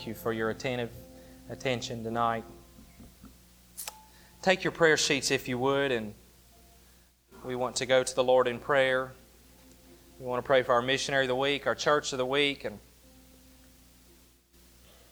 Thank 0.00 0.08
you 0.08 0.14
for 0.14 0.32
your 0.32 0.48
attentive 0.48 0.88
attention 1.50 2.02
tonight. 2.02 2.42
Take 4.40 4.64
your 4.64 4.70
prayer 4.70 4.96
sheets 4.96 5.30
if 5.30 5.46
you 5.46 5.58
would, 5.58 5.92
and 5.92 6.14
we 7.44 7.54
want 7.54 7.76
to 7.76 7.84
go 7.84 8.02
to 8.02 8.14
the 8.14 8.24
Lord 8.24 8.48
in 8.48 8.60
prayer. 8.60 9.12
We 10.18 10.24
want 10.24 10.42
to 10.42 10.46
pray 10.46 10.62
for 10.62 10.72
our 10.72 10.80
missionary 10.80 11.24
of 11.24 11.28
the 11.28 11.36
week, 11.36 11.66
our 11.66 11.74
church 11.74 12.12
of 12.12 12.16
the 12.16 12.24
week, 12.24 12.64
and 12.64 12.78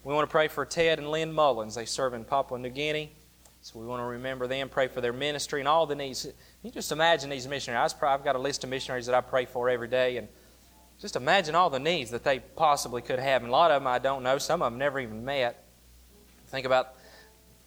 we 0.05 0.15
want 0.15 0.27
to 0.27 0.33
pray 0.33 0.49
for 0.49 0.65
Ted 0.65 0.99
and 0.99 1.11
Lynn 1.11 1.35
Mullins. 1.35 1.75
They 1.75 1.85
serve 1.85 2.15
in 2.15 2.25
Papua 2.25 2.59
New 2.59 2.71
Guinea, 2.71 3.13
so 3.61 3.79
we 3.79 3.85
want 3.85 4.01
to 4.01 4.07
remember 4.07 4.47
them, 4.47 4.71
pray 4.71 4.89
for 4.89 5.03
their 5.03 5.13
ministry 5.13 5.61
and 5.61 5.69
all 5.69 5.85
the 5.85 5.97
needs. 5.97 6.27
You 6.63 6.71
just 6.71 6.93
imagine 6.93 7.29
these 7.29 7.47
missionaries. 7.47 7.95
I've 8.01 8.25
got 8.25 8.37
a 8.37 8.39
list 8.39 8.65
of 8.65 8.71
missionaries 8.71 9.05
that 9.05 9.15
I 9.15 9.21
pray 9.21 9.45
for 9.45 9.69
every 9.69 9.89
day, 9.89 10.17
and 10.17 10.29
just 11.01 11.17
imagine 11.17 11.55
all 11.55 11.71
the 11.71 11.79
needs 11.79 12.11
that 12.11 12.25
they 12.25 12.41
possibly 12.41 13.03
could 13.03 13.19
have. 13.19 13.43
And 13.43 13.51
a 13.51 13.53
lot 13.53 13.71
of 13.71 13.81
them 13.81 13.87
I 13.87 13.99
don't 13.99 14.23
know. 14.23 14.39
Some 14.39 14.63
of 14.63 14.73
them 14.73 14.79
never 14.79 14.99
even 14.99 15.25
met. 15.25 15.65
Think 16.49 16.67
about 16.67 16.95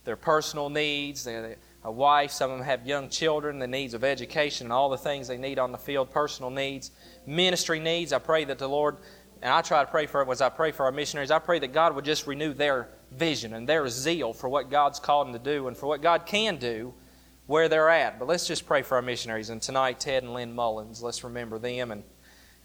their 0.03 0.15
personal 0.15 0.69
needs, 0.69 1.23
their, 1.23 1.57
a 1.84 1.91
wife. 1.91 2.32
Some 2.32 2.51
of 2.51 2.57
them 2.57 2.65
have 2.65 2.86
young 2.86 3.09
children, 3.09 3.59
the 3.59 3.67
needs 3.67 3.93
of 3.93 4.03
education, 4.03 4.67
and 4.67 4.73
all 4.73 4.89
the 4.89 4.97
things 4.97 5.27
they 5.27 5.38
need 5.38 5.59
on 5.59 5.71
the 5.71 5.77
field, 5.77 6.11
personal 6.11 6.49
needs, 6.49 6.91
ministry 7.25 7.79
needs. 7.79 8.11
I 8.11 8.19
pray 8.19 8.43
that 8.45 8.57
the 8.57 8.67
Lord, 8.67 8.97
and 9.41 9.53
I 9.53 9.61
try 9.61 9.84
to 9.84 9.89
pray 9.89 10.07
for 10.07 10.21
it 10.21 10.29
as 10.29 10.41
I 10.41 10.49
pray 10.49 10.71
for 10.71 10.86
our 10.86 10.91
missionaries, 10.91 11.32
I 11.32 11.39
pray 11.39 11.59
that 11.59 11.73
God 11.73 11.95
would 11.95 12.05
just 12.05 12.27
renew 12.27 12.53
their 12.53 12.89
vision 13.11 13.53
and 13.53 13.67
their 13.67 13.88
zeal 13.88 14.34
for 14.34 14.49
what 14.49 14.69
God's 14.69 14.99
called 14.99 15.27
them 15.27 15.34
to 15.34 15.39
do 15.39 15.67
and 15.67 15.77
for 15.77 15.88
what 15.88 16.01
God 16.01 16.25
can 16.25 16.57
do 16.57 16.93
where 17.47 17.67
they're 17.67 17.89
at. 17.89 18.17
But 18.17 18.27
let's 18.27 18.47
just 18.47 18.65
pray 18.65 18.82
for 18.82 18.95
our 18.95 19.01
missionaries. 19.01 19.49
And 19.49 19.61
tonight, 19.61 19.99
Ted 19.99 20.23
and 20.23 20.34
Lynn 20.34 20.53
Mullins, 20.53 21.03
let's 21.03 21.23
remember 21.23 21.59
them. 21.59 21.91
And 21.91 22.03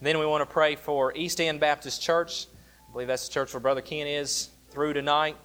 then 0.01 0.19
we 0.19 0.25
want 0.27 0.41
to 0.41 0.45
pray 0.45 0.75
for 0.75 1.11
East 1.15 1.41
End 1.41 1.59
Baptist 1.59 2.01
Church. 2.01 2.45
I 2.87 2.91
believe 2.91 3.07
that's 3.07 3.27
the 3.27 3.33
church 3.33 3.53
where 3.53 3.59
Brother 3.59 3.81
Ken 3.81 4.05
is 4.05 4.49
through 4.69 4.93
tonight. 4.93 5.37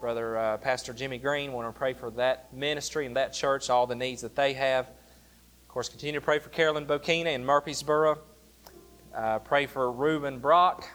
Brother 0.00 0.38
uh, 0.38 0.56
Pastor 0.56 0.94
Jimmy 0.94 1.18
Green, 1.18 1.52
want 1.52 1.72
to 1.72 1.78
pray 1.78 1.92
for 1.92 2.10
that 2.12 2.54
ministry 2.54 3.04
and 3.04 3.16
that 3.16 3.34
church, 3.34 3.68
all 3.68 3.86
the 3.86 3.94
needs 3.94 4.22
that 4.22 4.34
they 4.34 4.54
have. 4.54 4.86
Of 4.86 5.68
course, 5.68 5.90
continue 5.90 6.18
to 6.18 6.24
pray 6.24 6.38
for 6.38 6.48
Carolyn 6.48 6.86
Bokina 6.86 7.34
in 7.34 7.44
Murfreesboro. 7.44 8.18
Uh, 9.14 9.40
pray 9.40 9.66
for 9.66 9.92
Reuben 9.92 10.38
Brock. 10.38 10.88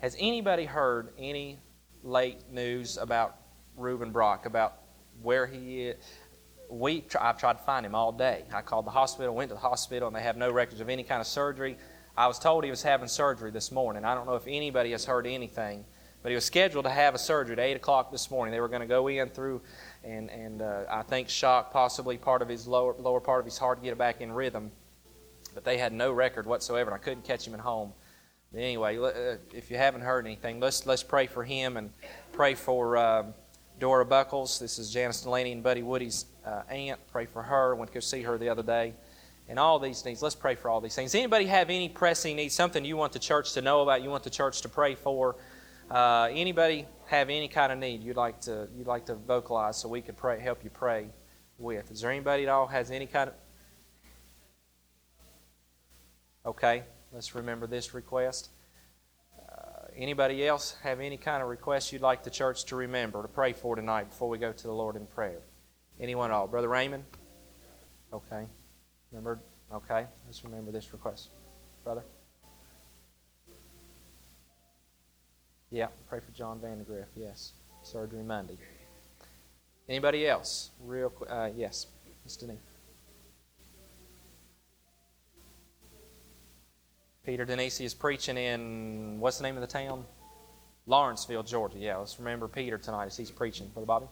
Has 0.00 0.16
anybody 0.18 0.64
heard 0.64 1.12
any 1.18 1.58
late 2.02 2.48
news 2.50 2.96
about 2.96 3.36
Reuben 3.76 4.10
Brock, 4.10 4.46
about 4.46 4.78
where 5.20 5.46
he 5.46 5.82
is? 5.82 5.96
We, 6.70 7.04
I've 7.20 7.36
tried 7.36 7.58
to 7.58 7.64
find 7.64 7.84
him 7.84 7.94
all 7.94 8.12
day. 8.12 8.44
I 8.54 8.62
called 8.62 8.86
the 8.86 8.90
hospital, 8.90 9.34
went 9.34 9.50
to 9.50 9.54
the 9.54 9.60
hospital, 9.60 10.06
and 10.06 10.16
they 10.16 10.22
have 10.22 10.38
no 10.38 10.50
records 10.50 10.80
of 10.80 10.88
any 10.88 11.02
kind 11.02 11.20
of 11.20 11.26
surgery. 11.26 11.76
I 12.16 12.26
was 12.26 12.38
told 12.38 12.64
he 12.64 12.70
was 12.70 12.82
having 12.82 13.08
surgery 13.08 13.50
this 13.50 13.72
morning. 13.72 14.04
I 14.04 14.14
don't 14.14 14.26
know 14.26 14.34
if 14.34 14.46
anybody 14.46 14.90
has 14.90 15.06
heard 15.06 15.26
anything, 15.26 15.82
but 16.22 16.28
he 16.28 16.34
was 16.34 16.44
scheduled 16.44 16.84
to 16.84 16.90
have 16.90 17.14
a 17.14 17.18
surgery 17.18 17.54
at 17.54 17.58
8 17.58 17.76
o'clock 17.76 18.12
this 18.12 18.30
morning. 18.30 18.52
They 18.52 18.60
were 18.60 18.68
going 18.68 18.82
to 18.82 18.86
go 18.86 19.08
in 19.08 19.30
through 19.30 19.62
and, 20.04 20.30
and 20.30 20.60
uh, 20.60 20.84
I 20.90 21.02
think 21.02 21.30
shock 21.30 21.72
possibly 21.72 22.18
part 22.18 22.42
of 22.42 22.48
his 22.48 22.66
lower, 22.66 22.94
lower 22.98 23.20
part 23.20 23.40
of 23.40 23.46
his 23.46 23.56
heart 23.56 23.78
to 23.78 23.84
get 23.84 23.92
it 23.92 23.98
back 23.98 24.20
in 24.20 24.30
rhythm. 24.30 24.70
But 25.54 25.64
they 25.64 25.78
had 25.78 25.92
no 25.92 26.12
record 26.12 26.46
whatsoever, 26.46 26.90
and 26.90 27.00
I 27.00 27.02
couldn't 27.02 27.24
catch 27.24 27.46
him 27.46 27.54
at 27.54 27.60
home. 27.60 27.92
But 28.52 28.60
anyway, 28.60 28.98
uh, 28.98 29.38
if 29.54 29.70
you 29.70 29.78
haven't 29.78 30.02
heard 30.02 30.26
anything, 30.26 30.60
let's, 30.60 30.84
let's 30.84 31.02
pray 31.02 31.26
for 31.26 31.44
him 31.44 31.78
and 31.78 31.90
pray 32.32 32.54
for 32.54 32.96
uh, 32.98 33.24
Dora 33.80 34.04
Buckles. 34.04 34.58
This 34.58 34.78
is 34.78 34.90
Janice 34.90 35.22
Delaney 35.22 35.52
and 35.52 35.62
Buddy 35.62 35.82
Woody's 35.82 36.26
uh, 36.44 36.62
aunt. 36.68 37.00
Pray 37.10 37.24
for 37.24 37.42
her. 37.42 37.74
Went 37.74 37.90
to 37.90 37.94
go 37.94 38.00
see 38.00 38.22
her 38.22 38.36
the 38.36 38.50
other 38.50 38.62
day 38.62 38.92
and 39.48 39.58
all 39.58 39.78
these 39.78 40.04
needs. 40.04 40.22
Let's 40.22 40.34
pray 40.34 40.54
for 40.54 40.70
all 40.70 40.80
these 40.80 40.94
things. 40.94 41.14
Anybody 41.14 41.46
have 41.46 41.70
any 41.70 41.88
pressing 41.88 42.36
needs, 42.36 42.54
something 42.54 42.84
you 42.84 42.96
want 42.96 43.12
the 43.12 43.18
church 43.18 43.52
to 43.54 43.62
know 43.62 43.82
about, 43.82 44.02
you 44.02 44.10
want 44.10 44.24
the 44.24 44.30
church 44.30 44.62
to 44.62 44.68
pray 44.68 44.94
for? 44.94 45.36
Uh, 45.90 46.28
anybody 46.32 46.86
have 47.06 47.28
any 47.28 47.48
kind 47.48 47.70
of 47.72 47.78
need 47.78 48.02
you'd 48.02 48.16
like 48.16 48.40
to 48.40 48.66
you'd 48.74 48.86
like 48.86 49.04
to 49.04 49.14
vocalize 49.14 49.76
so 49.76 49.88
we 49.88 50.00
could 50.00 50.16
pray, 50.16 50.40
help 50.40 50.64
you 50.64 50.70
pray 50.70 51.08
with? 51.58 51.90
Is 51.90 52.00
there 52.00 52.10
anybody 52.10 52.44
at 52.44 52.48
all 52.48 52.66
has 52.66 52.90
any 52.90 53.06
kind 53.06 53.28
of? 53.28 53.34
Okay, 56.46 56.84
let's 57.12 57.34
remember 57.34 57.66
this 57.66 57.94
request. 57.94 58.48
Uh, 59.38 59.86
anybody 59.96 60.46
else 60.46 60.76
have 60.82 60.98
any 61.00 61.16
kind 61.16 61.42
of 61.42 61.48
request 61.48 61.92
you'd 61.92 62.02
like 62.02 62.24
the 62.24 62.30
church 62.30 62.64
to 62.64 62.76
remember 62.76 63.20
to 63.22 63.28
pray 63.28 63.52
for 63.52 63.76
tonight 63.76 64.08
before 64.08 64.28
we 64.28 64.38
go 64.38 64.50
to 64.52 64.62
the 64.62 64.72
Lord 64.72 64.96
in 64.96 65.06
prayer? 65.06 65.40
Anyone 66.00 66.30
at 66.30 66.34
all? 66.34 66.48
Brother 66.48 66.68
Raymond? 66.68 67.04
Okay. 68.12 68.46
Remember? 69.12 69.40
Okay, 69.72 70.06
let's 70.26 70.42
remember 70.42 70.72
this 70.72 70.92
request. 70.92 71.30
Brother? 71.84 72.02
Yeah, 75.70 75.88
pray 76.08 76.20
for 76.20 76.32
John 76.32 76.60
Vandegrift. 76.60 77.10
Yes, 77.14 77.52
surgery 77.82 78.22
Monday. 78.22 78.56
Anybody 79.88 80.26
else? 80.26 80.70
Real 80.80 81.10
quick. 81.10 81.30
Uh, 81.30 81.50
yes, 81.54 81.86
Miss 82.24 82.36
Denise. 82.36 82.58
Peter 87.24 87.44
Denise 87.44 87.80
is 87.80 87.94
preaching 87.94 88.36
in, 88.36 89.20
what's 89.20 89.38
the 89.38 89.44
name 89.44 89.54
of 89.54 89.60
the 89.60 89.66
town? 89.66 90.04
Lawrenceville, 90.86 91.44
Georgia. 91.44 91.78
Yeah, 91.78 91.96
let's 91.98 92.18
remember 92.18 92.48
Peter 92.48 92.78
tonight 92.78 93.06
as 93.06 93.16
he's 93.16 93.30
preaching. 93.30 93.68
Brother 93.68 93.86
Bobby? 93.86 94.06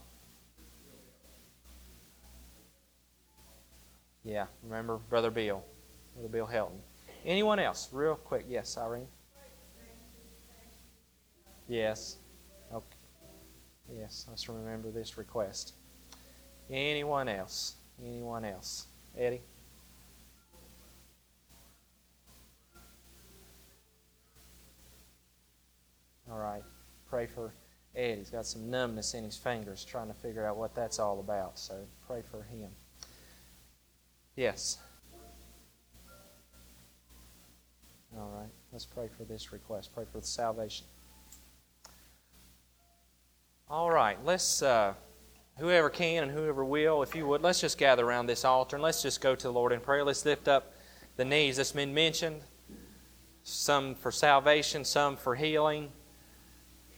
Yeah, 4.24 4.46
remember 4.62 4.98
Brother 4.98 5.30
Bill. 5.30 5.64
Brother 6.14 6.28
Bill 6.28 6.46
Helton. 6.46 6.80
Anyone 7.24 7.58
else? 7.58 7.88
Real 7.92 8.14
quick. 8.14 8.46
Yes, 8.48 8.76
Irene? 8.78 9.06
Yes. 11.68 12.16
Okay. 12.72 12.84
Yes, 13.92 14.26
let's 14.28 14.48
remember 14.48 14.90
this 14.90 15.16
request. 15.18 15.74
Anyone 16.70 17.28
else? 17.28 17.74
Anyone 18.02 18.44
else? 18.44 18.86
Eddie? 19.16 19.42
All 26.30 26.38
right. 26.38 26.62
Pray 27.08 27.26
for 27.26 27.52
Ed. 27.96 28.18
He's 28.18 28.30
got 28.30 28.46
some 28.46 28.70
numbness 28.70 29.14
in 29.14 29.24
his 29.24 29.36
fingers 29.36 29.84
trying 29.84 30.08
to 30.08 30.14
figure 30.14 30.46
out 30.46 30.56
what 30.56 30.74
that's 30.74 30.98
all 30.98 31.18
about. 31.18 31.58
So 31.58 31.86
pray 32.06 32.22
for 32.22 32.42
him. 32.44 32.70
Yes. 34.40 34.78
All 38.16 38.30
right. 38.34 38.48
Let's 38.72 38.86
pray 38.86 39.10
for 39.14 39.24
this 39.24 39.52
request. 39.52 39.94
Pray 39.94 40.06
for 40.10 40.18
the 40.18 40.26
salvation. 40.26 40.86
All 43.68 43.90
right. 43.90 44.16
Let's, 44.24 44.62
uh, 44.62 44.94
whoever 45.58 45.90
can 45.90 46.22
and 46.22 46.32
whoever 46.32 46.64
will, 46.64 47.02
if 47.02 47.14
you 47.14 47.26
would, 47.26 47.42
let's 47.42 47.60
just 47.60 47.76
gather 47.76 48.02
around 48.02 48.28
this 48.28 48.46
altar 48.46 48.76
and 48.76 48.82
let's 48.82 49.02
just 49.02 49.20
go 49.20 49.34
to 49.34 49.42
the 49.42 49.52
Lord 49.52 49.72
in 49.72 49.80
prayer. 49.80 50.04
Let's 50.04 50.24
lift 50.24 50.48
up 50.48 50.72
the 51.18 51.24
needs 51.26 51.58
that's 51.58 51.72
been 51.72 51.92
mentioned 51.92 52.40
some 53.42 53.94
for 53.94 54.10
salvation, 54.10 54.86
some 54.86 55.18
for 55.18 55.34
healing. 55.34 55.90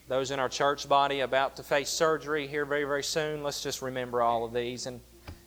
Those 0.07 0.31
in 0.31 0.39
our 0.39 0.49
church 0.49 0.89
body 0.89 1.19
about 1.19 1.57
to 1.57 1.65
face 1.65 1.89
surgery 1.89 2.47
here 2.47 2.65
very, 2.65 2.85
very 2.85 3.03
soon. 3.03 3.43
Let's 3.43 3.65
just 3.65 3.83
remember 3.83 4.23
all 4.23 4.45
of 4.45 4.53
these 4.53 4.87
and 4.87 5.01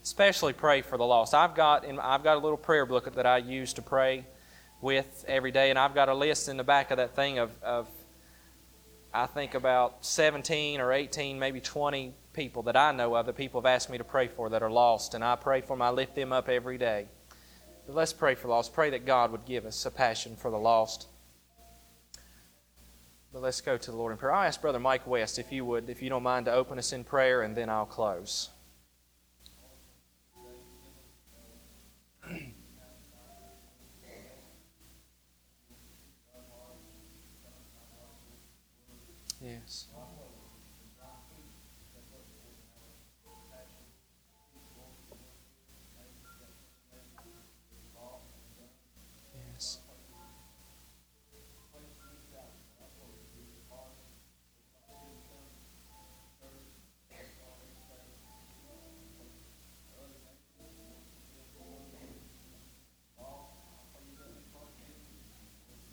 especially 0.05 0.53
pray 0.53 0.83
for 0.83 0.99
the 0.99 1.03
lost. 1.03 1.33
I've 1.33 1.55
got 1.55 1.83
in, 1.83 1.99
I've 1.99 2.23
got 2.23 2.37
a 2.37 2.39
little 2.39 2.59
prayer 2.59 2.85
booklet 2.85 3.15
that 3.15 3.25
I 3.25 3.37
use 3.37 3.73
to 3.73 3.81
pray 3.81 4.27
with 4.79 5.25
every 5.27 5.49
day, 5.51 5.71
and 5.71 5.79
I've 5.79 5.95
got 5.95 6.09
a 6.09 6.13
list 6.13 6.47
in 6.47 6.57
the 6.57 6.63
back 6.63 6.91
of 6.91 6.97
that 6.97 7.15
thing 7.15 7.39
of, 7.39 7.49
of 7.63 7.87
I 9.11 9.25
think 9.25 9.55
about 9.55 10.05
17 10.05 10.79
or 10.79 10.93
18, 10.93 11.39
maybe 11.39 11.59
20 11.59 12.13
people 12.33 12.61
that 12.63 12.77
I 12.77 12.91
know 12.91 13.15
of 13.15 13.25
that 13.25 13.35
people 13.35 13.59
have 13.61 13.65
asked 13.65 13.89
me 13.89 13.97
to 13.97 14.03
pray 14.03 14.27
for 14.27 14.47
that 14.49 14.61
are 14.61 14.69
lost, 14.69 15.15
and 15.15 15.23
I 15.23 15.35
pray 15.37 15.61
for 15.61 15.75
them. 15.75 15.81
I 15.81 15.89
lift 15.89 16.13
them 16.13 16.31
up 16.31 16.49
every 16.49 16.77
day. 16.77 17.07
But 17.87 17.95
let's 17.95 18.13
pray 18.13 18.35
for 18.35 18.47
lost. 18.47 18.73
Pray 18.73 18.91
that 18.91 19.07
God 19.07 19.31
would 19.31 19.45
give 19.45 19.65
us 19.65 19.87
a 19.87 19.91
passion 19.91 20.35
for 20.35 20.51
the 20.51 20.57
lost. 20.57 21.07
But 23.33 23.41
let's 23.41 23.59
go 23.59 23.75
to 23.75 23.91
the 23.91 23.97
Lord 23.97 24.11
in 24.11 24.19
prayer. 24.19 24.33
I'll 24.33 24.47
ask 24.47 24.61
Brother 24.61 24.79
Mike 24.79 25.07
West, 25.07 25.39
if 25.39 25.51
you 25.51 25.65
would, 25.65 25.89
if 25.89 26.03
you 26.03 26.09
don't 26.09 26.21
mind, 26.21 26.45
to 26.45 26.53
open 26.53 26.77
us 26.77 26.93
in 26.93 27.03
prayer, 27.03 27.41
and 27.41 27.55
then 27.55 27.71
I'll 27.71 27.87
close. 27.87 28.49
Yes. 39.45 39.85
Yes. 49.35 49.79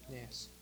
Yes. 0.08 0.61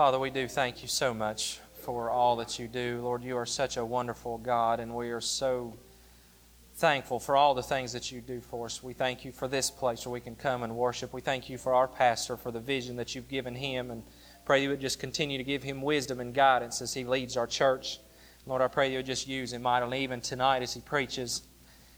Father, 0.00 0.18
we 0.18 0.30
do 0.30 0.48
thank 0.48 0.80
you 0.80 0.88
so 0.88 1.12
much 1.12 1.60
for 1.74 2.08
all 2.08 2.36
that 2.36 2.58
you 2.58 2.66
do. 2.66 3.02
Lord, 3.02 3.22
you 3.22 3.36
are 3.36 3.44
such 3.44 3.76
a 3.76 3.84
wonderful 3.84 4.38
God, 4.38 4.80
and 4.80 4.96
we 4.96 5.10
are 5.10 5.20
so 5.20 5.76
thankful 6.76 7.20
for 7.20 7.36
all 7.36 7.52
the 7.52 7.62
things 7.62 7.92
that 7.92 8.10
you 8.10 8.22
do 8.22 8.40
for 8.40 8.64
us. 8.64 8.82
We 8.82 8.94
thank 8.94 9.26
you 9.26 9.30
for 9.30 9.46
this 9.46 9.70
place 9.70 10.06
where 10.06 10.14
we 10.14 10.20
can 10.20 10.36
come 10.36 10.62
and 10.62 10.74
worship. 10.74 11.12
We 11.12 11.20
thank 11.20 11.50
you 11.50 11.58
for 11.58 11.74
our 11.74 11.86
pastor, 11.86 12.38
for 12.38 12.50
the 12.50 12.60
vision 12.60 12.96
that 12.96 13.14
you've 13.14 13.28
given 13.28 13.54
him, 13.54 13.90
and 13.90 14.02
pray 14.46 14.62
you 14.62 14.70
would 14.70 14.80
just 14.80 15.00
continue 15.00 15.36
to 15.36 15.44
give 15.44 15.62
him 15.62 15.82
wisdom 15.82 16.18
and 16.18 16.32
guidance 16.32 16.80
as 16.80 16.94
he 16.94 17.04
leads 17.04 17.36
our 17.36 17.46
church. 17.46 17.98
Lord, 18.46 18.62
I 18.62 18.68
pray 18.68 18.90
you 18.90 19.00
would 19.00 19.06
just 19.06 19.28
use 19.28 19.52
him 19.52 19.60
mightily 19.60 20.02
even 20.02 20.22
tonight 20.22 20.62
as 20.62 20.72
he 20.72 20.80
preaches. 20.80 21.42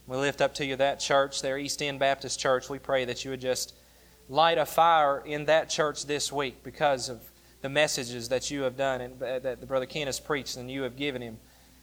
We 0.09 0.17
lift 0.17 0.41
up 0.41 0.55
to 0.55 0.65
you 0.65 0.75
that 0.75 0.99
church 0.99 1.41
their 1.41 1.57
East 1.57 1.81
End 1.81 2.01
Baptist 2.01 2.41
Church. 2.41 2.69
We 2.69 2.81
pray 2.81 3.05
that 3.05 3.25
you 3.25 3.31
would 3.31 3.41
just 3.41 3.77
light 4.29 4.59
a 4.59 4.67
fire 4.67 5.23
in 5.25 5.45
that 5.45 5.71
church 5.71 6.07
this 6.07 6.33
week 6.33 6.65
because 6.65 7.09
of 7.09 7.32
the 7.63 7.69
messages 7.69 8.29
that 8.29 8.51
you 8.51 8.63
have 8.63 8.77
done 8.77 9.01
and 9.01 9.23
uh, 9.23 9.39
that 9.39 9.61
the 9.61 9.67
Brother 9.67 9.87
Ken 9.87 10.07
has 10.07 10.21
preached 10.21 10.57
and 10.57 10.71
you 10.71 10.83
have 10.83 10.97
given 10.97 11.23
him. 11.23 11.39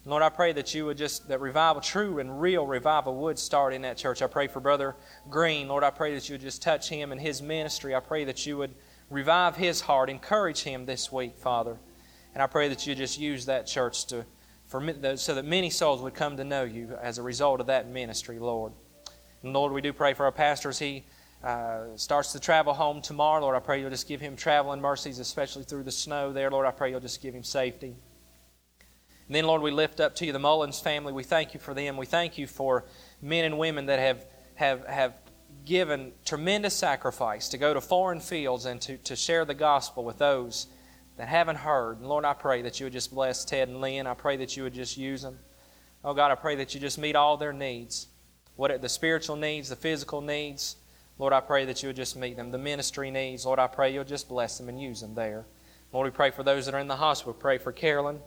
Lord, 0.05 0.23
I 0.23 0.29
pray 0.29 0.53
that 0.53 0.73
you 0.73 0.85
would 0.85 0.97
just, 0.97 1.27
that 1.27 1.41
revival, 1.41 1.81
true 1.81 2.19
and 2.19 2.41
real 2.41 2.65
revival 2.65 3.15
would 3.17 3.37
start 3.37 3.73
in 3.73 3.81
that 3.83 3.97
church. 3.97 4.21
I 4.21 4.27
pray 4.27 4.47
for 4.47 4.59
Brother 4.59 4.95
Green. 5.29 5.67
Lord, 5.67 5.83
I 5.83 5.89
pray 5.89 6.13
that 6.13 6.27
you 6.29 6.33
would 6.33 6.41
just 6.41 6.61
touch 6.61 6.89
him 6.89 7.11
and 7.11 7.19
his 7.19 7.41
ministry. 7.41 7.93
I 7.93 7.99
pray 7.99 8.23
that 8.23 8.45
you 8.45 8.57
would 8.57 8.73
revive 9.09 9.55
his 9.55 9.81
heart, 9.81 10.09
encourage 10.09 10.61
him 10.63 10.85
this 10.85 11.11
week, 11.11 11.37
Father. 11.37 11.77
And 12.33 12.41
I 12.41 12.47
pray 12.47 12.69
that 12.69 12.87
you 12.87 12.95
just 12.95 13.19
use 13.19 13.45
that 13.45 13.67
church 13.67 14.05
to, 14.07 14.25
for, 14.67 14.93
so 15.15 15.35
that 15.35 15.45
many 15.45 15.69
souls 15.69 16.01
would 16.01 16.13
come 16.13 16.37
to 16.37 16.43
know 16.43 16.63
you 16.63 16.97
as 17.01 17.17
a 17.17 17.23
result 17.23 17.59
of 17.59 17.67
that 17.67 17.89
ministry, 17.89 18.39
Lord. 18.39 18.71
And 19.43 19.53
Lord, 19.53 19.73
we 19.73 19.81
do 19.81 19.93
pray 19.93 20.13
for 20.13 20.25
our 20.25 20.31
pastors. 20.31 20.79
he 20.79 21.03
uh, 21.43 21.95
starts 21.95 22.31
to 22.33 22.39
travel 22.39 22.73
home 22.73 23.01
tomorrow. 23.01 23.41
Lord, 23.41 23.55
I 23.55 23.59
pray 23.59 23.79
you'll 23.79 23.89
just 23.89 24.07
give 24.07 24.19
him 24.19 24.35
traveling 24.35 24.81
mercies, 24.81 25.19
especially 25.19 25.63
through 25.63 25.83
the 25.83 25.91
snow 25.91 26.33
there. 26.33 26.51
Lord, 26.51 26.65
I 26.65 26.71
pray 26.71 26.91
you'll 26.91 26.99
just 26.99 27.21
give 27.21 27.33
him 27.33 27.43
safety. 27.43 27.95
And 29.27 29.35
then, 29.35 29.45
Lord, 29.45 29.61
we 29.61 29.71
lift 29.71 29.99
up 29.99 30.15
to 30.15 30.25
you 30.25 30.33
the 30.33 30.39
Mullins 30.39 30.79
family. 30.79 31.13
We 31.13 31.23
thank 31.23 31.53
you 31.53 31.59
for 31.59 31.73
them. 31.73 31.97
We 31.97 32.07
thank 32.07 32.37
you 32.37 32.47
for 32.47 32.85
men 33.21 33.45
and 33.45 33.59
women 33.59 33.85
that 33.85 33.99
have, 33.99 34.25
have, 34.55 34.85
have 34.87 35.13
given 35.65 36.11
tremendous 36.25 36.73
sacrifice 36.73 37.47
to 37.49 37.57
go 37.57 37.73
to 37.73 37.79
foreign 37.79 38.19
fields 38.19 38.65
and 38.65 38.81
to, 38.81 38.97
to 38.97 39.15
share 39.15 39.45
the 39.45 39.53
gospel 39.53 40.03
with 40.03 40.17
those 40.17 40.67
that 41.17 41.27
haven't 41.27 41.57
heard. 41.57 41.99
And 41.99 42.07
Lord, 42.07 42.25
I 42.25 42.33
pray 42.33 42.63
that 42.63 42.79
you 42.79 42.85
would 42.87 42.93
just 42.93 43.13
bless 43.13 43.45
Ted 43.45 43.67
and 43.67 43.79
Lynn. 43.79 44.07
I 44.07 44.13
pray 44.13 44.37
that 44.37 44.57
you 44.57 44.63
would 44.63 44.73
just 44.73 44.97
use 44.97 45.21
them. 45.21 45.37
Oh 46.03 46.13
God, 46.13 46.31
I 46.31 46.35
pray 46.35 46.55
that 46.55 46.73
you 46.73 46.79
just 46.79 46.97
meet 46.97 47.15
all 47.15 47.37
their 47.37 47.53
needs. 47.53 48.07
What 48.55 48.81
the 48.81 48.89
spiritual 48.89 49.35
needs, 49.35 49.69
the 49.69 49.75
physical 49.75 50.21
needs. 50.21 50.77
Lord, 51.19 51.33
I 51.33 51.41
pray 51.41 51.65
that 51.65 51.83
you 51.83 51.89
would 51.89 51.97
just 51.97 52.15
meet 52.15 52.37
them. 52.37 52.49
The 52.49 52.57
ministry 52.57 53.11
needs. 53.11 53.45
Lord, 53.45 53.59
I 53.59 53.67
pray 53.67 53.93
you'll 53.93 54.05
just 54.05 54.29
bless 54.29 54.57
them 54.57 54.69
and 54.69 54.81
use 54.81 55.01
them 55.01 55.13
there. 55.13 55.45
Lord, 55.91 56.05
we 56.05 56.11
pray 56.11 56.31
for 56.31 56.43
those 56.43 56.65
that 56.65 56.73
are 56.73 56.79
in 56.79 56.87
the 56.87 56.95
hospital. 56.95 57.33
Pray 57.33 57.57
for 57.57 57.73
Carolyn. 57.73 58.19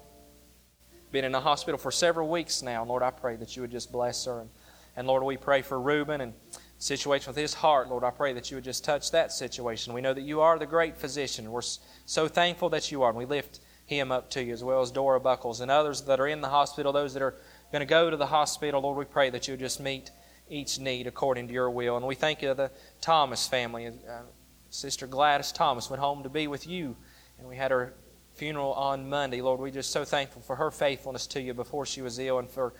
Been 1.11 1.24
in 1.24 1.32
the 1.32 1.40
hospital 1.40 1.78
for 1.78 1.90
several 1.90 2.28
weeks 2.28 2.62
now. 2.62 2.84
Lord, 2.84 3.03
I 3.03 3.11
pray 3.11 3.36
that 3.36 3.57
you 3.57 3.62
would 3.62 3.70
just 3.70 3.90
bless 3.90 4.26
her. 4.26 4.40
And, 4.40 4.51
and 4.95 5.07
Lord, 5.07 5.22
we 5.22 5.38
pray 5.38 5.62
for 5.62 5.80
Reuben 5.80 6.20
and 6.20 6.34
situation 6.78 7.30
with 7.30 7.36
his 7.36 7.55
heart. 7.55 7.88
Lord, 7.88 8.05
I 8.05 8.11
pray 8.11 8.34
that 8.34 8.51
you 8.51 8.59
would 8.59 8.64
just 8.64 8.84
touch 8.84 9.11
that 9.12 9.32
situation. 9.32 9.95
We 9.95 10.01
know 10.03 10.12
that 10.12 10.22
you 10.22 10.43
are 10.43 10.59
the 10.59 10.66
great 10.66 10.97
physician. 10.97 11.51
We're 11.51 11.62
so 11.62 12.28
thankful 12.28 12.68
that 12.70 12.93
you 12.93 13.03
are. 13.05 13.09
And 13.09 13.18
we 13.18 13.24
lift 13.24 13.61
him 13.86 14.12
up 14.12 14.28
to 14.30 14.43
you 14.43 14.53
as 14.53 14.62
well 14.62 14.82
as 14.82 14.90
Dora 14.90 15.20
Buckles 15.20 15.61
and 15.61 15.70
others 15.70 16.03
that 16.03 16.20
are 16.20 16.26
in 16.26 16.43
the 16.43 16.49
hospital, 16.49 16.93
those 16.93 17.14
that 17.14 17.22
are 17.22 17.36
going 17.70 17.80
to 17.80 17.86
go 17.86 18.11
to 18.11 18.16
the 18.18 18.26
hospital. 18.26 18.82
Lord, 18.82 18.99
we 18.99 19.07
pray 19.07 19.30
that 19.30 19.49
you 19.49 19.53
would 19.53 19.61
just 19.61 19.80
meet 19.80 20.11
each 20.49 20.78
need 20.78 21.07
according 21.07 21.49
to 21.49 21.55
your 21.55 21.70
will. 21.70 21.97
And 21.97 22.07
we 22.07 22.14
thank 22.14 22.43
you 22.43 22.49
for 22.49 22.55
the 22.55 22.70
Thomas 23.01 23.47
family. 23.47 23.86
Uh, 23.86 24.22
Sister 24.70 25.07
Gladys 25.07 25.53
Thomas 25.53 25.90
went 25.90 26.01
home 26.01 26.22
to 26.22 26.28
be 26.28 26.47
with 26.47 26.66
you, 26.66 26.97
and 27.38 27.47
we 27.47 27.57
had 27.57 27.70
her 27.70 27.95
funeral 28.34 28.72
on 28.72 29.09
Monday. 29.09 29.40
Lord, 29.43 29.61
we're 29.61 29.70
just 29.70 29.90
so 29.90 30.05
thankful 30.05 30.43
for 30.43 30.57
her 30.57 30.70
faithfulness 30.70 31.26
to 31.28 31.40
you 31.40 31.55
before 31.55 31.86
she 31.86 32.01
was 32.01 32.18
ill 32.18 32.38
and 32.38 32.51
for 32.51 32.72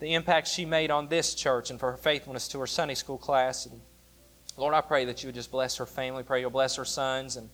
the 0.00 0.14
impact 0.14 0.48
she 0.48 0.64
made 0.64 0.90
on 0.90 1.08
this 1.08 1.34
church 1.34 1.70
and 1.70 1.80
for 1.80 1.90
her 1.90 1.96
faithfulness 1.96 2.48
to 2.48 2.60
her 2.60 2.66
Sunday 2.66 2.94
school 2.94 3.18
class. 3.18 3.66
And 3.66 3.80
Lord, 4.56 4.74
I 4.74 4.80
pray 4.80 5.04
that 5.06 5.22
you 5.22 5.28
would 5.28 5.34
just 5.34 5.50
bless 5.50 5.76
her 5.76 5.86
family. 5.86 6.22
Pray 6.22 6.40
you'll 6.40 6.50
bless 6.50 6.76
her 6.76 6.84
sons 6.84 7.36
and, 7.36 7.48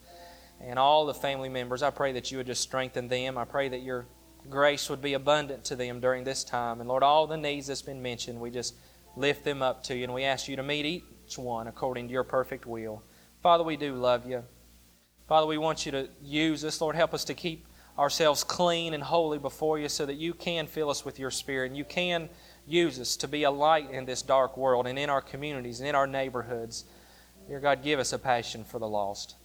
and 0.60 0.78
all 0.78 1.06
the 1.06 1.14
family 1.14 1.48
members. 1.48 1.82
I 1.82 1.90
pray 1.90 2.12
that 2.12 2.30
you 2.30 2.38
would 2.38 2.46
just 2.46 2.62
strengthen 2.62 3.08
them. 3.08 3.38
I 3.38 3.44
pray 3.44 3.68
that 3.68 3.82
your 3.82 4.06
grace 4.50 4.90
would 4.90 5.02
be 5.02 5.14
abundant 5.14 5.64
to 5.66 5.76
them 5.76 6.00
during 6.00 6.24
this 6.24 6.42
time. 6.44 6.80
And 6.80 6.88
Lord, 6.88 7.02
all 7.02 7.26
the 7.26 7.36
needs 7.36 7.68
that's 7.68 7.82
been 7.82 8.02
mentioned, 8.02 8.40
we 8.40 8.50
just 8.50 8.74
lift 9.16 9.44
them 9.44 9.62
up 9.62 9.82
to 9.84 9.96
you. 9.96 10.04
And 10.04 10.14
we 10.14 10.24
ask 10.24 10.48
you 10.48 10.56
to 10.56 10.62
meet 10.62 10.84
each 10.84 11.38
one 11.38 11.66
according 11.66 12.08
to 12.08 12.12
your 12.12 12.24
perfect 12.24 12.66
will. 12.66 13.02
Father, 13.42 13.64
we 13.64 13.76
do 13.76 13.94
love 13.94 14.26
you. 14.26 14.44
Father, 15.28 15.46
we 15.46 15.58
want 15.58 15.86
you 15.86 15.92
to 15.92 16.08
use 16.22 16.64
us. 16.64 16.80
Lord, 16.80 16.96
help 16.96 17.14
us 17.14 17.24
to 17.24 17.34
keep 17.34 17.66
ourselves 17.98 18.42
clean 18.42 18.94
and 18.94 19.02
holy 19.02 19.38
before 19.38 19.78
you 19.78 19.88
so 19.88 20.06
that 20.06 20.14
you 20.14 20.34
can 20.34 20.66
fill 20.66 20.90
us 20.90 21.04
with 21.04 21.18
your 21.18 21.30
spirit 21.30 21.66
and 21.66 21.76
you 21.76 21.84
can 21.84 22.28
use 22.66 22.98
us 22.98 23.16
to 23.16 23.28
be 23.28 23.42
a 23.44 23.50
light 23.50 23.90
in 23.90 24.04
this 24.04 24.22
dark 24.22 24.56
world 24.56 24.86
and 24.86 24.98
in 24.98 25.10
our 25.10 25.20
communities 25.20 25.80
and 25.80 25.88
in 25.88 25.94
our 25.94 26.06
neighborhoods. 26.06 26.84
Dear 27.48 27.60
God, 27.60 27.82
give 27.82 27.98
us 27.98 28.12
a 28.12 28.18
passion 28.18 28.64
for 28.64 28.78
the 28.78 28.88
lost. 28.88 29.36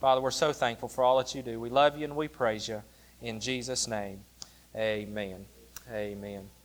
Father, 0.00 0.20
we're 0.20 0.30
so 0.30 0.52
thankful 0.52 0.88
for 0.88 1.04
all 1.04 1.18
that 1.18 1.34
you 1.34 1.42
do. 1.42 1.60
We 1.60 1.70
love 1.70 1.96
you 1.96 2.04
and 2.04 2.16
we 2.16 2.28
praise 2.28 2.66
you. 2.68 2.82
In 3.22 3.40
Jesus' 3.40 3.86
name, 3.86 4.24
amen. 4.74 5.44
Amen. 5.92 6.59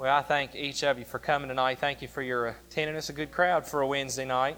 Well, 0.00 0.16
I 0.16 0.22
thank 0.22 0.54
each 0.54 0.82
of 0.82 0.98
you 0.98 1.04
for 1.04 1.18
coming 1.18 1.48
tonight. 1.48 1.78
Thank 1.78 2.00
you 2.00 2.08
for 2.08 2.22
your 2.22 2.46
attending. 2.46 2.96
It's 2.96 3.10
a 3.10 3.12
good 3.12 3.30
crowd 3.30 3.66
for 3.66 3.82
a 3.82 3.86
Wednesday 3.86 4.24
night. 4.24 4.56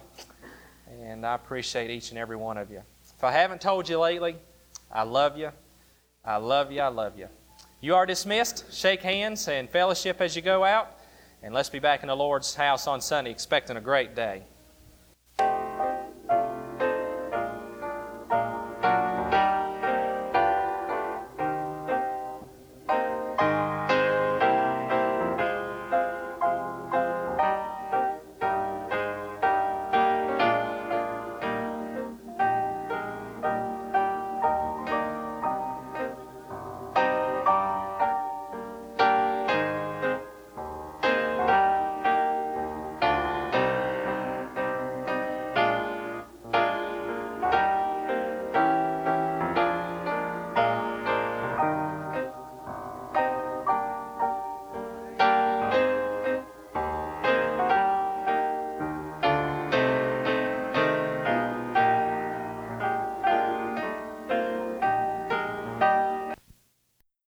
And 1.00 1.26
I 1.26 1.34
appreciate 1.34 1.90
each 1.90 2.10
and 2.10 2.18
every 2.20 2.36
one 2.36 2.56
of 2.56 2.70
you. 2.70 2.80
If 3.16 3.24
I 3.24 3.32
haven't 3.32 3.60
told 3.60 3.88
you 3.88 3.98
lately, 3.98 4.36
I 4.88 5.02
love 5.02 5.36
you. 5.36 5.50
I 6.24 6.36
love 6.36 6.70
you. 6.70 6.80
I 6.80 6.86
love 6.86 7.18
you. 7.18 7.26
You 7.80 7.96
are 7.96 8.06
dismissed. 8.06 8.72
Shake 8.72 9.02
hands 9.02 9.48
and 9.48 9.68
fellowship 9.68 10.20
as 10.20 10.36
you 10.36 10.42
go 10.42 10.62
out. 10.62 10.96
And 11.42 11.52
let's 11.52 11.70
be 11.70 11.80
back 11.80 12.04
in 12.04 12.06
the 12.06 12.14
Lord's 12.14 12.54
house 12.54 12.86
on 12.86 13.00
Sunday 13.00 13.32
expecting 13.32 13.76
a 13.76 13.80
great 13.80 14.14
day. 14.14 14.44